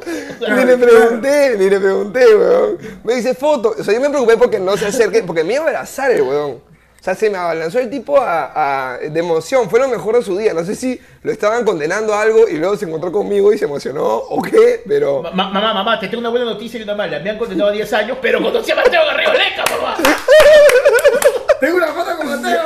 Ni 0.55 0.65
le 0.65 0.77
pregunté, 0.77 1.55
ni 1.57 1.69
le 1.69 1.79
pregunté, 1.79 2.35
weón. 2.35 2.77
Me 3.03 3.15
dice 3.15 3.33
foto. 3.33 3.75
O 3.77 3.83
sea, 3.83 3.93
yo 3.93 4.01
me 4.01 4.09
preocupé 4.09 4.37
porque 4.37 4.59
no 4.59 4.77
se 4.77 4.87
acerque, 4.87 5.23
porque 5.23 5.43
me 5.43 5.53
iba 5.53 5.63
a 5.63 5.67
abrazar 5.67 6.11
el 6.11 6.21
weón. 6.21 6.70
O 7.01 7.03
sea, 7.03 7.15
se 7.15 7.31
me 7.31 7.37
abalanzó 7.39 7.79
el 7.79 7.89
tipo 7.89 8.19
a, 8.19 8.93
a- 8.93 8.97
de 8.99 9.19
emoción. 9.19 9.67
Fue 9.71 9.79
lo 9.79 9.87
mejor 9.87 10.15
de 10.17 10.21
su 10.23 10.37
día. 10.37 10.53
No 10.53 10.63
sé 10.63 10.75
si 10.75 11.01
lo 11.23 11.31
estaban 11.31 11.65
condenando 11.65 12.13
a 12.13 12.21
algo 12.21 12.47
y 12.47 12.57
luego 12.57 12.77
se 12.77 12.85
encontró 12.85 13.11
conmigo 13.11 13.51
y 13.51 13.57
se 13.57 13.65
emocionó 13.65 14.05
o 14.05 14.39
qué, 14.39 14.83
pero. 14.87 15.23
Ma- 15.23 15.31
mamá, 15.49 15.73
mamá, 15.73 15.99
te 15.99 16.07
tengo 16.09 16.19
una 16.19 16.29
buena 16.29 16.45
noticia 16.45 16.79
y 16.79 16.83
una 16.83 16.93
mala. 16.93 17.19
Me 17.19 17.31
han 17.31 17.39
condenado 17.39 17.71
a 17.71 17.73
10 17.73 17.91
años, 17.93 18.17
pero 18.21 18.39
conocí 18.39 18.69
a 18.71 18.75
Mateo 18.75 19.03
Garrido 19.03 19.33
Leca, 19.33 19.63
mamá. 19.75 19.97
Tengo 21.59 21.77
una 21.77 21.87
foto 21.87 22.17
con 22.17 22.27
Mateo. 22.27 22.61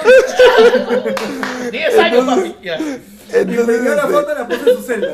10 1.71 1.97
años, 1.99 2.25
papi. 2.25 2.55
Ya. 2.61 2.77
Y 2.77 2.81
me 2.83 3.39
Entonces, 3.39 3.81
dio 3.83 3.95
la 3.95 4.07
foto 4.07 4.31
y 4.31 4.35
la 4.37 4.47
puse 4.47 4.69
en 4.69 4.75
su 4.77 4.83
celda. 4.83 5.13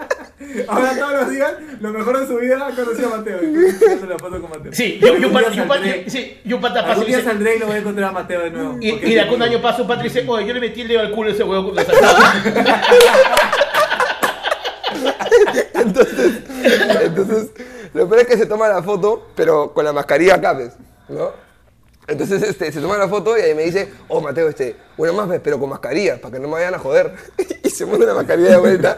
Ahora 0.68 0.96
todos 0.96 1.12
los 1.12 1.30
días, 1.30 1.52
lo 1.80 1.92
mejor 1.92 2.20
de 2.20 2.26
su 2.26 2.36
vida, 2.36 2.70
conocí 2.74 3.04
a 3.04 3.08
Mateo. 3.08 3.38
La 4.08 4.18
foto 4.18 4.40
con 4.40 4.50
Mateo. 4.50 4.72
Sí, 4.72 4.98
yo, 5.00 5.16
yo, 5.16 5.28
Algún 5.28 5.82
día 5.82 6.04
yo, 6.04 6.10
sí, 6.10 6.38
yo 6.44 6.60
pata 6.60 6.80
paso 6.82 6.92
Algún 6.92 7.06
día 7.06 7.22
saldré 7.22 7.56
y 7.56 7.58
lo 7.58 7.66
voy 7.66 7.76
a 7.76 7.78
encontrar 7.78 8.10
a 8.10 8.12
Mateo 8.12 8.40
de 8.42 8.50
nuevo. 8.50 8.78
y, 8.80 8.88
y 8.88 9.14
de 9.14 9.16
es 9.16 9.22
acá 9.22 9.32
un 9.32 9.38
mi 9.38 9.44
año 9.44 9.60
padre 9.60 9.84
y 10.00 10.02
dice, 10.04 10.24
oye, 10.26 10.46
yo 10.46 10.54
le 10.54 10.60
metí 10.60 10.80
el 10.82 10.88
dedo 10.88 11.00
al 11.00 11.10
culo 11.10 11.30
a 11.30 11.32
ese 11.32 11.42
huevo 11.42 11.72
cuando 11.72 11.92
saltaba. 11.92 12.34
entonces, 15.74 16.32
entonces, 17.02 17.50
lo 17.94 18.08
peor 18.08 18.20
es 18.22 18.26
que 18.26 18.36
se 18.36 18.46
toma 18.46 18.68
la 18.68 18.82
foto, 18.82 19.28
pero 19.34 19.72
con 19.72 19.84
la 19.84 19.92
mascarilla 19.92 20.36
acá, 20.36 20.52
¿ves? 20.54 20.74
¿No? 21.08 21.47
Entonces 22.08 22.42
este, 22.42 22.72
se 22.72 22.80
toma 22.80 22.96
la 22.96 23.06
foto 23.06 23.36
y 23.36 23.42
ahí 23.42 23.54
me 23.54 23.64
dice, 23.64 23.88
oh 24.08 24.20
Mateo, 24.20 24.48
este, 24.48 24.76
una 24.96 25.12
más, 25.12 25.28
¿ves? 25.28 25.40
pero 25.44 25.60
con 25.60 25.68
mascarilla, 25.68 26.20
para 26.20 26.34
que 26.34 26.40
no 26.40 26.48
me 26.48 26.54
vayan 26.54 26.74
a 26.74 26.78
joder. 26.78 27.12
y 27.62 27.70
se 27.70 27.86
pone 27.86 28.06
la 28.06 28.14
mascarilla 28.14 28.50
de 28.50 28.56
vuelta 28.56 28.96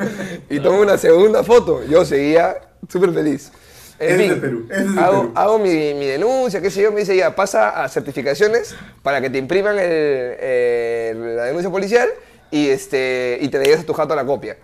y 0.48 0.60
toma 0.60 0.78
una 0.78 0.96
segunda 0.96 1.42
foto. 1.42 1.84
Yo 1.84 2.04
seguía 2.04 2.56
súper 2.88 3.12
feliz. 3.12 3.50
En 3.98 4.14
Ese 4.14 4.22
es 4.22 4.28
fin, 4.28 4.28
de 4.30 4.36
Perú, 4.36 4.66
es 4.70 4.94
de 4.94 4.98
hago, 4.98 5.20
Perú. 5.20 5.32
hago 5.34 5.58
mi, 5.58 5.92
mi 5.94 6.06
denuncia, 6.06 6.62
qué 6.62 6.70
sé 6.70 6.82
yo, 6.82 6.90
me 6.92 7.00
dice 7.00 7.14
ya, 7.16 7.34
pasa 7.36 7.82
a 7.84 7.88
certificaciones 7.88 8.74
para 9.02 9.20
que 9.20 9.28
te 9.28 9.36
impriman 9.38 9.74
el, 9.78 9.82
eh, 9.84 11.14
la 11.36 11.44
denuncia 11.44 11.70
policial 11.70 12.08
y, 12.50 12.68
este, 12.68 13.38
y 13.42 13.48
te 13.48 13.58
le 13.58 13.74
a 13.74 13.82
tu 13.82 13.92
jato 13.92 14.14
la 14.14 14.24
copia. 14.24 14.56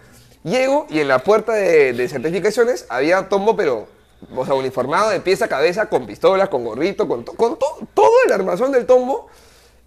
Llego 0.43 0.87
y 0.89 1.01
en 1.01 1.09
la 1.09 1.19
puerta 1.19 1.53
de, 1.53 1.93
de 1.93 2.09
certificaciones 2.09 2.87
había 2.89 3.29
tombo, 3.29 3.57
pero, 3.57 3.89
o 4.35 4.45
sea, 4.45 4.55
uniformado 4.55 5.11
de 5.11 5.21
pieza 5.21 5.45
a 5.45 5.49
cabeza, 5.49 5.87
con 5.89 6.07
pistolas, 6.07 6.49
con 6.49 6.65
gorrito, 6.65 7.07
con, 7.09 7.25
to- 7.25 7.35
con 7.35 7.59
to- 7.59 7.79
todo 7.95 8.11
el 8.27 8.33
armazón 8.33 8.73
del 8.73 8.87
tombo. 8.87 9.29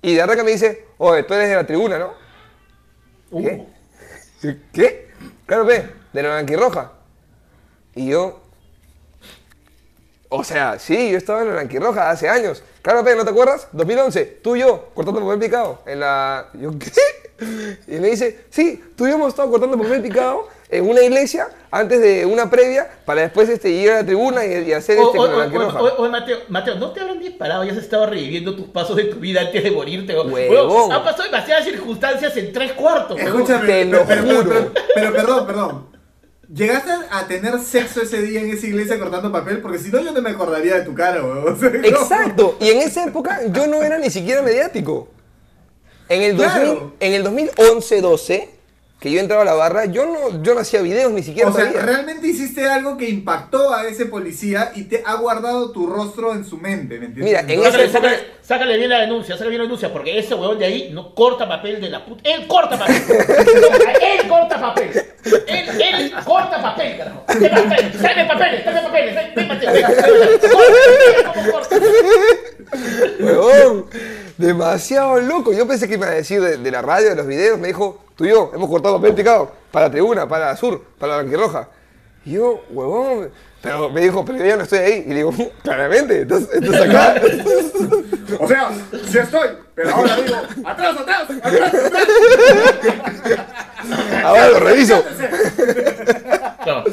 Y 0.02 0.16
de 0.16 0.22
arranque 0.22 0.44
me 0.44 0.52
dice, 0.52 0.86
oye, 0.98 1.24
tú 1.24 1.34
eres 1.34 1.50
de 1.50 1.56
la 1.56 1.66
tribuna, 1.68 2.00
¿no? 2.00 2.14
¿Qué? 3.32 3.66
¿Qué? 4.72 5.12
Claro, 5.46 5.66
ve, 5.66 5.90
de 6.14 6.24
la 6.24 6.30
blanquirroja. 6.30 6.94
Y 7.96 8.08
yo, 8.10 8.40
o 10.30 10.44
sea, 10.44 10.80
sí, 10.80 11.12
yo 11.12 11.18
estaba 11.18 11.42
en 11.42 11.48
la 11.48 11.54
blanquirroja 11.56 12.10
hace 12.10 12.30
años. 12.30 12.64
Claro, 12.82 13.04
pe, 13.04 13.16
¿no 13.16 13.26
te 13.26 13.32
acuerdas? 13.32 13.68
2011, 13.74 14.26
tú 14.42 14.56
y 14.56 14.62
yo, 14.62 14.90
cortando 14.94 15.20
papel 15.22 15.40
picado. 15.40 15.82
En 15.86 16.00
la... 16.00 16.50
Yo, 16.54 16.72
¿qué? 16.80 16.92
Y 17.88 17.96
me 17.96 18.10
dice, 18.10 18.46
sí, 18.50 18.82
hemos 19.00 19.30
estado 19.30 19.50
cortando 19.50 19.78
papel 19.78 20.02
picado 20.02 20.48
en 20.70 20.88
una 20.88 21.02
iglesia 21.02 21.48
antes 21.72 22.00
de 22.00 22.26
una 22.26 22.50
previa 22.50 22.88
para 23.06 23.22
después 23.22 23.50
este, 23.50 23.70
ir 23.70 23.90
a 23.92 23.96
la 23.96 24.06
tribuna 24.06 24.46
y, 24.46 24.70
y 24.70 24.74
hacer 24.74 25.00
O- 25.00 25.08
este 25.08 25.18
o- 25.18 25.22
con 25.22 25.38
la 25.40 25.68
o- 25.68 26.04
o- 26.06 26.10
Mateo, 26.10 26.38
Mateo, 26.50 26.76
¿no 26.76 26.92
te 26.92 27.00
habrán 27.02 27.20
disparado? 27.20 27.64
Ya 27.64 27.72
has 27.72 27.78
estado 27.80 28.06
reviviendo 28.06 28.56
tus 28.56 28.68
pasos 28.68 28.96
de 28.96 29.06
tu 29.06 29.18
vida 29.18 29.42
antes 29.42 29.64
de 29.64 29.72
morirte. 29.72 30.16
Huevón. 30.20 30.92
Han 30.92 31.04
pasado 31.04 31.24
demasiadas 31.24 31.66
circunstancias 31.66 32.36
en 32.38 32.54
tres 32.54 32.74
cuartos. 32.74 33.20
Escúchame, 33.20 33.66
Te 33.68 33.86
lo 33.86 34.06
pero, 34.06 34.24
pero- 34.24 34.38
juro. 34.44 34.50
pero- 34.50 34.72
pero 34.96 35.14
perdón, 35.14 35.48
perdón. 35.48 35.90
¿Llegaste 36.52 36.90
a 37.12 37.28
tener 37.28 37.60
sexo 37.60 38.02
ese 38.02 38.24
día 38.24 38.42
en 38.42 38.50
esa 38.50 38.66
iglesia 38.66 38.98
cortando 38.98 39.32
papel? 39.32 39.62
Porque 39.62 39.78
si 39.78 39.90
no, 39.92 40.00
yo 40.02 40.12
no 40.12 40.20
me 40.22 40.32
acordaría 40.32 40.80
de 40.80 40.82
tu 40.82 40.96
cara, 40.96 41.24
weón. 41.24 41.56
Exacto. 41.86 42.58
Y 42.60 42.70
en 42.72 42.80
esa 42.80 43.06
época 43.06 43.42
yo 43.52 43.68
no 43.68 43.84
era 43.84 44.00
ni 44.00 44.10
siquiera 44.10 44.42
mediático. 44.42 45.10
En 46.10 46.22
el, 46.24 46.36
Claro. 46.36 46.66
2000 46.66 46.92
en 47.00 47.14
el 47.14 47.24
2011-12, 47.24 48.48
que 49.00 49.10
yo 49.12 49.22
entraba 49.22 49.44
a 49.44 49.46
la 49.46 49.54
barra, 49.54 49.86
yo 49.86 50.06
no, 50.06 50.44
yo 50.44 50.54
no 50.54 50.60
hacía 50.60 50.82
videos 50.82 51.14
ni 51.14 51.24
siquiera 51.24 51.50
O 51.50 51.54
sea, 51.54 51.72
realmente 51.72 52.28
hiciste 52.28 52.68
algo 52.68 52.98
que 52.98 53.08
impactó 53.10 53.74
a 53.74 53.88
ese 53.88 54.06
policía 54.08 54.74
y 54.76 54.84
te 54.84 55.02
ha 55.06 55.14
guardado 55.16 55.72
tu 55.72 55.88
rostro 55.88 56.34
en 56.34 56.44
su 56.44 56.58
mente, 56.58 57.00
¿me 57.00 57.06
entiendes? 57.06 57.24
Mira, 57.24 57.40
en 57.42 57.64
Sácale, 57.64 57.84
época- 57.86 58.00
sácale- 58.00 58.24
sácale 58.42 58.78
bien 58.78 58.90
la 58.90 59.00
denuncia, 59.00 59.36
sácale 59.36 59.52
bien 59.52 59.60
la 59.62 59.64
denuncia, 59.66 59.94
porque 59.94 60.20
ese 60.20 60.36
huevón 60.36 60.60
de 60.60 60.66
ahí 60.66 60.90
no 60.92 61.16
corta 61.16 61.48
papel 61.48 61.80
de 61.80 61.90
la 61.90 62.04
puta. 62.06 62.30
Él 62.30 62.46
corta 62.48 62.78
papel. 62.78 62.96
él 64.02 64.28
corta 64.28 64.60
papel. 64.60 64.90
Él, 65.48 65.70
él 65.82 66.14
corta 66.26 66.62
papel, 66.62 66.98
carajo. 66.98 67.24
¿Qué 67.28 67.50
papel? 67.50 67.92
Tráeme 68.02 68.26
papeles, 68.26 68.64
tráeme 68.64 68.82
papeles. 69.48 69.86
¿Cómo 71.34 71.52
corta? 71.54 71.76
Huevón, 73.20 73.86
demasiado 74.38 75.20
loco. 75.22 75.54
Yo 75.54 75.68
pensé 75.68 75.88
que 75.88 75.98
me 75.98 76.06
iba 76.06 76.14
a 76.14 76.16
decir 76.18 76.42
de, 76.42 76.58
de 76.58 76.72
la 76.72 76.82
radio, 76.82 77.10
de 77.10 77.16
los 77.16 77.28
videos. 77.28 77.58
Me 77.60 77.68
dijo, 77.70 78.00
tú 78.20 78.26
y 78.26 78.30
yo 78.32 78.52
hemos 78.54 78.70
cortado 78.70 78.98
papel 78.98 79.14
picado 79.14 79.50
para 79.72 79.86
la 79.86 79.92
tribuna, 79.92 80.28
para 80.28 80.48
la 80.48 80.58
sur, 80.58 80.84
para 81.00 81.14
la 81.16 81.20
blanquirroja. 81.22 81.70
Y 82.26 82.34
yo, 82.34 82.66
huevón. 82.70 83.32
Pero 83.62 83.90
me 83.90 84.02
dijo, 84.02 84.26
pero 84.26 84.40
yo 84.40 84.46
ya 84.46 84.58
no 84.58 84.64
estoy 84.64 84.80
ahí. 84.80 85.04
Y 85.06 85.10
le 85.10 85.16
digo, 85.16 85.34
claramente, 85.64 86.22
entonces, 86.24 86.50
entonces 86.54 86.90
acá. 86.90 87.16
O 88.42 88.48
sea, 88.48 88.72
sí 89.10 89.18
estoy, 89.18 89.50
pero 89.74 89.90
ahora 89.96 90.16
digo, 90.18 90.36
atrás, 90.66 90.98
atrás, 90.98 91.30
atrás, 91.42 91.74
atrás. 91.74 93.46
ahora 94.24 94.50
lo 94.50 94.60
reviso. 94.60 95.04
No. 96.66 96.84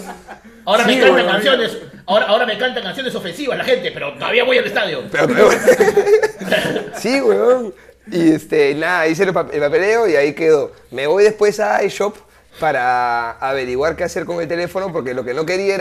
Ahora 0.64 0.84
me 0.84 0.98
cantan 0.98 1.26
canciones, 1.26 1.78
ahora, 2.06 2.26
ahora 2.26 2.46
me 2.46 2.58
cantan 2.58 2.82
canciones 2.82 3.14
ofensivas 3.14 3.58
la 3.58 3.64
gente, 3.64 3.90
pero 3.92 4.14
todavía 4.14 4.44
voy 4.44 4.58
al 4.58 4.64
estadio. 4.64 5.02
Pero, 5.12 5.26
pero- 5.28 5.50
sí, 6.96 7.20
weón. 7.20 7.74
Y 8.10 8.32
este, 8.32 8.74
nada, 8.74 9.08
hice 9.08 9.24
el, 9.24 9.28
el 9.30 9.34
papeleo 9.34 10.06
y 10.08 10.16
ahí 10.16 10.32
quedó. 10.34 10.72
Me 10.90 11.06
voy 11.06 11.24
después 11.24 11.58
a 11.60 11.82
iShop 11.84 12.16
para 12.60 13.32
averiguar 13.32 13.96
qué 13.96 14.04
hacer 14.04 14.24
con 14.24 14.40
el 14.40 14.48
teléfono 14.48 14.92
porque 14.92 15.14
lo 15.14 15.24
que 15.24 15.34
no 15.34 15.44
quería 15.44 15.74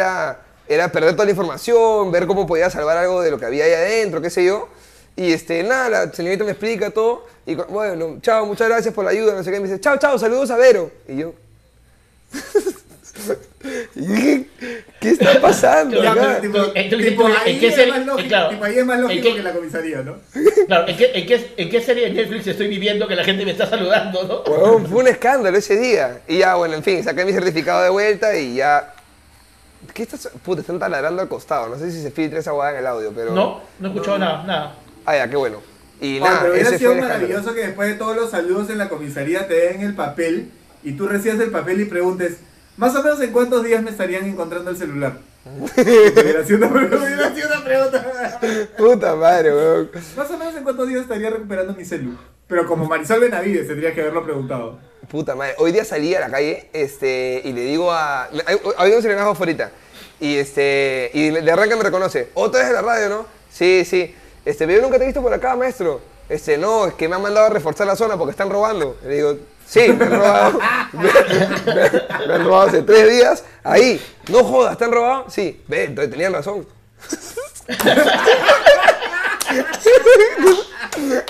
era, 0.67 0.91
perder 0.91 1.13
toda 1.13 1.25
la 1.25 1.31
información, 1.31 2.11
ver 2.11 2.27
cómo 2.27 2.45
podía 2.47 2.69
salvar 2.69 2.97
algo 2.97 3.21
de 3.21 3.31
lo 3.31 3.39
que 3.39 3.45
había 3.45 3.65
ahí 3.65 3.73
adentro, 3.73 4.21
qué 4.21 4.29
sé 4.29 4.45
yo. 4.45 4.67
Y 5.15 5.31
este, 5.31 5.63
nada, 5.63 5.89
la 5.89 6.13
señorita 6.13 6.43
me 6.43 6.51
explica 6.51 6.89
todo. 6.91 7.25
Y 7.45 7.55
bueno, 7.55 8.17
chao, 8.21 8.45
muchas 8.45 8.67
gracias 8.67 8.93
por 8.93 9.05
la 9.05 9.11
ayuda, 9.11 9.33
no 9.33 9.43
sé 9.43 9.51
qué. 9.51 9.59
Me 9.59 9.67
dice, 9.67 9.79
chao, 9.79 9.97
chao, 9.97 10.17
saludos 10.19 10.49
a 10.51 10.57
Vero. 10.57 10.91
Y 11.07 11.17
yo. 11.17 11.33
y 13.95 13.99
dije, 14.05 14.45
¿qué 14.99 15.09
está 15.09 15.41
pasando? 15.41 16.01
Ya, 16.03 16.11
acá?" 16.11 16.39
pero 16.41 16.41
tipo, 16.65 16.71
Entonces, 16.75 17.09
tipo, 17.09 17.27
¿en 17.29 17.35
ahí 17.45 17.59
qué 17.59 17.67
es 17.67 17.75
serie- 17.75 17.91
más 17.93 18.05
lógico, 18.05 18.27
claro, 18.29 18.49
tipo, 18.49 18.63
ahí 18.65 18.77
es 18.77 18.85
más 18.85 18.95
¿en 18.97 19.01
lógico 19.03 19.23
qué- 19.29 19.35
que 19.35 19.43
la 19.43 19.53
comisaría, 19.53 20.01
¿no? 20.01 20.15
Claro, 20.67 20.87
¿en 20.87 20.97
qué, 20.97 21.11
en, 21.13 21.25
qué, 21.27 21.53
¿en 21.57 21.69
qué 21.69 21.81
serie 21.81 22.05
de 22.05 22.11
Netflix 22.13 22.47
estoy 22.47 22.67
viviendo 22.67 23.07
que 23.07 23.15
la 23.15 23.23
gente 23.23 23.45
me 23.45 23.51
está 23.51 23.67
saludando, 23.67 24.23
no? 24.23 24.51
Huevón, 24.51 24.85
fue 24.87 24.99
un 25.01 25.07
escándalo 25.07 25.57
ese 25.57 25.77
día. 25.77 26.21
Y 26.27 26.39
ya, 26.39 26.55
bueno, 26.55 26.75
en 26.75 26.83
fin, 26.83 27.03
saqué 27.03 27.25
mi 27.25 27.31
certificado 27.33 27.83
de 27.83 27.89
vuelta 27.89 28.35
y 28.37 28.55
ya. 28.55 28.93
¿Qué 29.93 30.03
estás? 30.03 30.29
Puta, 30.43 30.61
están 30.61 30.79
taladrando 30.79 31.21
al 31.21 31.27
costado. 31.27 31.69
No 31.69 31.77
sé 31.77 31.91
si 31.91 32.01
se 32.01 32.09
filtra 32.11 32.39
esa 32.39 32.51
guada 32.51 32.71
en 32.71 32.77
el 32.77 32.87
audio, 32.87 33.11
pero. 33.15 33.31
No, 33.33 33.61
no 33.79 33.87
he 33.87 33.91
escuchado 33.91 34.17
nada, 34.17 34.43
nada. 34.43 34.75
Ah, 35.05 35.15
ya, 35.15 35.29
qué 35.29 35.35
bueno. 35.35 35.61
Y 36.01 36.15
Oye, 36.15 36.19
nada, 36.21 36.39
pero 36.41 36.53
hubiera 36.53 36.69
ese 36.69 36.77
sido 36.79 36.89
fue 36.91 36.97
el 36.99 37.03
escándalo. 37.05 37.27
maravilloso 37.29 37.55
que 37.55 37.67
después 37.67 37.87
de 37.89 37.93
todos 37.95 38.15
los 38.17 38.31
saludos 38.31 38.69
en 38.71 38.77
la 38.79 38.89
comisaría 38.89 39.47
te 39.47 39.53
den 39.53 39.81
el 39.81 39.93
papel 39.95 40.49
y 40.83 40.93
tú 40.93 41.07
recibas 41.07 41.39
el 41.39 41.51
papel 41.51 41.79
y 41.81 41.85
preguntes, 41.85 42.37
más 42.77 42.95
o 42.95 43.03
menos 43.03 43.21
en 43.21 43.31
cuántos 43.31 43.63
días 43.63 43.81
me 43.81 43.91
estarían 43.91 44.25
encontrando 44.25 44.71
el 44.71 44.77
celular. 44.77 45.17
hubiera, 45.45 46.43
sido 46.45 46.67
una, 46.67 46.67
una 46.67 47.63
pregunta. 47.63 48.39
Puta 48.77 49.15
madre, 49.15 49.53
weón. 49.53 49.91
Más 50.17 50.29
o 50.29 50.37
menos 50.37 50.55
en 50.55 50.63
cuántos 50.63 50.87
días 50.87 51.01
estaría 51.01 51.29
recuperando 51.29 51.73
mi 51.73 51.85
celu. 51.85 52.17
Pero 52.47 52.67
como 52.67 52.85
Marisol 52.85 53.19
Benavides 53.21 53.67
tendría 53.67 53.93
que 53.93 54.01
haberlo 54.01 54.23
preguntado. 54.23 54.79
Puta 55.09 55.35
madre. 55.35 55.55
Hoy 55.57 55.71
día 55.71 55.85
salí 55.85 56.13
a 56.15 56.19
la 56.19 56.29
calle 56.29 56.69
este, 56.73 57.41
y 57.43 57.53
le 57.53 57.61
digo 57.61 57.91
a. 57.91 58.29
Había 58.77 58.95
un 58.95 59.01
serenazo 59.01 59.31
afuera. 59.31 59.71
Y, 60.19 60.35
este, 60.37 61.11
y 61.13 61.29
de 61.29 61.51
arranque 61.51 61.75
me 61.75 61.83
reconoce. 61.83 62.29
Otra 62.33 62.61
vez 62.61 62.69
de 62.69 62.75
la 62.75 62.81
radio, 62.81 63.09
¿no? 63.09 63.25
Sí, 63.49 63.83
sí. 63.85 64.13
Este, 64.43 64.67
yo 64.67 64.81
nunca 64.81 64.97
te 64.97 65.03
he 65.03 65.07
visto 65.07 65.21
por 65.21 65.33
acá, 65.33 65.55
maestro. 65.55 66.01
Este, 66.29 66.57
no, 66.57 66.87
es 66.87 66.93
que 66.95 67.07
me 67.07 67.15
han 67.15 67.21
mandado 67.21 67.47
a 67.47 67.49
reforzar 67.49 67.87
la 67.87 67.95
zona 67.95 68.17
porque 68.17 68.31
están 68.31 68.49
robando. 68.49 68.97
Le 69.03 69.15
digo, 69.15 69.37
sí, 69.67 69.87
me 69.93 70.05
han 70.05 70.11
robado. 70.11 70.59
me, 70.93 71.03
me- 71.03 72.27
me 72.27 72.33
han 72.33 72.45
robado 72.45 72.67
hace 72.69 72.81
tres 72.81 73.09
días. 73.09 73.43
Ahí, 73.63 74.01
no 74.29 74.43
jodas, 74.43 74.73
¿están 74.73 74.91
robados? 74.91 75.33
Sí, 75.33 75.61
ve, 75.67 75.85
entonces 75.85 76.11
tenían 76.11 76.33
razón. 76.33 76.67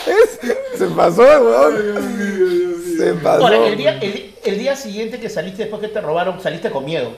Es- 0.07 0.77
se 0.77 0.87
pasó, 0.87 1.21
weón. 1.23 2.95
Se 2.97 3.13
pasó. 3.15 3.43
Ahora, 3.47 3.67
el 3.67 3.77
día, 3.77 3.97
el, 3.99 4.35
el 4.43 4.59
día 4.59 4.75
siguiente 4.75 5.19
que 5.19 5.29
saliste 5.29 5.63
después 5.63 5.81
que 5.81 5.87
te 5.87 6.01
robaron, 6.01 6.41
saliste 6.41 6.71
con 6.71 6.85
miedo. 6.85 7.11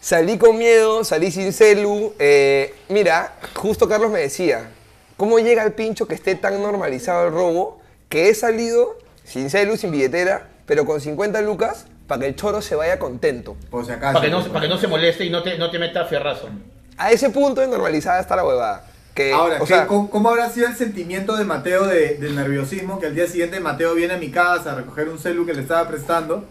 Salí 0.00 0.38
con 0.38 0.56
miedo, 0.58 1.02
salí 1.04 1.30
sin 1.30 1.52
celu. 1.52 2.14
eh, 2.18 2.74
mira, 2.88 3.34
justo 3.54 3.88
Carlos 3.88 4.10
me 4.10 4.20
decía, 4.20 4.70
¿cómo 5.16 5.38
llega 5.38 5.64
el 5.64 5.72
pincho 5.72 6.06
que 6.06 6.14
esté 6.14 6.34
tan 6.34 6.62
normalizado 6.62 7.26
el 7.28 7.32
robo 7.32 7.80
que 8.08 8.28
he 8.28 8.34
salido 8.34 8.96
sin 9.26 9.50
celu, 9.50 9.76
sin 9.76 9.90
billetera, 9.90 10.48
pero 10.64 10.86
con 10.86 11.00
50 11.00 11.40
lucas 11.42 11.86
para 12.06 12.20
que 12.22 12.26
el 12.28 12.36
choro 12.36 12.62
se 12.62 12.74
vaya 12.76 12.98
contento? 12.98 13.56
Por 13.70 13.84
si 13.84 13.92
acaso. 13.92 14.14
Para 14.14 14.24
que, 14.24 14.30
no, 14.30 14.44
para 14.46 14.60
que 14.62 14.68
no 14.68 14.78
se 14.78 14.86
moleste 14.86 15.24
y 15.24 15.30
no 15.30 15.42
te, 15.42 15.58
no 15.58 15.70
te 15.70 15.78
meta 15.78 16.04
fierrazo. 16.06 16.48
A 16.96 17.10
ese 17.10 17.28
punto 17.30 17.60
de 17.60 17.66
normalizada 17.68 18.20
está 18.20 18.36
la 18.36 18.44
huevada. 18.46 18.86
Que, 19.14 19.32
Ahora, 19.32 19.56
o 19.56 19.60
¿qué- 19.60 19.66
sea, 19.66 19.86
¿cómo, 19.86 20.08
cómo 20.10 20.28
habrá 20.30 20.48
sido 20.50 20.68
el 20.68 20.76
sentimiento 20.76 21.36
de 21.36 21.44
Mateo 21.44 21.86
de, 21.86 22.14
del 22.16 22.36
nerviosismo? 22.36 23.00
Que 23.00 23.06
al 23.06 23.14
día 23.14 23.26
siguiente 23.26 23.60
Mateo 23.60 23.94
viene 23.94 24.14
a 24.14 24.18
mi 24.18 24.30
casa 24.30 24.72
a 24.72 24.74
recoger 24.76 25.08
un 25.08 25.18
celu 25.18 25.44
que 25.44 25.54
le 25.54 25.62
estaba 25.62 25.88
prestando 25.88 26.44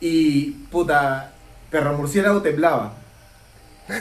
y, 0.00 0.52
puta, 0.70 1.32
perro 1.70 1.92
murciélago 1.94 2.42
temblaba. 2.42 2.94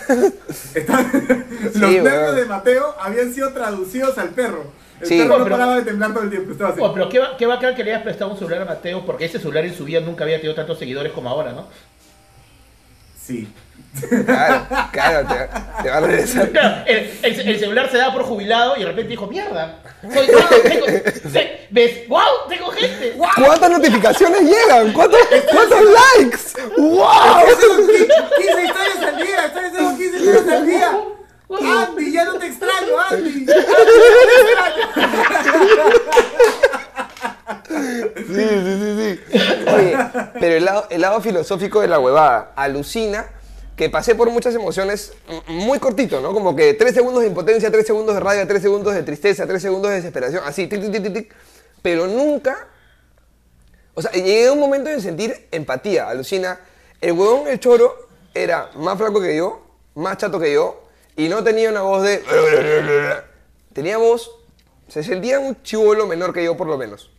Está- 0.73 1.05
Los 1.75 1.91
nervios 1.91 2.35
de 2.35 2.45
Mateo 2.45 2.95
habían 2.99 3.33
sido 3.33 3.53
traducidos 3.53 4.17
al 4.17 4.29
perro. 4.29 4.71
El 5.01 5.07
Sí. 5.07 5.17
perro 5.19 5.37
no 5.39 5.43
Pero- 5.43 5.55
paraba 5.57 5.75
de 5.77 5.81
temblar 5.83 6.13
todo 6.13 6.23
el 6.23 6.29
tiempo. 6.29 6.51
Estaba 6.53 6.69
así. 6.71 6.79
Oh, 6.81 6.93
pero 6.93 7.09
qué, 7.09 7.19
va- 7.19 7.35
qué 7.37 7.45
bacán 7.45 7.75
que 7.75 7.83
le 7.83 7.91
hayas 7.91 8.03
prestado 8.03 8.31
un 8.31 8.37
celular 8.37 8.61
a 8.61 8.65
Mateo, 8.65 9.05
porque 9.05 9.25
ese 9.25 9.39
celular 9.39 9.65
en 9.65 9.75
su 9.75 9.83
vida 9.85 9.99
nunca 9.99 10.23
había 10.23 10.37
tenido 10.37 10.55
tantos 10.55 10.79
seguidores 10.79 11.11
como 11.11 11.29
ahora, 11.29 11.51
¿no? 11.51 11.67
Sí. 13.21 13.47
claro, 14.25 14.65
claro, 14.91 15.27
te, 15.27 15.83
te 15.83 15.89
va 15.89 15.97
a 15.97 15.99
regresar. 16.01 16.49
Claro, 16.51 16.83
el, 16.85 17.11
el- 17.23 17.47
el 17.49 17.59
celular 17.59 17.89
se 17.89 17.97
daba 17.97 18.13
por 18.13 18.23
jubilado 18.23 18.75
y 18.75 18.81
de 18.81 18.85
repente 18.87 19.09
dijo, 19.09 19.25
mierda, 19.27 19.79
soy, 20.13 20.27
wow, 20.27 20.61
tengo, 20.63 20.85
se- 21.31 21.67
¿ves? 21.71 22.07
¡Wow! 22.07 22.21
Tengo 22.49 22.67
gente. 22.71 23.15
¿Cuántas 23.17 23.69
notificaciones 23.71 24.41
llegan? 24.41 24.93
¿Cuántos, 24.93 25.19
cuántos 25.51 25.79
likes? 25.81 26.37
¡Wow! 26.77 27.45
15 28.37 28.65
historias 28.65 28.97
al 29.01 29.17
día, 29.17 29.45
estoy 29.45 29.65
haciendo 29.65 29.97
15 29.97 30.17
historias 30.17 30.47
al 30.49 30.65
día. 30.67 30.91
Andy, 31.49 32.11
ya 32.11 32.25
no 32.25 32.39
te 32.39 32.47
extraño, 32.47 32.99
Andy. 33.09 33.29
Andy, 33.29 33.45
ya 33.45 33.53
no 33.53 34.25
te 34.25 34.35
extraño. 34.41 35.95
Sí, 38.15 38.47
sí, 38.63 38.73
sí, 38.79 38.89
sí. 38.99 39.37
Oye, 39.75 39.97
pero 40.39 40.55
el 40.55 40.65
lado, 40.65 40.87
el 40.89 41.01
lado 41.01 41.21
filosófico 41.21 41.81
de 41.81 41.87
la 41.87 41.99
huevada, 41.99 42.53
alucina 42.55 43.27
que 43.75 43.89
pasé 43.89 44.15
por 44.15 44.29
muchas 44.29 44.55
emociones 44.55 45.13
muy 45.47 45.79
cortito, 45.79 46.21
¿no? 46.21 46.33
Como 46.33 46.55
que 46.55 46.73
tres 46.73 46.93
segundos 46.93 47.21
de 47.21 47.27
impotencia, 47.27 47.69
tres 47.69 47.85
segundos 47.85 48.15
de 48.15 48.21
rabia, 48.21 48.47
tres 48.47 48.61
segundos 48.61 48.93
de 48.93 49.03
tristeza, 49.03 49.45
tres 49.45 49.61
segundos 49.61 49.89
de 49.91 49.97
desesperación, 49.97 50.43
así, 50.45 50.67
tic, 50.67 50.81
tic, 50.81 50.91
tic, 50.91 51.03
tic, 51.03 51.13
tic. 51.13 51.35
Pero 51.81 52.07
nunca, 52.07 52.67
o 53.93 54.01
sea, 54.01 54.11
llegué 54.11 54.47
a 54.47 54.53
un 54.53 54.59
momento 54.59 54.89
de 54.89 55.01
sentir 55.01 55.47
empatía, 55.51 56.07
alucina. 56.07 56.59
El 57.01 57.11
huevón, 57.13 57.47
el 57.47 57.59
choro, 57.59 58.07
era 58.33 58.69
más 58.75 58.97
flaco 58.97 59.21
que 59.21 59.35
yo, 59.35 59.61
más 59.95 60.17
chato 60.17 60.39
que 60.39 60.53
yo, 60.53 60.84
y 61.15 61.29
no 61.29 61.43
tenía 61.43 61.69
una 61.69 61.81
voz 61.81 62.03
de... 62.03 62.21
Tenía 63.73 63.97
voz, 63.97 64.31
se 64.87 65.03
sentía 65.03 65.39
un 65.39 65.61
chivolo 65.63 66.07
menor 66.07 66.33
que 66.33 66.43
yo 66.43 66.55
por 66.55 66.67
lo 66.67 66.77
menos. 66.77 67.11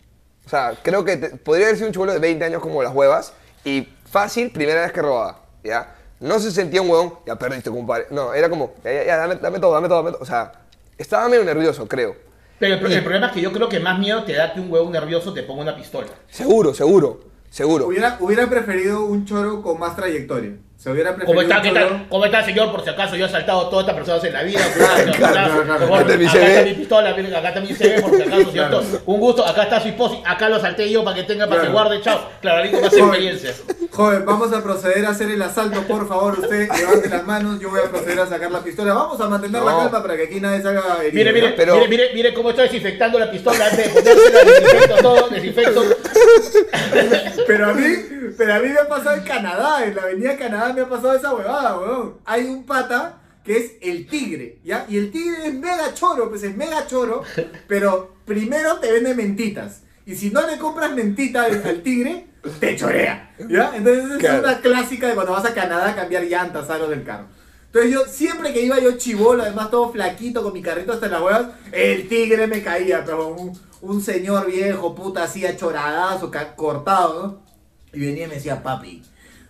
O 0.46 0.48
sea, 0.48 0.74
creo 0.82 1.04
que 1.04 1.16
te- 1.16 1.30
podría 1.36 1.66
haber 1.66 1.76
sido 1.76 1.88
un 1.88 1.92
chivolo 1.92 2.12
de 2.12 2.18
20 2.18 2.44
años 2.44 2.62
como 2.62 2.82
las 2.82 2.94
huevas, 2.94 3.32
y 3.64 3.88
fácil, 4.10 4.50
primera 4.52 4.82
vez 4.82 4.92
que 4.92 5.02
robaba, 5.02 5.40
¿ya? 5.64 5.94
No 6.20 6.38
se 6.38 6.50
sentía 6.50 6.80
un 6.80 6.88
huevón, 6.88 7.14
ya 7.26 7.36
perdiste, 7.36 7.70
compadre. 7.70 8.06
No, 8.10 8.32
era 8.32 8.48
como, 8.48 8.74
ya, 8.84 8.92
ya, 8.92 9.04
ya, 9.04 9.16
dame, 9.18 9.34
dame 9.36 9.58
todo, 9.58 9.74
dame 9.74 9.88
todo, 9.88 9.98
dame 9.98 10.12
todo. 10.12 10.22
O 10.22 10.26
sea, 10.26 10.52
estaba 10.96 11.28
medio 11.28 11.44
nervioso, 11.44 11.86
creo. 11.86 12.16
Pero 12.58 12.74
el, 12.76 12.92
el 12.92 13.02
problema 13.02 13.26
es 13.26 13.32
que 13.32 13.40
yo 13.42 13.52
creo 13.52 13.68
que 13.68 13.80
más 13.80 13.98
miedo 13.98 14.24
te 14.24 14.32
da 14.32 14.54
que 14.54 14.60
un 14.60 14.72
huevo 14.72 14.88
nervioso 14.90 15.34
te 15.34 15.42
ponga 15.42 15.62
una 15.62 15.76
pistola. 15.76 16.06
Seguro, 16.30 16.72
seguro, 16.72 17.20
seguro. 17.50 17.88
Hubiera, 17.88 18.16
hubiera 18.20 18.48
preferido 18.48 19.04
un 19.04 19.26
choro 19.26 19.60
con 19.62 19.78
más 19.78 19.94
trayectoria. 19.94 20.52
Se 20.76 20.90
hubiera 20.90 21.14
¿Cómo 21.14 21.24
preferido 21.40 21.42
está, 21.42 21.62
qué 21.62 21.70
tal, 21.72 22.06
¿Cómo 22.10 22.24
está, 22.26 22.44
señor? 22.44 22.70
Por 22.70 22.84
si 22.84 22.90
acaso 22.90 23.16
yo 23.16 23.24
he 23.24 23.28
asaltado 23.28 23.60
a 23.66 23.70
todas 23.70 23.84
estas 23.88 23.96
personas 23.96 24.24
en 24.24 24.32
la 24.34 24.42
vida. 24.42 24.60
Claro, 24.76 25.12
claro, 25.16 25.62
claro. 25.64 25.88
Por 25.88 25.98
favor, 25.98 26.10
Este 26.12 26.26
acá 26.28 26.46
está 26.46 26.62
mi 26.64 26.74
pistola, 26.74 27.14
miren, 27.16 27.34
acá 27.34 27.48
está 27.48 27.60
mi 27.60 27.74
CV, 27.74 28.02
por 28.02 28.14
si 28.16 28.22
acaso. 28.22 28.52
Claro. 28.52 28.82
Un 29.06 29.20
gusto, 29.20 29.46
acá 29.46 29.62
está 29.62 29.80
su 29.80 29.88
esposa, 29.88 30.16
acá 30.26 30.48
lo 30.50 30.60
salté 30.60 30.90
yo 30.90 31.02
para 31.02 31.16
que 31.16 31.22
tenga, 31.22 31.46
para 31.48 31.62
que 31.62 31.68
guarde, 31.68 32.00
chao. 32.02 32.28
Clarito, 32.42 32.80
más 32.80 32.92
experiencia. 32.92 33.54
Joven, 33.90 34.26
vamos 34.26 34.52
a 34.52 34.62
proceder 34.62 35.06
a 35.06 35.10
hacer 35.10 35.30
el 35.30 35.40
asalto, 35.40 35.80
por 35.82 36.06
favor. 36.06 36.38
Usted 36.38 36.68
levante 36.70 37.08
las 37.08 37.24
manos, 37.24 37.58
yo 37.58 37.70
voy 37.70 37.80
a 37.80 37.84
proceder 37.90 38.20
a 38.20 38.26
sacar 38.26 38.50
la 38.50 38.60
pistola. 38.60 38.92
Vamos 38.92 39.18
a 39.18 39.28
mantener 39.28 39.62
la 39.62 39.74
calma 39.76 40.02
para 40.02 40.16
que 40.16 40.24
aquí 40.24 40.40
nadie 40.40 40.60
se 40.60 40.68
haga 40.68 40.98
herido. 41.02 41.14
Mire, 41.14 41.32
mire. 41.32 41.48
Pero- 41.56 41.74
mire, 41.76 41.88
mire, 41.88 42.10
mire 42.14 42.34
cómo 42.34 42.50
estoy 42.50 42.66
desinfectando 42.66 43.18
la 43.18 43.30
pistola 43.30 43.64
antes 43.64 43.94
de 43.94 44.00
ponérsela, 44.00 44.44
desinfecto 44.44 44.96
todo, 45.00 45.28
desinfecto. 45.30 45.82
Pero 47.46 47.70
a 47.70 47.72
mí, 47.74 47.94
pero 48.36 48.54
a 48.54 48.58
mí 48.58 48.68
me 48.68 48.78
ha 48.78 48.88
pasado 48.88 49.16
en 49.16 49.22
Canadá, 49.22 49.84
en 49.84 49.94
la 49.94 50.02
avenida 50.02 50.36
Canadá 50.36 50.65
me 50.74 50.82
ha 50.82 50.88
pasado 50.88 51.14
esa 51.14 51.34
huevada, 51.34 51.78
weón. 51.78 52.14
Hay 52.24 52.44
un 52.44 52.64
pata 52.64 53.18
que 53.44 53.56
es 53.58 53.72
el 53.80 54.06
tigre, 54.08 54.58
¿ya? 54.64 54.86
Y 54.88 54.96
el 54.98 55.10
tigre 55.10 55.46
es 55.46 55.54
mega 55.54 55.94
choro, 55.94 56.28
pues 56.28 56.42
es 56.42 56.56
mega 56.56 56.86
choro, 56.86 57.22
pero 57.68 58.14
primero 58.24 58.78
te 58.78 58.90
vende 58.92 59.14
mentitas. 59.14 59.82
Y 60.04 60.14
si 60.16 60.30
no 60.30 60.46
le 60.46 60.58
compras 60.58 60.92
mentita 60.92 61.44
al, 61.44 61.62
al 61.64 61.82
tigre, 61.82 62.26
te 62.60 62.76
chorea, 62.76 63.34
¿ya? 63.48 63.72
Entonces 63.76 64.10
es 64.12 64.18
Claro. 64.18 64.40
una 64.40 64.60
clásica 64.60 65.08
de 65.08 65.14
cuando 65.14 65.32
vas 65.32 65.44
a 65.44 65.54
Canadá 65.54 65.90
a 65.90 65.94
cambiar 65.96 66.24
llantas, 66.24 66.70
aros 66.70 66.90
del 66.90 67.02
carro. 67.04 67.26
Entonces 67.66 67.90
yo, 67.92 68.04
siempre 68.06 68.52
que 68.52 68.62
iba 68.62 68.78
yo 68.80 68.92
chivolo, 68.96 69.42
además 69.42 69.70
todo 69.70 69.90
flaquito, 69.92 70.42
con 70.42 70.52
mi 70.52 70.62
carrito 70.62 70.92
hasta 70.92 71.08
las 71.08 71.20
huevas, 71.20 71.46
el 71.72 72.08
tigre 72.08 72.46
me 72.46 72.62
caía, 72.62 73.04
pero 73.04 73.28
un, 73.28 73.58
un 73.82 74.00
señor 74.00 74.46
viejo, 74.46 74.94
puta, 74.94 75.24
así 75.24 75.44
achoradazo, 75.44 76.30
cortado, 76.56 77.22
¿no? 77.26 77.46
Y 77.92 78.06
venía 78.06 78.24
y 78.24 78.28
me 78.28 78.34
decía, 78.36 78.62
papi, 78.62 79.02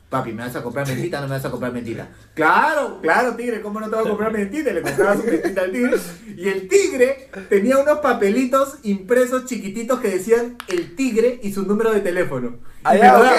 papi, 0.09 0.33
¿me 0.33 0.45
vas 0.45 0.55
a 0.57 0.63
comprar 0.63 0.87
mentita 0.87 1.19
o 1.19 1.23
no 1.23 1.29
me 1.29 1.35
vas 1.35 1.45
a 1.45 1.51
comprar 1.51 1.73
mentita? 1.73 2.09
Claro, 2.35 3.01
claro, 3.03 3.35
tigre, 3.35 3.61
¿cómo 3.61 3.81
no 3.81 3.89
te 3.89 3.97
voy 3.97 4.05
a 4.05 4.09
comprar 4.09 4.33
mentita? 4.33 4.71
Y 4.71 4.75
le 4.75 4.83
compraba 4.83 5.17
su 5.17 5.25
mentita 5.25 5.63
al 5.63 5.73
tigre. 5.73 5.97
Y 6.37 6.49
el 6.49 6.69
tigre 6.69 7.31
tenía 7.49 7.79
unos 7.79 7.99
papelitos 7.99 8.79
impresos 8.83 9.47
chiquititos 9.47 10.01
que 10.01 10.09
decían 10.09 10.57
el 10.69 10.95
tigre 10.97 11.41
y 11.43 11.53
su 11.53 11.63
número 11.67 11.93
de 11.93 12.01
teléfono. 12.01 12.59
Y 12.59 12.81
Ah, 12.85 12.93
me 12.93 12.99
ya. 13.01 13.33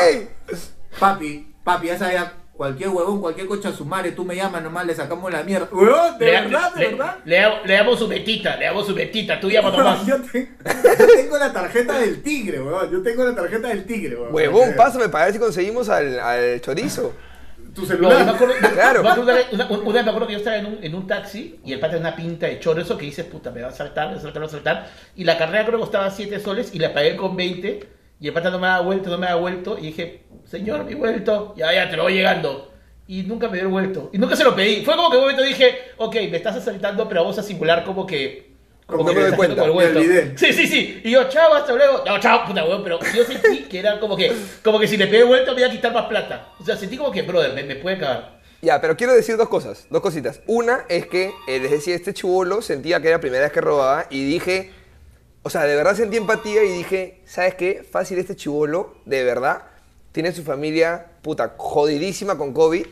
Papi, 0.99 1.55
papi, 1.63 1.87
ya 1.87 1.97
sabía, 1.97 2.33
cualquier 2.57 2.89
huevón, 2.89 3.21
cualquier 3.21 3.45
cocha 3.47 3.71
su 3.71 3.85
madre, 3.85 4.11
tú 4.13 4.25
me 4.25 4.35
llamas 4.35 4.63
nomás, 4.63 4.85
le 4.85 4.95
sacamos 4.95 5.31
la 5.31 5.43
mierda. 5.43 5.69
Huevón, 5.71 6.17
de 6.17 6.25
Le- 6.25 6.31
verdad, 6.31 6.73
de 6.73 6.79
le- 6.81 6.87
verdad. 6.89 7.15
Le, 7.23 7.35
damos- 7.39 7.59
le 7.65 7.73
damos 7.75 7.99
su 7.99 8.07
betita, 8.07 8.55
le 8.57 8.65
damos 8.65 8.87
su 8.87 8.95
betita, 8.95 9.39
tú 9.39 9.49
llama 9.49 9.69
nomás. 9.77 10.05
Yo, 10.05 10.15
te- 10.21 10.49
yo 10.99 11.07
tengo 11.15 11.37
la 11.37 11.53
tarjeta 11.53 11.99
del 11.99 12.21
tigre, 12.23 12.59
huevón. 12.59 12.91
Yo 12.91 13.01
tengo 13.03 13.23
la 13.23 13.35
tarjeta 13.35 13.67
del 13.69 13.85
tigre, 13.85 14.15
huevón. 14.15 14.33
Huevón, 14.33 14.73
pásame 14.75 15.07
para 15.07 15.25
ver 15.25 15.33
si 15.35 15.39
conseguimos 15.39 15.87
al, 15.89 16.19
al 16.19 16.59
chorizo. 16.61 17.13
Tu 17.75 17.85
celular. 17.85 18.17
yo 18.19 18.25
me 18.25 18.31
acuerdo, 18.31 18.53
Claro. 18.73 19.03
me 19.03 19.09
acuerdo 19.09 19.21
una, 19.23 19.33
vez- 19.35 19.47
una- 19.51 19.67
una 19.67 19.93
vez 19.93 20.03
me 20.03 20.09
acuerdo 20.09 20.25
que 20.27 20.33
yo 20.33 20.39
estaba 20.39 20.57
en 20.57 20.65
un, 20.65 20.79
en 20.83 20.95
un 20.95 21.05
taxi 21.05 21.59
y 21.63 21.73
el 21.73 21.79
pata 21.79 21.93
tenía 21.93 22.07
una 22.07 22.15
pinta 22.17 22.47
de 22.47 22.59
choro, 22.59 22.81
eso 22.81 22.97
que 22.97 23.05
dices, 23.05 23.25
puta, 23.25 23.51
me 23.51 23.61
va 23.61 23.67
a 23.67 23.71
saltar, 23.71 24.07
me 24.07 24.13
va 24.15 24.19
a 24.19 24.21
saltar, 24.23 24.39
me 24.41 24.45
va 24.47 24.49
a 24.49 24.55
saltar. 24.55 24.87
Y 25.15 25.23
la 25.25 25.37
carrera 25.37 25.63
creo 25.63 25.77
que 25.77 25.83
costaba 25.83 26.09
7 26.09 26.39
soles 26.39 26.73
y 26.73 26.79
la 26.79 26.91
pagué 26.91 27.15
con 27.15 27.35
20 27.35 27.87
y 28.19 28.27
el 28.27 28.33
pata 28.33 28.49
no 28.49 28.59
me 28.59 28.67
ha 28.67 28.79
vuelto, 28.79 29.09
no 29.09 29.17
me 29.17 29.27
ha 29.27 29.35
vuelto. 29.35 29.77
Y 29.77 29.87
dije, 29.87 30.23
señor, 30.45 30.85
mi 30.85 30.95
vuelto, 30.95 31.53
ya, 31.55 31.73
ya, 31.73 31.89
te 31.89 31.95
lo 31.95 32.03
voy 32.03 32.13
llegando. 32.13 32.71
Y 33.07 33.23
nunca 33.23 33.47
me 33.47 33.53
dio 33.53 33.67
el 33.67 33.71
vuelto. 33.71 34.09
Y 34.11 34.17
nunca 34.17 34.35
se 34.35 34.43
lo 34.43 34.55
pedí. 34.55 34.83
Fue 34.83 34.95
como 34.95 35.09
que 35.09 35.15
en 35.15 35.23
un 35.23 35.29
momento 35.29 35.43
dije, 35.43 35.77
ok, 35.97 36.15
me 36.29 36.37
estás 36.37 36.57
asaltando, 36.57 37.07
pero 37.07 37.21
vamos 37.21 37.37
a 37.37 37.43
simular 37.43 37.83
como 37.83 38.05
que... 38.05 38.47
Como 38.85 39.05
que 39.05 39.13
me 39.13 39.21
doy 39.21 39.31
cuenta, 39.33 39.65
me 39.65 39.69
olvidé. 39.69 40.37
Sí, 40.37 40.53
sí, 40.53 40.65
sí. 40.65 41.01
Y 41.03 41.11
yo, 41.11 41.27
chao, 41.27 41.53
hasta 41.53 41.73
luego. 41.73 42.03
No, 42.05 42.19
chao, 42.21 42.45
puta 42.45 42.63
weón, 42.63 42.83
pero 42.83 42.99
yo 43.13 43.25
sentí 43.25 43.63
que 43.63 43.79
era 43.79 43.99
como 43.99 44.15
que, 44.15 44.31
como 44.63 44.79
que 44.79 44.87
si 44.87 44.95
le 44.95 45.07
pedí 45.07 45.23
vuelto 45.23 45.53
me 45.53 45.59
iba 45.59 45.67
a 45.67 45.71
quitar 45.71 45.93
más 45.93 46.05
plata. 46.05 46.53
O 46.57 46.63
sea, 46.63 46.77
sentí 46.77 46.95
como 46.95 47.11
que, 47.11 47.21
brother, 47.21 47.53
me, 47.53 47.63
me 47.63 47.75
puede 47.75 47.97
cagar. 47.97 48.37
Ya, 48.61 48.81
pero 48.81 48.95
quiero 48.95 49.13
decir 49.13 49.35
dos 49.37 49.49
cosas, 49.49 49.87
dos 49.89 50.01
cositas. 50.01 50.41
Una 50.47 50.85
es 50.89 51.05
que, 51.05 51.33
eh, 51.47 51.59
les 51.59 51.69
decía, 51.69 51.95
este 51.95 52.13
chivolo 52.13 52.61
sentía 52.61 53.01
que 53.01 53.09
era 53.09 53.17
la 53.17 53.21
primera 53.21 53.43
vez 53.43 53.51
que 53.51 53.61
robaba 53.61 54.07
y 54.09 54.23
dije, 54.23 54.71
o 55.47 55.49
sea, 55.49 55.63
de 55.63 55.75
verdad 55.77 55.95
sentí 55.95 56.17
empatía 56.17 56.61
y 56.65 56.71
dije, 56.73 57.21
¿sabes 57.25 57.55
qué? 57.55 57.87
Fácil 57.89 58.19
este 58.19 58.35
chivolo, 58.35 58.95
de 59.05 59.23
verdad, 59.23 59.61
tiene 60.11 60.33
su 60.33 60.43
familia, 60.43 61.05
puta, 61.21 61.53
jodidísima 61.55 62.37
con 62.37 62.53
COVID 62.53 62.85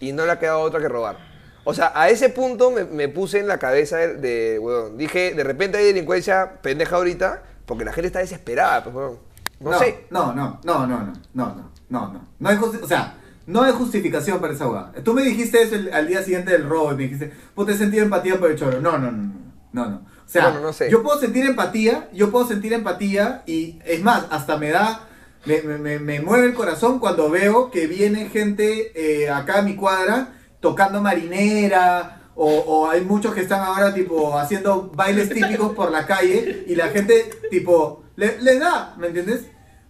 y 0.00 0.12
no 0.12 0.26
le 0.26 0.32
ha 0.32 0.38
quedado 0.38 0.60
otra 0.60 0.78
que 0.78 0.88
robar. 0.88 1.16
O 1.64 1.72
sea, 1.72 1.90
a 1.94 2.10
ese 2.10 2.28
punto 2.28 2.70
me, 2.70 2.84
me 2.84 3.08
puse 3.08 3.38
en 3.40 3.48
la 3.48 3.56
cabeza 3.58 3.96
de, 3.96 4.14
de, 4.16 4.58
weón, 4.58 4.98
dije, 4.98 5.32
de 5.32 5.42
repente 5.42 5.78
hay 5.78 5.86
delincuencia 5.86 6.60
pendeja 6.60 6.96
ahorita 6.96 7.42
porque 7.64 7.84
la 7.86 7.92
gente 7.94 8.08
está 8.08 8.18
desesperada, 8.18 8.84
pues, 8.84 8.94
weón. 8.94 9.18
No, 9.60 9.78
sé. 9.78 10.04
No, 10.10 10.34
no, 10.34 10.60
no, 10.64 10.86
no, 10.86 10.98
no, 10.98 11.12
no, 11.32 11.54
no, 11.54 11.70
no, 11.88 12.12
no. 12.12 12.28
No 12.40 12.48
hay 12.50 12.56
o 12.58 12.86
sea, 12.86 13.14
no 13.46 13.62
hay 13.62 13.72
justificación 13.72 14.38
para 14.40 14.52
esa 14.52 14.68
hueá. 14.68 14.92
Tú 15.02 15.14
me 15.14 15.22
dijiste 15.22 15.62
eso 15.62 15.76
el- 15.76 15.92
al 15.94 16.06
día 16.08 16.22
siguiente 16.22 16.50
del 16.50 16.68
robo 16.68 16.92
y 16.92 16.96
me 16.96 17.02
dijiste, 17.04 17.32
pues 17.54 17.68
te 17.68 17.74
sentido 17.78 18.02
empatía 18.04 18.38
por 18.38 18.50
el 18.50 18.58
choro. 18.58 18.80
No, 18.80 18.98
no, 18.98 19.10
no, 19.10 19.22
no, 19.22 19.34
no, 19.72 19.86
no. 19.90 20.11
O 20.32 20.38
sea, 20.40 20.44
Bueno, 20.48 20.60
no 20.60 20.72
sé. 20.72 20.88
yo 20.90 21.02
puedo 21.02 21.20
sentir 21.20 21.44
empatía, 21.44 22.08
yo 22.14 22.30
puedo 22.30 22.48
sentir 22.48 22.72
empatía 22.72 23.42
y 23.46 23.78
es 23.84 24.00
más, 24.02 24.24
hasta 24.30 24.56
me 24.56 24.70
da, 24.70 25.06
me, 25.44 25.60
me, 25.60 25.98
me- 25.98 26.20
mueve 26.22 26.46
el 26.46 26.54
corazón 26.54 26.98
cuando 27.00 27.28
veo 27.28 27.70
que 27.70 27.86
viene 27.86 28.30
gente 28.30 28.92
eh, 28.94 29.28
acá 29.28 29.58
a 29.58 29.62
mi 29.62 29.76
cuadra 29.76 30.32
tocando 30.60 31.02
marinera. 31.02 32.18
O, 32.34 32.46
o 32.50 32.88
hay 32.88 33.02
muchos 33.02 33.34
que 33.34 33.42
están 33.42 33.60
ahora 33.60 33.92
tipo 33.92 34.38
haciendo 34.38 34.90
bailes 34.94 35.28
típicos 35.28 35.72
por 35.74 35.90
la 35.90 36.06
calle 36.06 36.64
y 36.66 36.74
la 36.76 36.88
gente 36.88 37.28
tipo 37.50 38.04
le- 38.16 38.40
les 38.40 38.58
da, 38.58 38.94
¿me 38.96 39.08
entiendes? 39.08 39.42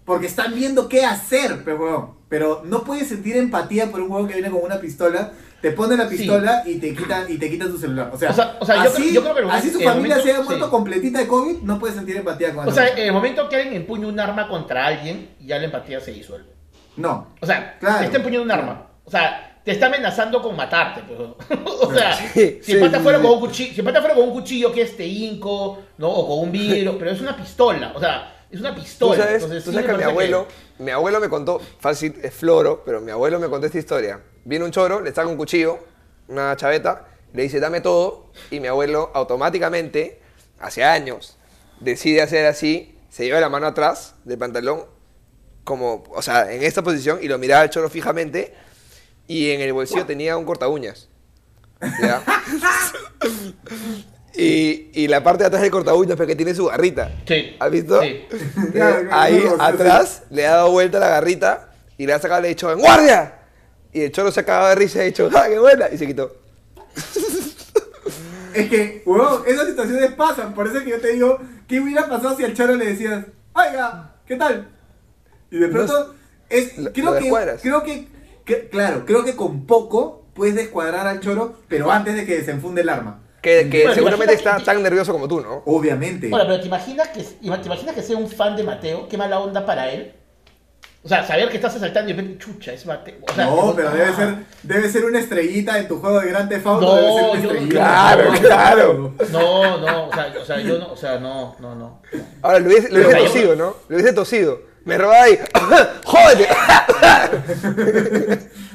Porque 0.04 0.26
están 0.26 0.52
viendo 0.52 0.88
qué 0.88 1.04
hacer, 1.04 1.62
pero. 1.64 2.16
Pero 2.32 2.62
no 2.64 2.82
puedes 2.82 3.08
sentir 3.10 3.36
empatía 3.36 3.90
por 3.90 4.00
un 4.00 4.10
huevón 4.10 4.26
que 4.26 4.32
viene 4.32 4.50
con 4.50 4.62
una 4.62 4.80
pistola, 4.80 5.32
te 5.60 5.70
pone 5.72 5.98
la 5.98 6.08
Sí. 6.08 6.16
pistola 6.16 6.62
y 6.64 6.76
te 6.78 6.94
quitan 6.94 7.26
y 7.30 7.36
te 7.36 7.50
quitan 7.50 7.70
tu 7.70 7.76
celular. 7.76 8.08
O 8.10 8.16
sea, 8.16 8.30
O 8.30 8.32
sea- 8.32 8.56
o 8.58 8.64
sea, 8.64 8.76
yo 8.76 8.90
así, 8.90 9.02
creo- 9.02 9.12
yo 9.12 9.22
creo 9.22 9.34
que 9.34 9.40
el 9.42 9.50
así 9.50 9.68
su 9.68 9.80
familia 9.80 9.94
momento- 10.16 10.22
se 10.22 10.30
haya 10.32 10.40
muerto 10.42 10.64
sí. 10.64 10.70
completita 10.70 11.18
de 11.18 11.26
COVID, 11.26 11.56
no 11.58 11.78
puedes 11.78 11.94
sentir 11.94 12.16
empatía 12.16 12.54
con 12.54 12.66
O 12.66 12.72
sea, 12.72 12.86
el 12.86 12.98
en 13.00 13.06
el 13.08 13.12
momento 13.12 13.50
que 13.50 13.56
alguien 13.56 13.74
empuña 13.74 14.06
un 14.06 14.18
arma 14.18 14.48
contra 14.48 14.86
alguien, 14.86 15.28
ya 15.44 15.58
la 15.58 15.66
empatía 15.66 16.00
se 16.00 16.12
disuelve. 16.12 16.48
No. 16.96 17.26
O 17.42 17.44
sea, 17.44 17.76
Claro. 17.78 17.98
te 17.98 18.04
está 18.06 18.16
empuñando 18.16 18.44
un 18.46 18.50
arma. 18.50 18.86
O 19.04 19.10
sea, 19.10 19.58
te 19.62 19.72
está 19.72 19.88
amenazando 19.88 20.40
con 20.40 20.56
matarte. 20.56 21.02
pero- 21.06 21.36
o 21.82 21.92
sea, 21.94 22.14
Sí, 22.14 22.60
si 22.62 22.72
sí, 22.72 22.78
pata 22.80 22.96
sí, 22.96 23.02
fuera 23.02 23.18
sí. 23.18 23.24
con 23.26 23.34
un 23.34 23.40
cuchillo, 23.40 23.74
si 23.74 23.82
pata 23.82 24.00
fuera 24.00 24.14
con 24.14 24.24
un 24.24 24.32
cuchillo 24.32 24.72
que 24.72 24.80
es 24.80 24.98
inco, 24.98 25.80
¿no? 25.98 26.08
O 26.08 26.26
con 26.28 26.38
un 26.46 26.50
vidrio, 26.50 26.96
pero 26.98 27.10
es 27.10 27.20
una 27.20 27.36
pistola. 27.36 27.92
O 27.94 28.00
sea, 28.00 28.32
es 28.52 28.60
una 28.60 28.74
Tú 28.74 28.80
pistola. 28.82 29.16
sabes, 29.16 29.42
Entonces, 29.42 29.64
tú 29.64 29.70
sí 29.70 29.76
sabes 29.76 29.86
me 29.90 29.92
que 29.92 29.98
mi 29.98 30.04
abuelo, 30.04 30.46
mi 30.78 30.90
abuelo 30.90 31.20
me 31.20 31.28
contó, 31.28 31.60
fácil, 31.80 32.18
es 32.22 32.34
floro, 32.34 32.82
pero 32.84 33.00
mi 33.00 33.10
abuelo 33.10 33.40
me 33.40 33.48
contó 33.48 33.66
esta 33.66 33.78
historia. 33.78 34.20
Viene 34.44 34.64
un 34.64 34.70
choro, 34.70 35.00
le 35.00 35.12
saca 35.14 35.26
un 35.28 35.36
cuchillo, 35.36 35.78
una 36.28 36.56
chaveta, 36.56 37.06
le 37.32 37.42
dice 37.42 37.60
dame 37.60 37.80
todo, 37.80 38.30
y 38.50 38.60
mi 38.60 38.68
abuelo 38.68 39.10
automáticamente, 39.14 40.20
hace 40.60 40.84
años, 40.84 41.38
decide 41.80 42.20
hacer 42.22 42.46
así, 42.46 42.98
se 43.08 43.24
lleva 43.24 43.40
la 43.40 43.48
mano 43.48 43.66
atrás 43.66 44.14
del 44.24 44.38
pantalón, 44.38 44.84
como, 45.64 46.04
o 46.10 46.22
sea, 46.22 46.52
en 46.52 46.62
esta 46.62 46.82
posición, 46.82 47.18
y 47.22 47.28
lo 47.28 47.38
miraba 47.38 47.62
al 47.62 47.70
choro 47.70 47.88
fijamente, 47.88 48.54
y 49.26 49.50
en 49.50 49.60
el 49.60 49.72
bolsillo 49.72 50.04
tenía 50.04 50.36
un 50.36 50.44
corta 50.44 50.68
uñas. 50.68 51.08
¿Ya? 52.02 52.22
y, 54.34 54.90
y 54.94 55.08
la 55.08 55.22
parte 55.22 55.42
de 55.42 55.48
atrás 55.48 55.62
del 55.62 55.70
corta 55.70 55.94
uñas, 55.94 56.16
porque 56.16 56.34
tiene 56.36 56.54
su 56.54 56.66
garrita. 56.66 57.10
Sí. 57.26 57.56
¿Has 57.58 57.70
visto? 57.70 58.00
Sí. 58.00 58.24
Ahí 59.10 59.44
atrás 59.58 60.22
le 60.30 60.46
ha 60.46 60.52
dado 60.56 60.70
vuelta 60.70 60.98
la 60.98 61.08
garrita 61.08 61.70
y 61.98 62.06
le 62.06 62.12
ha 62.14 62.18
sacado, 62.18 62.40
le 62.40 62.48
ha 62.48 62.50
dicho, 62.50 62.70
¡en 62.72 62.78
guardia! 62.80 63.34
Y 63.92 64.00
el 64.02 64.12
choro 64.12 64.30
se 64.32 64.40
ha 64.40 64.44
cagado 64.44 64.68
de 64.70 64.74
risa 64.76 64.98
y 64.98 65.02
ha 65.02 65.04
dicho, 65.04 65.28
¡ah, 65.34 65.44
qué 65.48 65.58
buena! 65.58 65.86
Y 65.92 65.98
se 65.98 66.06
quitó. 66.06 66.36
Es 68.54 68.68
que, 68.68 69.02
huevón, 69.06 69.44
esas 69.46 69.66
situaciones 69.68 70.12
pasan. 70.12 70.54
Por 70.54 70.66
eso 70.66 70.76
es 70.78 70.84
que 70.84 70.90
yo 70.90 71.00
te 71.00 71.12
digo, 71.12 71.38
¿qué 71.66 71.80
hubiera 71.80 72.06
pasado 72.06 72.36
si 72.36 72.44
al 72.44 72.52
choro 72.52 72.74
le 72.74 72.84
decías, 72.84 73.24
oiga, 73.54 74.12
¿qué 74.26 74.36
tal? 74.36 74.68
Y 75.50 75.56
de 75.58 75.68
pronto, 75.68 76.14
es, 76.50 76.76
lo- 76.76 76.92
creo, 76.92 77.12
lo 77.14 77.18
que, 77.18 77.30
creo 77.62 77.82
que, 77.82 78.08
que- 78.44 78.68
claro, 78.68 79.06
creo 79.06 79.24
que 79.24 79.36
con 79.36 79.64
poco 79.66 80.26
puedes 80.34 80.54
descuadrar 80.54 81.06
al 81.06 81.20
choro, 81.20 81.60
pero 81.66 81.90
antes 81.90 82.14
de 82.14 82.26
que 82.26 82.36
desenfunde 82.36 82.82
el 82.82 82.90
arma. 82.90 83.20
Que, 83.42 83.68
que 83.68 83.78
Bueno, 83.82 83.94
seguramente 83.94 84.34
está 84.34 84.60
tan 84.60 84.80
nervioso 84.82 85.12
como 85.12 85.26
tú, 85.26 85.40
¿no? 85.40 85.62
Obviamente. 85.66 86.28
Bueno, 86.28 86.46
pero 86.46 86.60
¿te 86.60 86.68
imaginas, 86.68 87.08
que, 87.08 87.22
¿te 87.24 87.66
imaginas 87.66 87.94
que 87.94 88.02
sea 88.02 88.16
un 88.16 88.28
fan 88.28 88.54
de 88.56 88.62
Mateo? 88.62 89.08
Qué 89.08 89.18
mala 89.18 89.40
onda 89.40 89.66
para 89.66 89.90
él. 89.90 90.12
O 91.04 91.08
sea, 91.08 91.26
saber 91.26 91.48
que 91.48 91.56
estás 91.56 91.74
asaltando 91.74 92.08
y 92.10 92.14
repente, 92.14 92.38
chucha, 92.38 92.72
es 92.72 92.86
Mateo. 92.86 93.16
O 93.28 93.32
sea, 93.34 93.46
no, 93.46 93.74
pero 93.74 93.90
debe 93.90 94.14
ser, 94.14 94.34
debe 94.62 94.88
ser 94.88 95.04
una 95.04 95.18
estrellita 95.18 95.76
en 95.76 95.88
tu 95.88 95.98
juego 95.98 96.20
de 96.20 96.28
Grand 96.28 96.48
Theft 96.48 96.64
Auto. 96.64 96.86
No, 96.86 96.94
debe 96.94 97.12
ser 97.12 97.24
una 97.24 97.40
yo- 97.40 97.48
estrellita. 97.50 97.74
Claro, 97.74 98.32
claro. 98.40 99.14
No, 99.32 99.78
no, 99.78 100.06
o 100.08 100.14
sea, 100.14 100.32
o 100.40 100.44
sea, 100.44 100.60
yo 100.60 100.78
no, 100.78 100.92
o 100.92 100.96
sea, 100.96 101.18
no, 101.18 101.56
no, 101.58 101.74
no. 101.74 102.02
Ahora, 102.42 102.60
lo 102.60 102.68
hubiese, 102.68 102.90
lo 102.90 103.00
hubiese 103.00 103.16
tosido, 103.16 103.56
¿no? 103.56 103.76
Lo 103.88 103.96
hubiese 103.96 104.12
tosido. 104.12 104.60
Me 104.84 104.96
robaba 104.96 105.24
ahí. 105.24 105.38
¡Jódete! 106.04 106.48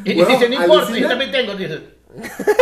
Y, 0.03 0.11
y 0.11 0.20
Huevón, 0.20 0.34
dice, 0.34 0.49
no 0.49 0.55
importa, 0.55 0.97
yo 0.97 1.07
también 1.07 1.32
tengo, 1.32 1.55
dice. 1.55 1.96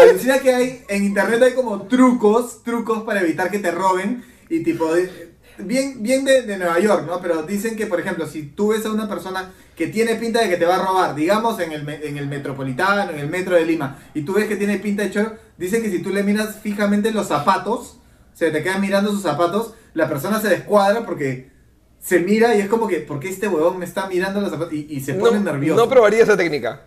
Alucina 0.02 0.40
que 0.40 0.54
hay, 0.54 0.84
en 0.88 1.04
internet 1.06 1.42
hay 1.44 1.54
como 1.54 1.84
trucos, 1.84 2.64
trucos 2.64 3.04
para 3.04 3.22
evitar 3.22 3.50
que 3.50 3.60
te 3.60 3.72
roben 3.72 4.24
y 4.50 4.64
tipo, 4.64 4.94
de- 4.94 5.34
bien, 5.58 6.04
bien 6.04 6.26
de, 6.26 6.42
de 6.44 6.58
Nueva 6.58 6.80
York, 6.80 7.06
¿no? 7.08 7.22
Pero 7.22 7.44
dicen 7.44 7.76
que, 7.76 7.88
por 7.88 8.00
ejemplo, 8.00 8.28
si 8.28 8.44
tú 8.44 8.70
ves 8.70 8.86
a 8.86 8.92
una 8.92 9.08
persona 9.08 9.54
que 9.76 9.88
tiene 9.88 10.16
pinta 10.16 10.42
de 10.42 10.50
que 10.50 10.58
te 10.58 10.66
va 10.66 10.76
a 10.76 10.86
robar, 10.86 11.16
digamos 11.16 11.60
en 11.60 11.72
el, 11.72 11.88
en 11.90 12.18
el 12.18 12.28
metropolitano, 12.28 13.12
en 13.12 13.20
el 13.20 13.30
metro 13.30 13.56
de 13.56 13.66
Lima, 13.66 14.00
y 14.14 14.22
tú 14.24 14.34
ves 14.34 14.48
que 14.48 14.56
tiene 14.56 14.78
pinta 14.80 15.04
de 15.04 15.12
choro, 15.12 15.36
dicen 15.58 15.82
que 15.82 15.90
si 15.92 16.00
tú 16.00 16.10
le 16.10 16.24
miras 16.24 16.58
fijamente 16.62 17.12
los 17.12 17.28
zapatos, 17.28 18.00
o 18.34 18.38
sea, 18.38 18.52
te 18.52 18.62
quedas 18.64 18.80
mirando 18.80 19.12
sus 19.12 19.22
zapatos, 19.22 19.74
la 19.94 20.10
persona 20.10 20.42
se 20.42 20.50
descuadra 20.50 21.06
porque 21.06 21.50
se 22.02 22.20
mira 22.20 22.54
y 22.56 22.60
es 22.62 22.68
como 22.68 22.88
que, 22.88 22.98
¿por 22.98 23.20
qué 23.20 23.30
este 23.30 23.48
huevón 23.48 23.80
me 23.80 23.86
está 23.86 24.08
mirando 24.08 24.42
los 24.42 24.52
zapatos? 24.52 24.74
Y, 24.74 24.88
y 24.90 25.00
se 25.02 25.14
pone 25.16 25.40
No, 25.40 25.52
nervioso. 25.52 25.82
no 25.82 25.90
probaría 25.90 26.24
esa 26.24 26.36
técnica. 26.38 26.82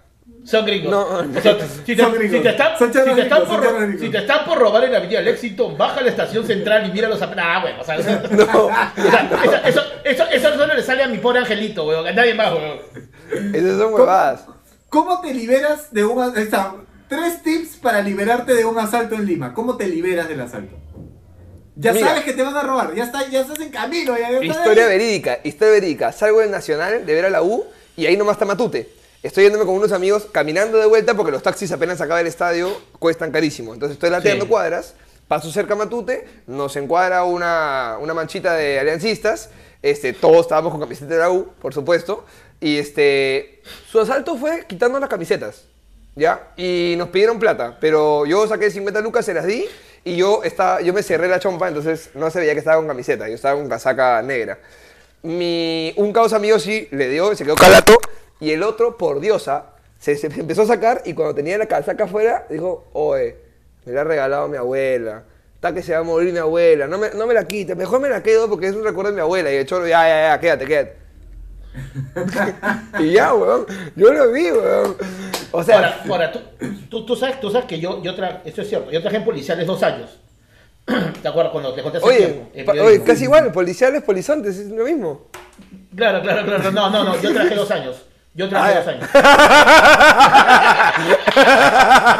Son 0.44 0.64
gringos. 0.64 0.90
No, 0.90 1.02
O 1.08 1.40
sea, 1.42 1.56
si, 1.84 1.94
te, 1.94 2.02
Son 2.02 2.12
gringos. 2.14 2.36
si 2.38 2.42
te 2.42 2.48
están, 2.48 2.78
Son 2.78 2.86
si 2.88 2.92
te 2.92 2.98
charros 3.04 3.18
están 3.18 3.38
gringos, 3.40 3.48
por, 3.48 3.56
son 3.56 3.62
charros 3.64 3.82
gringos. 3.82 4.00
si 4.00 4.08
te 4.10 4.18
están 4.18 4.44
por 4.46 4.58
robar 4.58 4.84
en 4.84 4.92
la 4.92 4.98
avenida 4.98 5.20
Lexington, 5.20 5.76
baja 5.76 6.00
a 6.00 6.02
la 6.02 6.08
estación 6.10 6.46
central 6.46 6.86
y 6.88 6.92
mira 6.92 7.08
los 7.08 7.20
Ah, 7.20 7.58
bueno, 7.60 7.80
o 7.80 7.84
sea, 7.84 7.96
eso, 7.96 8.10
No. 8.30 8.44
o 8.66 8.70
sea, 8.70 9.32
eso, 9.44 9.56
eso, 9.64 9.82
eso, 10.04 10.24
eso 10.30 10.56
solo 10.56 10.74
le 10.74 10.82
sale 10.82 11.02
a 11.02 11.08
mi 11.08 11.18
pobre 11.18 11.40
angelito, 11.40 11.84
weón, 11.86 12.06
a 12.06 12.12
nadie 12.12 12.34
más, 12.34 12.52
weón. 12.52 12.78
Esas 13.54 13.78
son 13.78 13.92
huevadas. 13.92 14.46
¿Cómo 14.88 15.20
te 15.20 15.34
liberas 15.34 15.92
de 15.92 16.04
un... 16.06 16.38
está, 16.38 16.74
tres 17.08 17.42
tips 17.42 17.76
para 17.76 18.00
liberarte 18.00 18.54
de 18.54 18.64
un 18.64 18.78
asalto 18.78 19.16
en 19.16 19.26
Lima. 19.26 19.52
¿Cómo 19.52 19.76
te 19.76 19.86
liberas 19.86 20.28
del 20.28 20.40
asalto? 20.40 20.76
Ya 21.76 21.92
Mira. 21.92 22.08
sabes 22.08 22.24
que 22.24 22.32
te 22.32 22.42
van 22.42 22.56
a 22.56 22.62
robar, 22.62 22.94
ya, 22.94 23.04
está, 23.04 23.28
ya 23.28 23.42
estás 23.42 23.60
en 23.60 23.70
camino. 23.70 24.16
Ya, 24.18 24.30
ya 24.32 24.42
Historia 24.42 24.84
ahí. 24.84 24.88
verídica, 24.98 25.38
historia 25.44 25.74
verídica. 25.74 26.10
Salgo 26.12 26.40
del 26.40 26.50
Nacional 26.50 27.04
de 27.04 27.14
ver 27.14 27.26
a 27.26 27.30
la 27.30 27.42
U 27.42 27.66
y 27.96 28.06
ahí 28.06 28.16
nomás 28.16 28.32
está 28.36 28.46
Matute. 28.46 28.97
Estoy 29.22 29.44
yéndome 29.44 29.64
con 29.66 29.74
unos 29.74 29.92
amigos 29.92 30.26
caminando 30.30 30.78
de 30.78 30.86
vuelta 30.86 31.14
porque 31.14 31.32
los 31.32 31.42
taxis 31.42 31.72
apenas 31.72 32.00
acaba 32.00 32.20
el 32.20 32.26
estadio 32.26 32.70
cuestan 32.98 33.32
carísimo. 33.32 33.74
Entonces 33.74 33.94
estoy 33.96 34.10
lateando 34.10 34.44
Sí. 34.44 34.50
cuadras, 34.50 34.94
paso 35.26 35.50
cerca 35.50 35.74
a 35.74 35.76
Matute, 35.76 36.26
nos 36.46 36.76
encuadra 36.76 37.24
una, 37.24 37.96
una 38.00 38.14
manchita 38.14 38.54
de 38.54 38.78
aliancistas. 38.78 39.50
Este, 39.82 40.12
todos 40.12 40.42
estábamos 40.42 40.70
con 40.72 40.80
camiseta 40.80 41.14
de 41.14 41.20
la 41.20 41.30
U, 41.30 41.48
por 41.60 41.74
supuesto. 41.74 42.24
Y 42.60 42.78
este, 42.78 43.62
su 43.90 44.00
asalto 44.00 44.36
fue 44.36 44.66
quitando 44.66 44.98
las 45.00 45.08
camisetas. 45.08 45.64
¿Ya? 46.14 46.48
Y 46.56 46.94
nos 46.98 47.10
pidieron 47.10 47.38
plata, 47.38 47.78
pero 47.80 48.26
yo 48.26 48.44
saqué 48.48 48.72
50 48.72 49.00
lucas, 49.02 49.24
se 49.24 49.34
las 49.34 49.46
di 49.46 49.64
y 50.04 50.16
yo, 50.16 50.42
estaba, 50.42 50.80
yo 50.80 50.92
me 50.92 51.04
cerré 51.04 51.28
la 51.28 51.38
chompa, 51.38 51.68
entonces 51.68 52.10
no 52.14 52.28
se 52.32 52.40
veía 52.40 52.54
que 52.54 52.58
estaba 52.58 52.76
con 52.78 52.88
camiseta, 52.88 53.28
yo 53.28 53.36
estaba 53.36 53.56
con 53.56 53.68
casaca 53.68 54.20
negra. 54.22 54.58
Mi, 55.22 55.92
un 55.96 56.12
causa 56.12 56.40
mío 56.40 56.58
sí 56.58 56.88
le 56.90 57.08
dio, 57.08 57.36
se 57.36 57.44
quedó 57.44 57.54
calato, 57.54 57.96
y 58.40 58.50
el 58.50 58.62
otro, 58.62 58.96
por 58.96 59.20
diosa, 59.20 59.66
se, 59.98 60.16
se 60.16 60.26
empezó 60.40 60.62
a 60.62 60.66
sacar 60.66 61.02
y 61.04 61.14
cuando 61.14 61.34
tenía 61.34 61.58
la 61.58 61.66
casaca 61.66 62.04
afuera, 62.04 62.46
dijo, 62.48 62.86
oye, 62.92 63.36
me 63.84 63.92
la 63.92 64.02
ha 64.02 64.04
regalado 64.04 64.48
mi 64.48 64.56
abuela. 64.56 65.24
Está 65.54 65.74
que 65.74 65.82
se 65.82 65.92
va 65.92 65.98
a 65.98 66.02
morir 66.04 66.32
mi 66.32 66.38
abuela, 66.38 66.86
no 66.86 66.98
me, 66.98 67.10
no 67.10 67.26
me 67.26 67.34
la 67.34 67.44
quite, 67.48 67.74
mejor 67.74 68.00
me 68.00 68.08
la 68.08 68.22
quedo 68.22 68.48
porque 68.48 68.68
es 68.68 68.76
un 68.76 68.84
recuerdo 68.84 69.10
de 69.10 69.16
mi 69.16 69.22
abuela. 69.22 69.52
Y 69.52 69.56
el 69.56 69.66
choro, 69.66 69.88
ya, 69.88 70.06
ya, 70.06 70.28
ya, 70.28 70.40
quédate, 70.40 70.66
quédate. 70.66 70.96
y 73.00 73.12
ya, 73.12 73.34
weón, 73.34 73.66
yo 73.96 74.12
lo 74.12 74.30
vi, 74.30 74.52
weón. 74.52 74.96
O 75.50 75.62
sea, 75.64 75.76
Ahora, 75.76 76.02
ahora 76.08 76.32
tú, 76.32 76.40
tú, 76.88 77.06
tú 77.06 77.16
sabes, 77.16 77.40
tú 77.40 77.50
sabes 77.50 77.66
que 77.66 77.80
yo, 77.80 78.02
yo 78.02 78.14
tra 78.14 78.42
esto 78.44 78.62
es 78.62 78.68
cierto, 78.68 78.90
yo 78.90 79.00
trabajé 79.00 79.16
en 79.16 79.24
policiales 79.24 79.66
dos 79.66 79.82
años. 79.82 80.18
¿Te 81.22 81.28
acuerdas 81.28 81.52
cuando 81.52 81.74
te 81.74 81.82
conté 81.82 81.98
hace 81.98 82.06
Oye, 82.06 82.46
tiempo? 82.52 82.72
oye, 82.72 83.02
casi 83.02 83.24
igual, 83.24 83.50
policiales, 83.52 84.02
polizontes, 84.02 84.56
es 84.58 84.68
lo 84.68 84.84
mismo. 84.84 85.26
Claro, 85.94 86.22
claro, 86.22 86.46
claro, 86.46 86.70
no, 86.70 86.90
no, 86.90 87.04
no, 87.04 87.20
yo 87.20 87.32
trabajé 87.32 87.54
dos 87.56 87.70
años. 87.70 88.07
Yo 88.38 88.48
trabajé 88.48 88.72
Ah, 88.74 88.78
dos 88.78 88.86
años. 88.88 89.08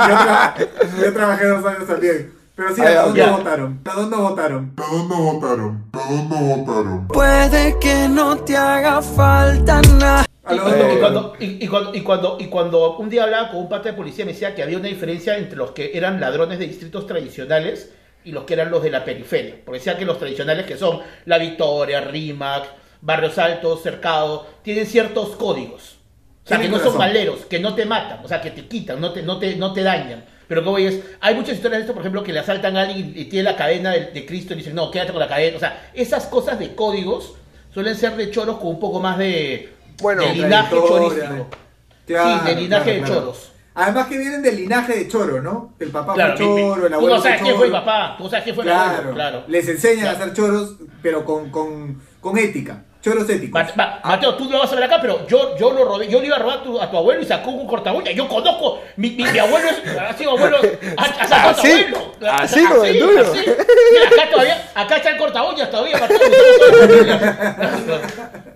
Yo, 0.08 0.14
tra- 0.16 0.54
yo 1.04 1.12
trabajé 1.14 1.46
dos 1.46 1.64
años 1.64 1.86
también. 1.86 2.34
Pero 2.56 2.74
sí, 2.74 2.80
Ahí 2.82 2.94
¿a 2.96 3.02
dónde 3.02 3.24
votaron? 3.24 3.80
¿A 3.84 3.94
dónde 3.94 4.16
votaron? 4.16 4.72
¿A 4.76 4.82
dónde 4.92 5.14
votaron? 5.14 5.84
¿A 5.92 5.98
dónde 6.10 6.36
votaron? 6.56 7.06
Puede 7.08 7.78
que 7.78 8.08
no 8.08 8.36
te 8.38 8.56
haga 8.56 9.00
falta 9.00 9.80
nada. 9.96 10.24
¿A 10.44 10.54
Y, 10.54 10.56
los 10.56 10.66
y- 10.66 10.70
dónde 10.70 10.78
y 10.92 10.96
votaron? 10.96 10.98
cuando, 11.00 11.36
y, 11.38 11.64
y 11.64 11.68
cuando, 11.68 11.94
y, 11.94 12.00
cuando, 12.02 12.36
y 12.40 12.46
cuando 12.48 12.96
un 12.96 13.08
día 13.10 13.22
hablaba 13.22 13.50
con 13.50 13.60
un 13.60 13.68
pata 13.68 13.90
de 13.90 13.94
policía 13.94 14.24
me 14.24 14.32
decía 14.32 14.56
que 14.56 14.64
había 14.64 14.76
una 14.78 14.88
diferencia 14.88 15.38
entre 15.38 15.56
los 15.56 15.70
que 15.70 15.92
eran 15.94 16.20
ladrones 16.20 16.58
de 16.58 16.66
distritos 16.66 17.06
tradicionales 17.06 17.92
y 18.24 18.32
los 18.32 18.42
que 18.42 18.54
eran 18.54 18.72
los 18.72 18.82
de 18.82 18.90
la 18.90 19.04
periferia. 19.04 19.54
Porque 19.64 19.78
decía 19.78 19.96
que 19.96 20.04
los 20.04 20.18
tradicionales 20.18 20.66
que 20.66 20.76
son 20.76 20.98
La 21.26 21.38
Victoria, 21.38 22.00
Rimac, 22.00 22.64
Barrios 23.02 23.38
Altos, 23.38 23.84
Cercado, 23.84 24.48
tienen 24.62 24.84
ciertos 24.86 25.36
códigos. 25.36 25.97
O 26.48 26.50
sea, 26.50 26.58
que 26.58 26.68
no 26.70 26.78
son 26.78 26.96
maleros, 26.96 27.44
que 27.44 27.58
no 27.58 27.74
te 27.74 27.84
matan, 27.84 28.20
o 28.24 28.28
sea, 28.28 28.40
que 28.40 28.50
te 28.50 28.66
quitan, 28.66 28.98
no 29.02 29.12
te, 29.12 29.22
no 29.22 29.38
te, 29.38 29.56
no 29.56 29.74
te 29.74 29.82
dañan. 29.82 30.24
Pero 30.46 30.64
como 30.64 30.78
es, 30.78 30.98
hay 31.20 31.34
muchas 31.34 31.56
historias 31.56 31.80
de 31.80 31.82
esto, 31.82 31.92
por 31.92 32.00
ejemplo, 32.00 32.22
que 32.22 32.32
le 32.32 32.38
asaltan 32.38 32.74
a 32.78 32.80
alguien 32.82 33.12
y 33.14 33.26
tiene 33.26 33.50
la 33.50 33.54
cadena 33.56 33.90
de, 33.92 34.06
de 34.06 34.24
Cristo 34.24 34.54
y 34.54 34.56
dicen, 34.56 34.74
no, 34.74 34.90
quédate 34.90 35.12
con 35.12 35.20
la 35.20 35.28
cadena. 35.28 35.58
O 35.58 35.60
sea, 35.60 35.90
esas 35.92 36.24
cosas 36.24 36.58
de 36.58 36.74
códigos 36.74 37.34
suelen 37.74 37.94
ser 37.94 38.16
de 38.16 38.30
choros 38.30 38.56
con 38.56 38.68
un 38.68 38.80
poco 38.80 38.98
más 38.98 39.18
de, 39.18 39.74
Bueno, 40.00 40.22
de 40.22 40.32
linaje 40.32 40.74
chorístico. 40.74 41.48
Claro, 42.06 42.40
sí, 42.40 42.46
de 42.54 42.60
linaje 42.62 42.84
claro, 42.84 42.98
de 43.00 43.06
claro. 43.06 43.20
choros. 43.20 43.52
Además 43.74 44.06
que 44.06 44.16
vienen 44.18 44.42
del 44.42 44.56
linaje 44.56 44.94
de 44.96 45.08
choro, 45.08 45.42
¿no? 45.42 45.74
El 45.78 45.90
papá 45.90 46.14
fue 46.14 46.34
choro, 46.34 46.86
el 46.86 46.92
tú 46.92 46.94
abuelo 46.96 47.16
no 47.16 47.22
sabes 47.22 47.42
quién 47.42 47.56
fue 47.56 47.66
el 47.66 47.72
papá, 47.72 48.14
tú 48.16 48.24
sabes 48.30 48.42
quién 48.44 48.54
fue 48.56 48.64
el 48.64 48.70
Claro, 48.70 48.90
abuelo, 48.90 49.14
claro. 49.14 49.44
Les 49.48 49.68
enseñan 49.68 50.06
a 50.08 50.10
hacer 50.12 50.32
choros, 50.32 50.76
pero 51.02 51.24
con, 51.26 51.50
con, 51.50 52.00
con 52.20 52.38
ética. 52.38 52.84
Choros 53.00 53.30
éticos. 53.30 53.52
Ma- 53.52 53.72
ma- 53.76 54.00
Mateo, 54.04 54.34
tú 54.34 54.50
lo 54.50 54.58
vas 54.58 54.72
a 54.72 54.74
ver 54.74 54.84
acá, 54.84 54.98
pero 55.00 55.24
yo, 55.28 55.56
yo 55.56 55.70
lo 55.72 55.84
robé, 55.84 56.08
yo 56.08 56.18
le 56.20 56.26
iba 56.26 56.36
a 56.36 56.40
robar 56.40 56.58
a 56.58 56.62
tu, 56.64 56.80
a 56.80 56.90
tu 56.90 56.96
abuelo 56.96 57.20
y 57.22 57.26
sacó 57.26 57.50
un 57.50 57.66
corta 57.68 57.92
uña. 57.92 58.10
Yo 58.10 58.26
conozco, 58.28 58.80
mi, 58.96 59.10
mi, 59.10 59.22
mi 59.24 59.38
abuelo 59.38 59.68
es, 59.68 59.96
ha 59.98 60.12
sido 60.16 60.32
abuelo, 60.32 60.56
ha, 60.96 61.02
ha 61.04 61.28
sacado 61.28 61.50
a 61.50 61.54
tu 61.54 61.60
Así, 61.60 61.70
abuelo. 61.70 62.12
así 62.32 62.64
como 62.66 62.84
el 62.84 62.98
tuyo. 62.98 63.20
así. 63.20 63.38
Mira, 63.38 64.08
acá 64.08 64.30
todavía, 64.32 64.70
acá 64.74 64.96
está 64.96 65.10
el 65.10 65.16
corta 65.18 65.44
uñas 65.44 65.70
todavía, 65.70 65.96
Mateo. 65.98 66.18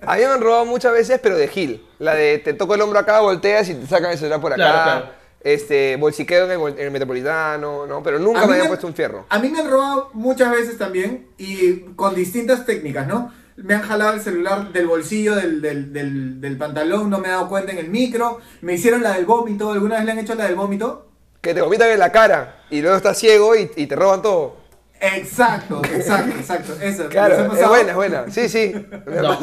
A 0.05 0.16
mí 0.16 0.20
me 0.22 0.26
han 0.26 0.40
robado 0.40 0.64
muchas 0.64 0.93
veces, 0.93 1.20
pero 1.22 1.36
de 1.36 1.47
Gil. 1.49 1.80
La 2.01 2.14
de 2.14 2.38
te 2.38 2.53
toco 2.55 2.74
el 2.74 2.80
hombro 2.80 2.99
acá, 2.99 3.20
volteas 3.20 3.68
y 3.68 3.74
te 3.74 3.86
sacan 3.86 4.11
el 4.11 4.18
celular 4.18 4.40
por 4.40 4.53
acá. 4.53 4.62
Claro, 4.62 4.82
claro. 4.82 5.07
Este, 5.45 5.97
bolsiqueo 5.97 6.45
en 6.51 6.61
el, 6.61 6.68
en 6.78 6.84
el 6.86 6.90
metropolitano, 6.90 7.86
¿no? 7.86 8.03
Pero 8.03 8.18
nunca 8.18 8.40
me 8.43 8.47
mí 8.47 8.53
habían 8.55 8.68
puesto 8.68 8.86
un 8.86 8.95
fierro. 8.95 9.26
A 9.28 9.38
mí 9.38 9.49
me 9.49 9.61
han 9.61 9.70
robado 9.70 10.11
muchas 10.12 10.51
veces 10.53 10.78
también 10.78 11.28
y 11.38 11.80
con 11.97 12.14
distintas 12.14 12.64
técnicas, 12.66 13.07
¿no? 13.07 13.32
Me 13.57 13.74
han 13.74 13.82
jalado 13.82 14.14
el 14.14 14.20
celular 14.20 14.72
del 14.72 14.86
bolsillo 14.86 15.34
del, 15.36 15.61
del, 15.61 15.92
del, 15.92 16.40
del 16.40 16.57
pantalón, 16.57 17.11
no 17.11 17.18
me 17.18 17.28
he 17.28 17.30
dado 17.30 17.48
cuenta 17.48 17.72
en 17.72 17.78
el 17.78 17.88
micro. 17.90 18.38
Me 18.62 18.74
hicieron 18.74 19.03
la 19.03 19.12
del 19.14 19.26
vómito, 19.26 19.72
¿alguna 19.72 19.96
vez 19.96 20.05
le 20.07 20.12
han 20.12 20.18
hecho 20.18 20.34
la 20.34 20.44
del 20.46 20.55
vómito? 20.55 21.09
Que 21.40 21.55
te 21.55 21.61
vomitan 21.61 21.90
en 21.90 21.98
la 21.98 22.11
cara 22.12 22.62
y 22.70 22.80
luego 22.80 22.96
estás 22.96 23.18
ciego 23.18 23.55
y, 23.57 23.70
y 23.76 23.86
te 23.86 23.96
roban 23.96 24.22
todo. 24.22 24.62
Exacto, 25.00 25.82
exacto, 25.92 26.36
exacto. 26.38 26.72
Eso. 26.80 26.98
¿les 27.03 27.07
ha 27.07 27.09
Claro, 27.09 27.53
es 27.53 27.68
buena, 27.68 27.90
es 27.90 27.96
buena. 27.96 28.24
Sí, 28.30 28.48
sí. 28.48 28.72
No. 29.07 29.38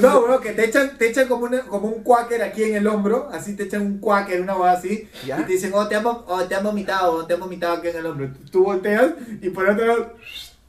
No, 0.00 0.22
bro, 0.22 0.40
que 0.40 0.52
te 0.52 0.64
echan, 0.64 0.98
te 0.98 1.08
echan 1.10 1.28
como, 1.28 1.44
una- 1.44 1.60
como 1.62 1.86
un 1.88 2.02
cuáquer 2.02 2.42
aquí 2.42 2.64
en 2.64 2.74
el 2.74 2.86
hombro, 2.88 3.28
así 3.32 3.54
te 3.54 3.64
echan 3.64 3.82
un 3.82 3.98
cuáquer, 3.98 4.40
una 4.40 4.54
cosa 4.54 4.72
así, 4.72 5.08
¿Ya? 5.24 5.38
y 5.40 5.44
te 5.44 5.52
dicen, 5.52 5.70
oh, 5.74 5.86
te 5.86 5.94
han, 5.94 6.04
oh, 6.06 6.44
te 6.48 6.54
han 6.56 6.64
vomitado, 6.64 7.12
oh, 7.12 7.26
te 7.26 7.34
han 7.34 7.40
vomitado 7.40 7.74
aquí 7.74 7.88
en 7.88 7.96
el 7.98 8.06
hombro. 8.06 8.30
Tú 8.50 8.64
volteas 8.64 9.12
y 9.40 9.50
por 9.50 9.68
otro 9.68 9.86
lado 9.86 10.12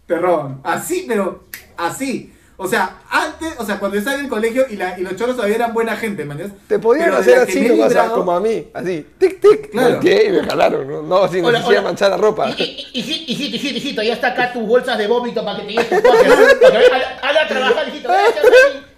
te 0.06 0.20
roban. 0.20 0.60
Así, 0.64 1.06
pero 1.08 1.46
así. 1.78 2.32
O 2.56 2.68
sea, 2.68 3.00
antes, 3.10 3.56
o 3.58 3.66
sea, 3.66 3.80
cuando 3.80 3.96
yo 3.96 4.00
estaba 4.00 4.18
en 4.18 4.26
el 4.26 4.30
colegio 4.30 4.66
y, 4.70 4.76
la, 4.76 4.98
y 4.98 5.02
los 5.02 5.16
choros 5.16 5.36
todavía 5.36 5.56
eran 5.56 5.74
buena 5.74 5.98
gente, 5.98 6.24
¿me 6.24 6.34
entiendes? 6.34 6.60
Te 6.68 6.78
podían 6.78 7.06
Pero 7.08 7.18
hacer 7.18 7.40
así 7.40 7.62
nomás, 7.62 7.90
librado- 7.90 8.14
como 8.16 8.32
a 8.32 8.40
mí. 8.40 8.68
Así, 8.74 9.06
tic, 9.18 9.42
tic. 9.42 9.72
Claro. 9.72 9.96
Volteé 9.96 10.28
y 10.28 10.32
me 10.34 10.44
jalaron. 10.44 10.88
No, 10.88 11.02
no 11.02 11.28
sin 11.28 11.42
necesidad 11.44 11.80
de 11.80 11.82
manchar 11.82 12.12
la 12.12 12.18
ropa. 12.18 12.50
Y- 12.56 12.62
y- 12.94 13.00
Hijito, 13.00 13.56
hijito, 13.56 13.78
hijito, 13.78 14.04
ya 14.04 14.14
está 14.14 14.28
acá 14.28 14.54
tus 14.54 14.68
bolsas 14.68 14.98
de 15.00 15.08
vómito 15.08 15.44
para 15.44 15.60
que 15.60 15.66
te 15.66 15.72
lleves 15.72 15.90
tu 15.90 15.96
póker. 15.96 16.28
Para 16.62 16.80
que 16.80 16.90
vaya- 16.90 17.20
Anda 17.24 17.42
a 17.44 17.48
trabajar, 17.48 17.88
hijito. 17.90 18.10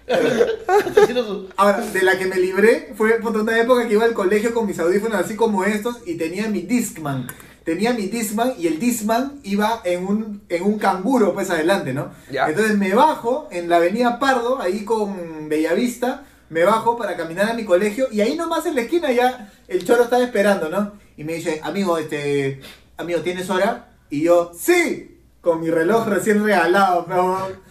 Está 0.07 1.01
haciendo 1.01 1.26
su- 1.26 1.49
Ahora, 1.57 1.80
de 1.80 2.01
la 2.03 2.17
que 2.17 2.26
me 2.26 2.36
libré 2.38 2.93
fue 2.95 3.13
por 3.19 3.36
una 3.38 3.57
época 3.59 3.88
que 3.88 3.93
iba 3.93 4.03
al 4.05 4.13
colegio 4.13 4.53
con 4.53 4.67
mis 4.67 4.78
audífonos 4.80 5.19
así 5.19 5.36
como 5.36 5.63
estos 5.63 5.99
y 6.05 6.15
tenía 6.15 6.47
mi 6.47 6.61
Discman. 6.61 7.28
Tenía 7.66 7.93
mi 7.93 8.07
Discman 8.07 8.53
y 8.59 8.68
el 8.68 8.80
Discman 8.80 9.39
iba 9.43 9.82
en 9.84 10.05
un, 10.05 10.43
en 10.49 10.63
un 10.63 10.78
canguro 10.78 11.34
pues 11.34 11.49
adelante, 11.49 11.93
¿no? 11.93 12.11
Ya. 12.32 12.47
Entonces 12.47 12.78
me 12.78 12.93
bajo 12.93 13.49
en 13.51 13.68
la 13.68 13.78
avenida 13.78 14.20
Pardo, 14.20 14.61
ahí 14.61 14.86
con 14.86 15.49
Bellavista, 15.49 16.24
me 16.49 16.63
bajo 16.63 16.95
para 16.95 17.18
caminar 17.18 17.49
a 17.49 17.53
mi 17.55 17.66
colegio 17.66 18.07
y 18.11 18.22
ahí 18.22 18.36
nomás 18.36 18.68
en 18.68 18.76
la 18.76 18.82
esquina 18.82 19.11
ya 19.11 19.51
el 19.68 19.84
choro 19.84 20.03
estaba 20.03 20.24
esperando, 20.24 20.70
¿no? 20.70 20.93
Y 21.18 21.24
me 21.24 21.34
dice, 21.34 21.59
amigo, 21.63 21.97
este, 21.97 22.61
amigo, 22.97 23.22
¿tienes 23.22 23.49
hora? 23.49 23.89
Y 24.11 24.22
yo, 24.22 24.51
sí, 24.55 25.20
con 25.41 25.59
mi 25.59 25.72
reloj 25.72 26.07
recién 26.07 26.45
regalado, 26.45 27.05
pero... 27.07 27.64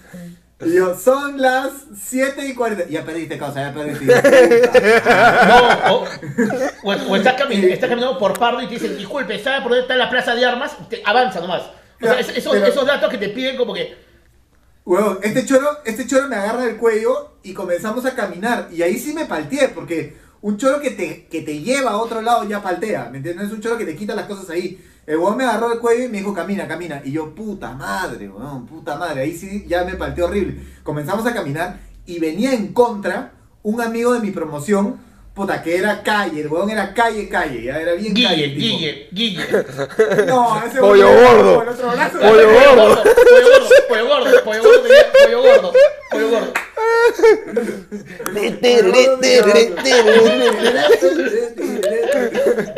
Y 0.67 0.75
yo, 0.75 0.97
son 0.99 1.41
las 1.41 1.71
7 1.97 2.47
y 2.47 2.55
40. 2.55 2.87
Ya 2.89 3.05
perdiste, 3.05 3.39
causa, 3.39 3.61
ya 3.62 3.75
perdiste. 3.75 4.07
No, 5.49 5.95
o, 5.95 6.05
o, 6.85 6.93
o 6.93 7.17
estás, 7.17 7.37
cami- 7.41 7.65
estás 7.73 7.89
caminando 7.89 8.19
por 8.19 8.39
Pardo 8.39 8.61
y 8.62 8.67
te 8.67 8.75
dicen, 8.75 8.97
disculpe, 8.97 9.39
¿sabe 9.43 9.61
por 9.62 9.71
dónde 9.71 9.83
está 9.83 9.97
la 9.97 10.11
plaza 10.11 10.35
de 10.35 10.45
armas? 10.45 10.77
Te 10.89 11.03
avanza 11.05 11.41
nomás. 11.41 11.62
O 12.01 12.05
sea, 12.07 12.19
esos, 12.21 12.53
pero- 12.53 12.67
esos 12.67 12.87
datos 12.87 13.11
que 13.11 13.19
te 13.19 13.29
piden 13.31 13.57
como 13.57 13.73
que... 13.75 13.97
Huevón, 14.85 15.19
este 15.23 15.47
choro, 15.47 15.79
este 15.87 16.07
choro 16.07 16.29
me 16.29 16.37
agarra 16.37 16.67
del 16.67 16.77
cuello 16.77 17.37
y 17.43 17.55
comenzamos 17.55 18.05
a 18.05 18.15
caminar. 18.15 18.69
Y 18.71 18.83
ahí 18.83 18.99
sí 18.99 19.15
me 19.15 19.25
palteé, 19.25 19.69
porque 19.69 20.15
un 20.43 20.59
choro 20.59 20.79
que 20.81 20.91
te, 20.91 21.27
que 21.27 21.41
te 21.41 21.61
lleva 21.61 21.93
a 21.93 21.97
otro 21.97 22.21
lado 22.21 22.45
ya 22.45 22.62
paltea, 22.62 23.09
¿me 23.11 23.17
entiendes? 23.19 23.47
Es 23.47 23.53
un 23.53 23.62
choro 23.62 23.79
que 23.79 23.87
te 23.87 23.97
quita 23.97 24.15
las 24.15 24.27
cosas 24.27 24.51
ahí. 24.51 24.79
El 25.07 25.17
huevón 25.19 25.37
me 25.37 25.45
agarró 25.45 25.69
del 25.69 25.81
cuello 25.81 26.05
y 26.05 26.09
me 26.09 26.19
dijo, 26.19 26.33
camina, 26.33 26.67
camina. 26.67 27.03
Y 27.05 27.13
yo, 27.13 27.35
puta 27.35 27.73
madre, 27.73 28.29
huevón, 28.29 28.67
puta 28.67 28.97
madre. 28.97 29.23
Ahí 29.23 29.37
sí 29.37 29.67
ya 29.69 29.85
me 29.85 29.95
palteó 29.95 30.27
horrible. 30.27 30.57
Comenzamos 30.83 31.27
a 31.27 31.35
caminar 31.35 31.79
y 32.07 32.19
venía 32.19 32.55
en 32.55 32.73
contra 32.73 33.33
un 33.63 33.81
amigo 33.81 34.15
de 34.15 34.21
mi 34.21 34.31
promoción, 34.31 34.99
puta, 35.35 35.63
que 35.63 35.77
era 35.77 36.03
calle. 36.03 36.41
El 36.41 36.49
huevón 36.49 36.71
era 36.71 36.95
calle, 36.95 37.29
calle, 37.29 37.65
ya 37.65 37.81
era 37.81 37.93
bien 37.93 38.15
calle. 38.15 38.49
Guille, 38.49 38.99
el 39.05 39.09
tipo. 39.13 39.13
Guille, 39.13 39.45
Guille. 39.47 40.27
No, 40.27 40.65
ese 40.65 40.81
Pollo 40.81 41.09
gordo. 41.09 41.63
el. 41.63 41.77
Pollo 42.11 42.49
gordo. 42.53 43.03
Pollo 43.03 43.49
gordo, 43.51 43.79
pollo 43.89 44.07
gordo, 44.09 44.45
pollo 44.45 44.63
gordo, 44.63 44.83
pollo 45.25 45.43
gordo, 45.43 45.73
pollo 46.11 46.31
gordo. 46.31 46.53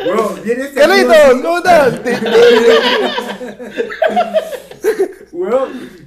Huevón, 0.05 0.43
viene 0.43 0.71
Carlitos, 0.73 1.15
¿cómo 1.41 1.57
estás? 1.57 2.03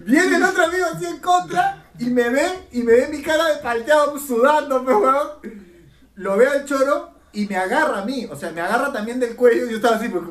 Viene 0.04 0.36
el 0.36 0.42
otro 0.42 0.64
amigo 0.64 0.86
así 0.94 1.06
en 1.06 1.18
contra 1.18 1.84
y 1.98 2.06
me 2.06 2.28
ve 2.30 2.46
y 2.72 2.82
me 2.82 2.92
ve 2.92 3.08
mi 3.08 3.22
cara 3.22 3.48
de 3.48 3.56
palteado 3.56 4.18
sudando, 4.18 4.84
pues, 4.84 4.96
huevón. 4.96 5.28
Lo 6.16 6.36
ve 6.36 6.46
al 6.46 6.64
choro 6.64 7.19
y 7.32 7.46
me 7.46 7.56
agarra 7.56 8.00
a 8.00 8.04
mí, 8.04 8.26
o 8.30 8.34
sea, 8.34 8.50
me 8.50 8.60
agarra 8.60 8.92
también 8.92 9.20
del 9.20 9.36
cuello 9.36 9.66
y 9.66 9.70
yo 9.70 9.76
estaba 9.76 9.96
así, 9.96 10.08
pues, 10.08 10.22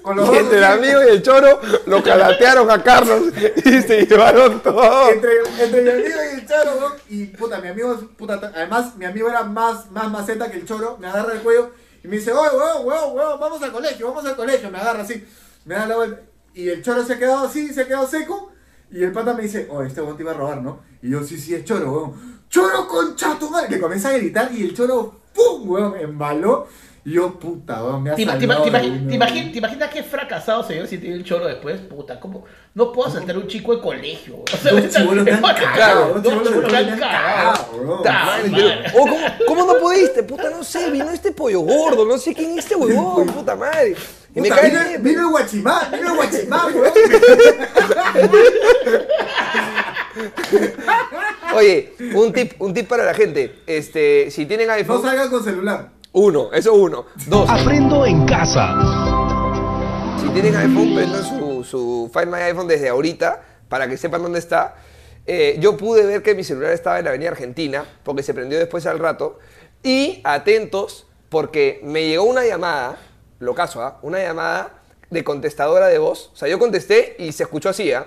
con 0.00 0.16
los 0.16 0.26
Y 0.26 0.28
dos 0.28 0.38
entre 0.38 0.58
el 0.58 0.64
amigo 0.64 1.00
y 1.04 1.08
el 1.10 1.22
choro 1.22 1.60
lo 1.86 2.02
calatearon 2.02 2.70
a 2.70 2.82
Carlos 2.82 3.24
y 3.56 3.82
se 3.82 4.06
llevaron 4.06 4.60
todo. 4.60 5.10
Entre, 5.10 5.30
entre 5.60 5.82
mi 5.82 5.90
amigo 5.90 6.18
y 6.24 6.38
el 6.38 6.46
choro, 6.46 6.96
y 7.08 7.24
puta, 7.26 7.60
mi 7.60 7.68
amigo, 7.68 7.96
puta, 8.16 8.40
además 8.54 8.96
mi 8.96 9.04
amigo 9.04 9.28
era 9.28 9.44
más, 9.44 9.90
más 9.90 10.10
maceta 10.10 10.50
que 10.50 10.58
el 10.58 10.66
choro, 10.66 10.96
me 10.98 11.06
agarra 11.06 11.34
el 11.34 11.40
cuello 11.40 11.70
y 12.02 12.08
me 12.08 12.16
dice, 12.16 12.32
oye, 12.32 12.56
huevón, 12.56 12.86
huevón, 12.86 13.16
huevón, 13.16 13.40
vamos 13.40 13.62
al 13.62 13.72
colegio, 13.72 14.08
vamos 14.08 14.24
al 14.24 14.36
colegio, 14.36 14.70
me 14.70 14.78
agarra 14.78 15.02
así, 15.02 15.24
me 15.64 15.74
da 15.74 15.86
la 15.86 15.96
vuelta, 15.96 16.20
y 16.54 16.68
el 16.68 16.82
choro 16.82 17.04
se 17.04 17.14
ha 17.14 17.18
quedado 17.18 17.46
así, 17.46 17.72
se 17.74 17.82
ha 17.82 17.86
quedado 17.86 18.06
seco, 18.06 18.52
y 18.90 19.02
el 19.02 19.12
pata 19.12 19.34
me 19.34 19.42
dice, 19.42 19.68
oh, 19.70 19.82
este 19.82 20.00
huevón 20.00 20.16
te 20.16 20.22
iba 20.22 20.32
a 20.32 20.34
robar, 20.34 20.62
¿no? 20.62 20.80
Y 21.02 21.10
yo, 21.10 21.22
sí, 21.22 21.38
sí, 21.38 21.54
es 21.54 21.64
choro, 21.64 21.92
huevón, 21.92 22.38
choro 22.48 22.88
concha 22.88 23.38
tu 23.38 23.50
madre, 23.50 23.68
que 23.68 23.80
comienza 23.80 24.08
a 24.08 24.12
gritar 24.12 24.50
y 24.52 24.62
el 24.62 24.74
choro, 24.74 25.20
pum, 25.38 25.92
me 25.92 26.02
embaló, 26.02 26.66
y 27.04 27.12
yo, 27.12 27.38
puta, 27.38 27.80
me 27.98 28.10
ha 28.10 28.14
¿Te, 28.16 28.26
te, 28.26 28.44
imaginas 28.44 29.90
qué 29.90 30.02
fracasado 30.02 30.62
señor 30.62 30.86
si 30.88 30.98
tiene 30.98 31.14
el 31.16 31.24
choro 31.24 31.46
después? 31.46 31.80
Puta, 31.80 32.20
¿cómo? 32.20 32.44
No 32.74 32.92
puedo 32.92 33.08
asaltar 33.08 33.36
a 33.36 33.38
un 33.38 33.46
chico 33.46 33.74
de 33.74 33.80
colegio. 33.80 34.36
O 34.52 34.56
sea, 34.60 34.72
Dos 34.78 34.90
chibolos 34.90 35.24
me 35.24 35.32
han 35.32 35.40
cagado, 35.40 36.14
dos 36.14 36.22
Dos 36.22 36.32
chibolos 36.34 36.48
chibolos 36.48 36.72
me 36.72 36.72
me 36.72 36.78
han 36.78 36.92
han 36.92 36.98
cagado, 37.00 37.52
cagado. 37.54 37.78
bro. 37.78 38.02
Ta 38.02 38.12
Madre, 38.24 38.50
madre. 38.50 38.78
pero- 38.84 38.98
oh, 39.02 39.06
¿cómo, 39.06 39.26
¿Cómo 39.46 39.72
no 39.72 39.78
pudiste? 39.80 40.22
Puta, 40.22 40.50
no 40.50 40.62
sé, 40.62 40.90
vino 40.90 41.10
este 41.10 41.32
pollo 41.32 41.60
gordo, 41.60 42.04
no 42.04 42.18
sé 42.18 42.34
quién 42.34 42.50
es 42.52 42.58
este 42.58 42.76
huevón, 42.76 43.26
puta 43.28 43.56
madre. 43.56 43.96
Y 44.34 44.40
me 44.42 44.48
cae 44.50 44.98
vino, 44.98 45.20
el 45.22 45.28
guachimán, 45.30 45.90
vino 45.90 46.10
el 46.10 46.16
guachimán, 46.16 46.74
huevón. 46.74 46.92
Oye, 51.56 51.94
un 52.14 52.32
tip, 52.32 52.60
un 52.60 52.74
tip 52.74 52.88
para 52.88 53.04
la 53.04 53.14
gente. 53.14 53.60
Este, 53.66 54.30
si 54.30 54.46
tienen 54.46 54.66
No 54.68 54.74
iPhone, 54.74 55.02
salgan 55.02 55.28
con 55.30 55.42
celular. 55.44 55.90
uno, 56.12 56.52
eso 56.52 56.74
uno. 56.74 57.06
Dos, 57.26 57.48
Aprendo 57.48 58.04
en 58.06 58.24
casa. 58.26 58.74
si 60.20 60.28
tienen 60.30 60.54
iPhone, 60.56 60.94
prendan 60.94 61.24
su, 61.24 61.64
su 61.64 62.10
Find 62.12 62.28
My 62.32 62.40
iPhone 62.42 62.68
desde 62.68 62.88
ahorita 62.88 63.42
para 63.68 63.88
que 63.88 63.96
sepan 63.96 64.22
dónde 64.22 64.38
está. 64.38 64.76
Eh, 65.26 65.56
yo 65.60 65.76
pude 65.76 66.06
ver 66.06 66.22
que 66.22 66.34
mi 66.34 66.42
celular 66.44 66.72
estaba 66.72 66.98
en 66.98 67.04
la 67.04 67.10
avenida 67.10 67.30
Argentina, 67.30 67.84
porque 68.02 68.22
se 68.22 68.32
prendió 68.32 68.58
después 68.58 68.86
al 68.86 68.98
rato. 68.98 69.38
Y 69.82 70.20
atentos, 70.24 71.06
porque 71.28 71.80
me 71.84 72.06
llegó 72.06 72.24
una 72.24 72.44
llamada, 72.46 72.96
lo 73.38 73.54
caso, 73.54 73.82
¿ah? 73.82 73.98
Una 74.02 74.18
llamada 74.20 74.80
de 75.10 75.24
contestadora 75.24 75.86
de 75.88 75.98
voz. 75.98 76.30
O 76.32 76.36
sea, 76.36 76.48
yo 76.48 76.58
contesté 76.58 77.14
y 77.18 77.32
se 77.32 77.42
escuchó 77.42 77.68
así, 77.68 77.92
¿ah? 77.92 78.06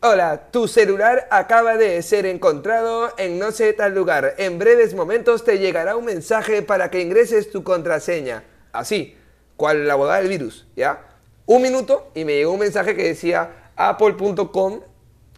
Hola, 0.00 0.48
tu 0.50 0.66
celular 0.66 1.28
acaba 1.30 1.76
de 1.76 2.00
ser 2.00 2.24
encontrado 2.24 3.12
en 3.18 3.38
no 3.38 3.52
sé 3.52 3.74
tal 3.74 3.94
lugar. 3.94 4.34
En 4.38 4.58
breves 4.58 4.94
momentos 4.94 5.44
te 5.44 5.58
llegará 5.58 5.96
un 5.96 6.06
mensaje 6.06 6.62
para 6.62 6.90
que 6.90 7.02
ingreses 7.02 7.50
tu 7.50 7.64
contraseña. 7.64 8.44
Así, 8.72 9.16
cual 9.56 9.86
la 9.86 9.94
abogada 9.94 10.20
del 10.20 10.28
virus, 10.28 10.66
¿ya? 10.74 11.04
Un 11.44 11.60
minuto 11.60 12.10
y 12.14 12.24
me 12.24 12.34
llegó 12.34 12.52
un 12.52 12.60
mensaje 12.60 12.96
que 12.96 13.04
decía 13.04 13.70
apple.com 13.76 14.80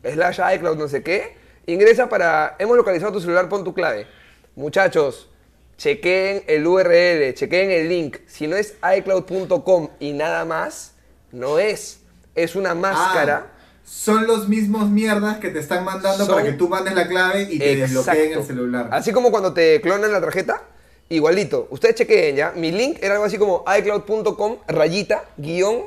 slash 0.05 0.41
iCloud 0.55 0.77
no 0.77 0.89
sé 0.89 1.03
qué. 1.03 1.37
Ingresa 1.67 2.09
para... 2.09 2.55
Hemos 2.61 2.77
localizado 2.77 3.13
tu 3.13 3.21
celular, 3.21 3.49
pon 3.49 3.65
tu 3.65 3.75
clave. 3.75 4.07
Muchachos, 4.55 5.29
chequen 5.77 6.45
el 6.47 6.65
URL, 6.65 7.35
chequen 7.35 7.73
el 7.73 7.89
link. 7.89 8.19
Si 8.29 8.47
no 8.47 8.55
es 8.55 8.77
iCloud.com 8.97 9.89
y 9.99 10.13
nada 10.13 10.45
más, 10.45 10.95
no 11.33 11.59
es. 11.59 12.01
Es 12.37 12.55
una 12.55 12.75
máscara. 12.75 13.47
Ah, 13.49 13.56
son 13.87 14.27
los 14.27 14.49
mismos 14.49 14.91
mierdas 14.91 15.39
que 15.39 15.49
te 15.51 15.61
están 15.61 15.85
mandando 15.85 16.27
Son- 16.27 16.35
para 16.35 16.45
que 16.47 16.53
tú 16.53 16.69
mandes 16.69 16.95
la 16.95 17.07
clave 17.09 17.47
y 17.51 17.59
te 17.59 17.77
desbloqueen 17.77 18.17
el 18.19 18.23
Exacto. 18.27 18.47
celular. 18.47 18.89
Así 18.93 19.13
como 19.13 19.31
cuando 19.31 19.55
te 19.55 19.81
clonan 19.81 20.13
la 20.13 20.21
tarjeta, 20.21 20.63
igualito. 21.09 21.69
Ustedes 21.71 21.95
chequeen 21.95 22.37
ya. 22.37 22.53
Mi 22.57 22.73
link 22.73 22.99
era 23.01 23.15
algo 23.15 23.25
así 23.25 23.39
como 23.39 23.65
iCloud.com 23.79 24.57
rayita 24.67 25.25
guion 25.39 25.85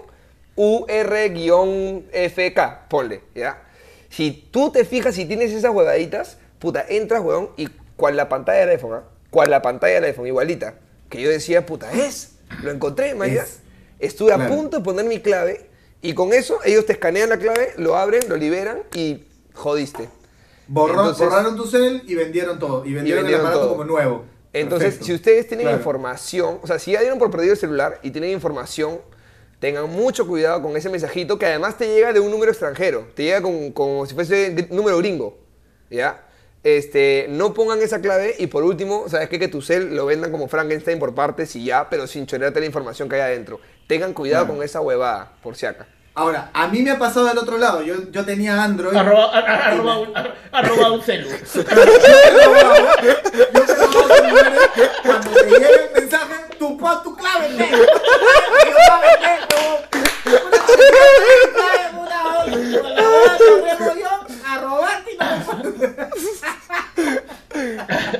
UR 0.55 1.29
guion 1.33 2.05
FK, 2.11 2.87
ponle, 2.89 3.21
¿ya? 3.35 3.61
Si 4.09 4.47
tú 4.51 4.71
te 4.71 4.83
fijas 4.85 5.15
si 5.15 5.25
tienes 5.25 5.51
esas 5.51 5.71
huevaditas, 5.73 6.37
puta, 6.57 6.83
entras, 6.89 7.21
huevón, 7.21 7.51
y 7.57 7.67
cual 7.95 8.17
la 8.17 8.27
pantalla 8.27 8.59
del 8.61 8.69
iPhone, 8.71 8.93
¿ah? 8.95 9.03
Cual 9.29 9.51
la 9.51 9.61
pantalla 9.61 9.95
del 9.95 10.05
iPhone, 10.05 10.27
igualita. 10.27 10.73
Que 11.09 11.21
yo 11.21 11.29
decía, 11.29 11.65
puta, 11.65 11.91
es, 11.93 12.31
lo 12.63 12.71
encontré. 12.71 13.11
Es. 13.37 13.59
Estuve 13.99 14.33
a 14.33 14.47
punto 14.47 14.77
de 14.77 14.83
poner 14.83 15.05
mi 15.05 15.19
clave, 15.19 15.68
y 16.01 16.13
con 16.13 16.33
eso 16.33 16.59
ellos 16.65 16.85
te 16.85 16.93
escanean 16.93 17.29
la 17.29 17.37
clave, 17.37 17.73
lo 17.77 17.95
abren, 17.95 18.21
lo 18.29 18.35
liberan, 18.37 18.83
y 18.95 19.23
jodiste. 19.53 20.09
Borró- 20.67 20.91
Entonces- 21.01 21.27
borraron 21.27 21.55
tu 21.55 21.65
cel 21.65 22.03
y 22.07 22.15
vendieron 22.15 22.59
todo. 22.59 22.85
Y 22.85 22.93
vendieron, 22.93 23.23
vendieron 23.23 23.29
el 23.29 23.35
aparato 23.47 23.59
todo. 23.61 23.69
como 23.71 23.83
nuevo. 23.85 24.23
Entonces, 24.53 24.85
Perfecto. 24.89 25.05
si 25.05 25.13
ustedes 25.13 25.47
tienen 25.47 25.65
Claro. 25.65 25.77
información, 25.77 26.59
o 26.61 26.67
sea, 26.67 26.79
si 26.79 26.91
ya 26.91 27.01
dieron 27.01 27.19
por 27.19 27.29
perdido 27.31 27.53
el 27.53 27.59
celular 27.59 27.99
y 28.01 28.11
tienen 28.11 28.31
información, 28.31 28.99
tengan 29.59 29.89
mucho 29.89 30.25
cuidado 30.27 30.61
con 30.61 30.75
ese 30.77 30.89
mensajito 30.89 31.37
que 31.37 31.45
además 31.45 31.77
te 31.77 31.87
llega 31.87 32.13
de 32.13 32.19
un 32.19 32.31
número 32.31 32.51
extranjero, 32.51 33.07
te 33.15 33.23
llega 33.23 33.41
con- 33.41 33.71
como 33.73 34.05
si 34.05 34.15
fuese 34.15 34.55
gr- 34.55 34.69
número 34.69 34.97
gringo, 34.99 35.37
¿ya? 35.89 36.23
Este, 36.63 37.27
no 37.29 37.53
pongan 37.53 37.81
esa 37.81 38.01
clave 38.01 38.35
y 38.37 38.47
por 38.47 38.63
último, 38.63 39.05
¿sabes 39.07 39.29
qué? 39.29 39.39
Que 39.39 39.47
tu 39.47 39.61
cel 39.61 39.95
lo 39.95 40.05
vendan 40.05 40.29
como 40.31 40.47
Frankenstein 40.49 40.99
por 40.99 41.15
partes 41.15 41.55
y 41.55 41.63
ya, 41.65 41.89
pero 41.89 42.05
sin 42.05 42.25
chorearte 42.25 42.59
la 42.59 42.65
información 42.65 43.07
que 43.07 43.15
hay 43.15 43.21
adentro. 43.21 43.61
Tengan 43.87 44.13
cuidado 44.13 44.47
con 44.47 44.61
esa 44.61 44.81
huevada, 44.81 45.31
por 45.41 45.55
si 45.55 45.65
acá. 45.65 45.87
Ahora, 46.15 46.49
a 46.53 46.67
mí 46.67 46.81
me 46.81 46.91
ha 46.91 46.99
pasado 46.99 47.27
del 47.27 47.37
otro 47.37 47.57
lado. 47.57 47.81
Yo, 47.81 47.95
yo 48.11 48.25
tenía 48.25 48.61
Android. 48.61 48.93
Arroba, 48.95 49.31
arroba 49.39 49.99
un, 49.99 50.17
a- 50.17 50.33
arroba 50.51 50.91
un 50.91 51.01
celu. 51.01 51.29
Yo 51.29 51.63
te 51.63 51.69
Cuando 55.05 55.29
te 55.31 55.43
llegue 55.49 55.67
el 55.85 56.01
mensaje, 56.01 56.33
tú 56.57 56.77
pon 56.77 57.03
tu 57.03 57.15
clave, 57.15 57.47
pe. 57.57 57.69
Yo 57.71 57.87
clave. 58.85 59.39
Una 61.93 62.19
una 62.43 62.57
una 63.61 64.18
a 64.53 64.59
robarte 64.59 65.11
y 65.13 65.17
no 65.17 65.25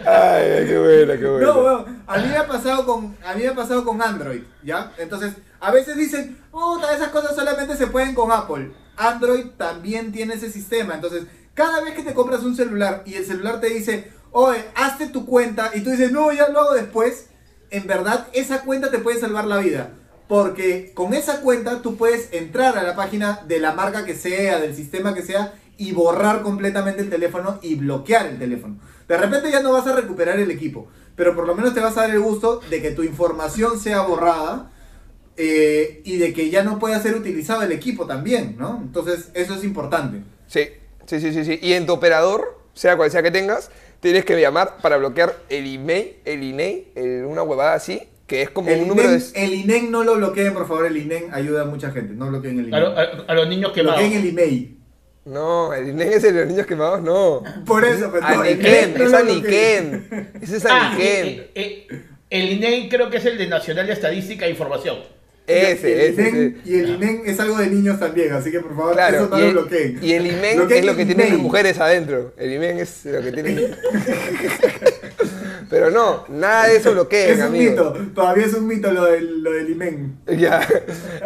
Ay, 0.06 0.66
qué 0.68 0.80
buena, 0.80 1.18
qué 1.18 1.24
No, 1.24 1.64
weón, 1.64 2.04
a 2.08 2.18
mí 2.18 2.28
me 2.28 2.38
ha 2.38 2.48
pasado 2.48 2.86
con, 2.86 3.18
a 3.26 3.34
mí 3.34 3.44
me 3.44 3.50
ha 3.50 3.56
pasado 3.56 3.84
con 3.86 4.02
Android, 4.02 4.42
¿ya? 4.64 4.92
Entonces, 4.98 5.34
a 5.60 5.72
veces 5.72 5.96
dicen, 5.98 6.38
puta, 6.52 6.94
esas 6.94 7.10
cosas 7.10 7.36
solamente 7.36 7.76
se 7.78 7.88
pueden 7.88 8.16
con 8.16 8.32
Apple. 8.32 8.72
Android 8.98 9.46
también 9.58 10.12
tiene 10.12 10.34
ese 10.34 10.52
sistema. 10.52 10.96
Entonces, 10.96 11.26
cada 11.54 11.82
vez 11.82 11.94
que 11.94 12.04
te 12.04 12.14
compras 12.14 12.44
un 12.44 12.56
celular 12.56 13.04
y 13.06 13.16
el 13.16 13.26
celular 13.26 13.60
te 13.60 13.70
dice, 13.70 14.12
oye, 14.32 14.64
hazte 14.76 15.08
tu 15.08 15.26
cuenta, 15.26 15.72
y 15.74 15.82
tú 15.82 15.92
dices, 15.92 16.12
no, 16.12 16.32
ya 16.32 16.50
lo 16.50 16.60
hago 16.62 16.74
después, 16.74 17.28
en 17.72 17.88
verdad, 17.88 18.28
esa 18.34 18.62
cuenta 18.62 18.92
te 18.92 19.00
puede 19.00 19.20
salvar 19.20 19.46
la 19.46 19.58
vida. 19.58 19.92
Porque 20.28 20.92
con 20.94 21.14
esa 21.14 21.42
cuenta 21.42 21.82
tú 21.82 21.98
puedes 21.98 22.32
entrar 22.34 22.78
a 22.78 22.84
la 22.84 22.96
página 22.96 23.42
de 23.48 23.60
la 23.60 23.74
marca 23.74 24.06
que 24.06 24.16
sea, 24.16 24.60
del 24.60 24.76
sistema 24.76 25.16
que 25.16 25.24
sea, 25.24 25.56
y 25.80 25.92
borrar 25.94 26.42
completamente 26.44 27.02
el 27.02 27.10
teléfono 27.10 27.58
y 27.64 27.74
bloquear 27.76 28.28
el 28.28 28.38
teléfono. 28.38 28.78
De 29.08 29.18
repente 29.18 29.50
ya 29.50 29.62
no 29.62 29.72
vas 29.72 29.88
a 29.88 29.96
recuperar 29.96 30.38
el 30.40 30.52
equipo, 30.52 30.88
pero 31.16 31.34
por 31.36 31.48
lo 31.48 31.56
menos 31.56 31.74
te 31.74 31.80
vas 31.80 31.98
a 31.98 32.02
dar 32.02 32.12
el 32.12 32.20
gusto 32.20 32.60
de 32.70 32.82
que 32.82 32.92
tu 32.92 33.02
información 33.04 33.80
sea 33.80 34.02
borrada 34.02 34.72
eh, 35.38 36.02
y 36.04 36.18
de 36.18 36.34
que 36.34 36.50
ya 36.50 36.64
no 36.64 36.80
pueda 36.80 37.00
ser 37.02 37.16
utilizado 37.16 37.62
el 37.64 37.72
equipo 37.72 38.06
también, 38.06 38.56
¿no? 38.60 38.80
Entonces, 38.82 39.30
eso 39.34 39.54
es 39.56 39.64
importante. 39.64 40.22
Sí, 40.48 40.68
sí, 41.06 41.20
sí, 41.22 41.32
sí, 41.34 41.46
sí. 41.46 41.60
Y 41.62 41.74
en 41.74 41.86
tu 41.86 41.94
operador, 41.94 42.60
sea 42.74 42.98
cual 42.98 43.10
sea 43.10 43.24
que 43.24 43.32
tengas, 43.32 43.72
tienes 44.02 44.26
que 44.26 44.40
llamar 44.40 44.78
para 44.82 44.98
bloquear 44.98 45.36
el 45.50 45.66
email, 45.76 46.16
el 46.26 46.44
INEI, 46.44 46.92
el- 46.96 47.26
una 47.26 47.42
huevada 47.44 47.74
así, 47.74 48.02
que 48.28 48.42
es 48.42 48.50
como 48.50 48.70
El 48.70 48.82
un 48.82 48.90
número 48.90 49.08
INEN, 49.10 49.20
de... 49.34 49.44
el 49.46 49.54
INEN 49.54 49.92
no 49.92 50.04
lo 50.04 50.16
bloqueen, 50.16 50.54
por 50.54 50.68
favor, 50.68 50.86
el 50.86 50.98
INEN 50.98 51.34
ayuda 51.34 51.62
a 51.64 51.66
mucha 51.66 51.92
gente, 51.92 52.14
no 52.14 52.28
bloqueen 52.28 52.60
el 52.60 52.74
A, 52.74 52.80
lo- 52.82 52.92
INEN. 52.92 53.00
a- 53.00 53.32
a 53.32 53.34
los 53.34 53.48
niños 53.48 53.72
quemados. 53.72 54.00
Bloqueen 54.02 54.22
el 54.22 54.30
email. 54.30 54.79
No, 55.30 55.74
el 55.74 55.90
INEI 55.90 56.14
es 56.14 56.24
el 56.24 56.34
de 56.34 56.40
los 56.42 56.50
niños 56.50 56.66
quemados, 56.66 57.02
no. 57.02 57.44
Por 57.66 57.86
eso, 57.86 58.10
pues, 58.10 58.22
no, 58.24 58.44
el 58.44 58.54
Aniquén, 58.54 58.90
INEN 58.90 58.94
no 58.98 59.04
es 59.06 59.14
Aniquén. 59.14 60.30
Ese 60.42 60.58
es 60.58 60.66
Ah, 60.66 60.90
Aniquén. 60.92 61.08
eh, 61.08 61.52
eh, 61.56 61.88
eh, 61.90 62.02
el 62.32 62.52
INEI 62.54 62.90
creo 62.90 63.10
que 63.10 63.18
es 63.18 63.26
el 63.26 63.38
de 63.38 63.48
Nacional 63.48 63.86
de 63.88 63.94
Estadística 63.94 64.46
e 64.48 64.50
Información. 64.50 64.98
Ese, 65.46 66.08
el 66.08 66.14
ese, 66.14 66.30
INEN, 66.30 66.62
ese. 66.64 66.70
Y 66.72 66.80
el 66.80 66.90
INEN 66.92 67.22
es 67.26 67.40
algo 67.40 67.58
de 67.58 67.68
niños 67.68 68.00
también, 68.00 68.34
así 68.34 68.52
que 68.52 68.60
por 68.60 68.76
favor, 68.76 68.94
Claro, 68.94 69.18
eso 69.18 69.30
no 69.30 69.38
y 69.38 69.42
lo 69.42 69.48
el, 69.48 69.54
bloqueen. 69.54 70.00
y 70.02 70.14
el 70.14 70.28
IMEN 70.28 70.58
Bloqueen 70.58 70.80
es 70.80 70.86
lo 70.86 70.96
que 70.96 71.06
tienen 71.06 71.30
las 71.30 71.40
mujeres 71.40 71.80
adentro. 71.80 72.34
El 72.38 72.54
IMEN 72.54 72.80
es 72.80 73.06
lo 73.06 73.22
que 73.22 73.32
tienen. 73.32 73.76
Pero 75.70 75.92
no, 75.92 76.26
nada 76.30 76.68
de 76.68 76.78
eso 76.78 76.92
bloqueen, 76.94 77.30
Es 77.32 77.38
un 77.38 77.44
amigos. 77.44 78.00
mito, 78.00 78.12
todavía 78.16 78.46
es 78.48 78.54
un 78.56 78.66
mito 78.68 78.92
lo 78.92 79.06
del, 79.06 79.44
lo 79.44 79.52
del 79.52 79.70
IMEN. 79.70 80.18
Ya. 80.38 80.68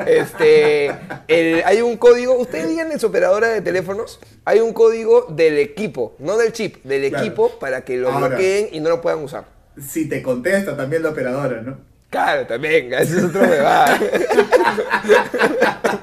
Este. 0.06 0.88
el- 1.28 1.64
hay 1.66 1.82
un 1.82 1.96
código. 1.98 2.34
Ustedes 2.36 2.68
digan 2.68 2.92
en 2.92 3.00
su 3.00 3.08
operadora 3.08 3.48
de 3.48 3.62
teléfonos. 3.62 4.20
Hay 4.46 4.60
un 4.60 4.74
código 4.74 5.28
del 5.30 5.58
equipo, 5.60 6.16
no 6.20 6.38
del 6.38 6.52
chip, 6.52 6.84
del 6.84 7.10
Claro. 7.10 7.26
equipo 7.26 7.60
para 7.60 7.86
que 7.86 7.96
lo 7.98 8.12
Ahora. 8.12 8.28
bloqueen 8.30 8.70
y 8.74 8.80
no 8.82 8.90
lo 8.90 9.00
puedan 9.02 9.20
usar. 9.24 9.46
Si 9.82 10.10
te 10.10 10.22
contesta 10.22 10.76
también 10.76 11.04
la 11.04 11.10
operadora, 11.10 11.62
¿no? 11.62 11.78
Claro, 12.10 12.46
también, 12.46 12.94
ese 12.94 13.18
es 13.20 13.24
otro 13.24 13.42
huevada. 13.42 13.98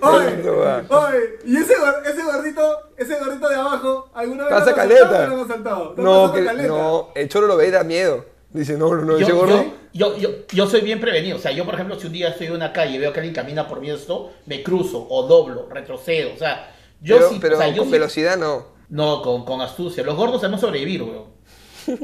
Oye, 0.00 0.50
oye, 0.88 1.18
y 1.44 1.56
ese, 1.56 1.74
ese 2.04 2.22
gordito, 2.22 2.78
ese 2.96 3.16
gordito 3.18 3.48
de 3.48 3.54
abajo, 3.56 4.08
¿alguna 4.14 4.44
vez 4.44 4.52
Pasa 4.54 4.74
caleta. 4.74 5.26
no? 5.28 5.36
¿No 5.36 5.44
No, 5.44 5.44
pasado 5.46 6.32
que, 6.32 6.44
caleta? 6.44 6.68
no, 6.68 7.08
el 7.14 7.28
choro 7.28 7.46
lo 7.46 7.56
ve 7.56 7.68
y 7.68 7.70
da 7.70 7.84
miedo. 7.84 8.24
Dice, 8.50 8.76
no, 8.76 8.94
no, 8.94 9.02
no, 9.02 9.18
Yo, 9.18 9.26
ese 9.26 9.32
gordo. 9.32 9.64
yo, 9.94 10.16
yo, 10.16 10.16
yo, 10.18 10.28
yo 10.52 10.66
soy 10.66 10.82
bien 10.82 11.00
prevenido. 11.00 11.38
O 11.38 11.40
sea, 11.40 11.52
yo, 11.52 11.64
por 11.64 11.74
ejemplo, 11.74 11.98
si 11.98 12.06
un 12.06 12.12
día 12.12 12.28
estoy 12.28 12.48
en 12.48 12.52
una 12.54 12.72
calle 12.72 12.96
y 12.96 12.98
veo 12.98 13.12
que 13.12 13.20
alguien 13.20 13.34
camina 13.34 13.66
por 13.66 13.80
mí 13.80 13.90
esto, 13.90 14.30
me 14.46 14.62
cruzo 14.62 15.06
o 15.08 15.22
doblo, 15.26 15.68
retrocedo. 15.70 16.34
O 16.34 16.36
sea, 16.36 16.70
yo 17.00 17.16
pero 17.16 17.28
sí. 17.30 17.38
pero 17.40 17.54
o 17.56 17.58
sea, 17.58 17.68
yo 17.68 17.78
con 17.78 17.86
sí- 17.86 17.92
velocidad 17.92 18.36
no. 18.36 18.66
No, 18.90 19.22
con, 19.22 19.46
con 19.46 19.62
astucia. 19.62 20.04
Los 20.04 20.16
gordos 20.16 20.42
sabemos 20.42 20.60
sobrevivir, 20.60 21.02
weón. 21.02 21.32
Los 21.86 21.98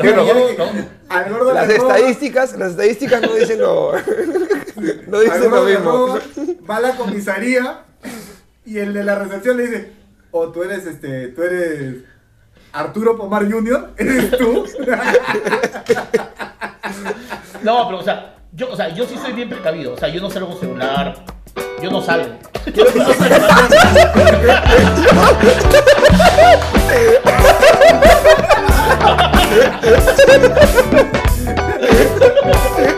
Pero 0.00 0.24
gordos- 0.24 0.50
que- 0.52 0.56
no. 0.58 0.88
Al 1.08 1.30
gordo 1.32 1.52
Las 1.52 1.68
estadísticas, 1.68 2.56
las 2.56 2.70
estadísticas 2.70 3.20
no 3.22 3.34
dicen 3.34 3.60
lo, 3.60 3.92
no 4.76 5.18
al 5.18 5.24
dicen 5.24 5.50
lo 5.50 5.62
mismo. 5.64 6.18
va 6.68 6.76
a 6.76 6.80
la 6.80 6.96
comisaría 6.96 7.84
y 8.64 8.78
el 8.78 8.94
de 8.94 9.04
la 9.04 9.16
recepción 9.16 9.56
le 9.56 9.66
dice, 9.66 9.92
oh, 10.30 10.48
tú 10.48 10.62
eres 10.62 10.86
este, 10.86 11.28
tú 11.28 11.42
eres 11.42 12.04
Arturo 12.72 13.16
Pomar 13.16 13.50
Jr., 13.50 13.90
¿eres 13.96 14.30
tú? 14.36 14.66
No, 17.62 17.86
pero, 17.86 17.98
o 18.00 18.02
sea, 18.02 18.34
yo, 18.52 18.70
o 18.70 18.76
sea, 18.76 18.88
yo 18.88 19.06
sí 19.06 19.16
soy 19.16 19.32
bien 19.32 19.48
precavido. 19.48 19.94
O 19.94 19.96
sea, 19.96 20.08
yo 20.08 20.20
no 20.20 20.28
salgo 20.28 20.48
con 20.48 20.58
celular. 20.58 21.24
Yo 21.80 21.90
no 21.90 22.02
salgo. 22.02 22.34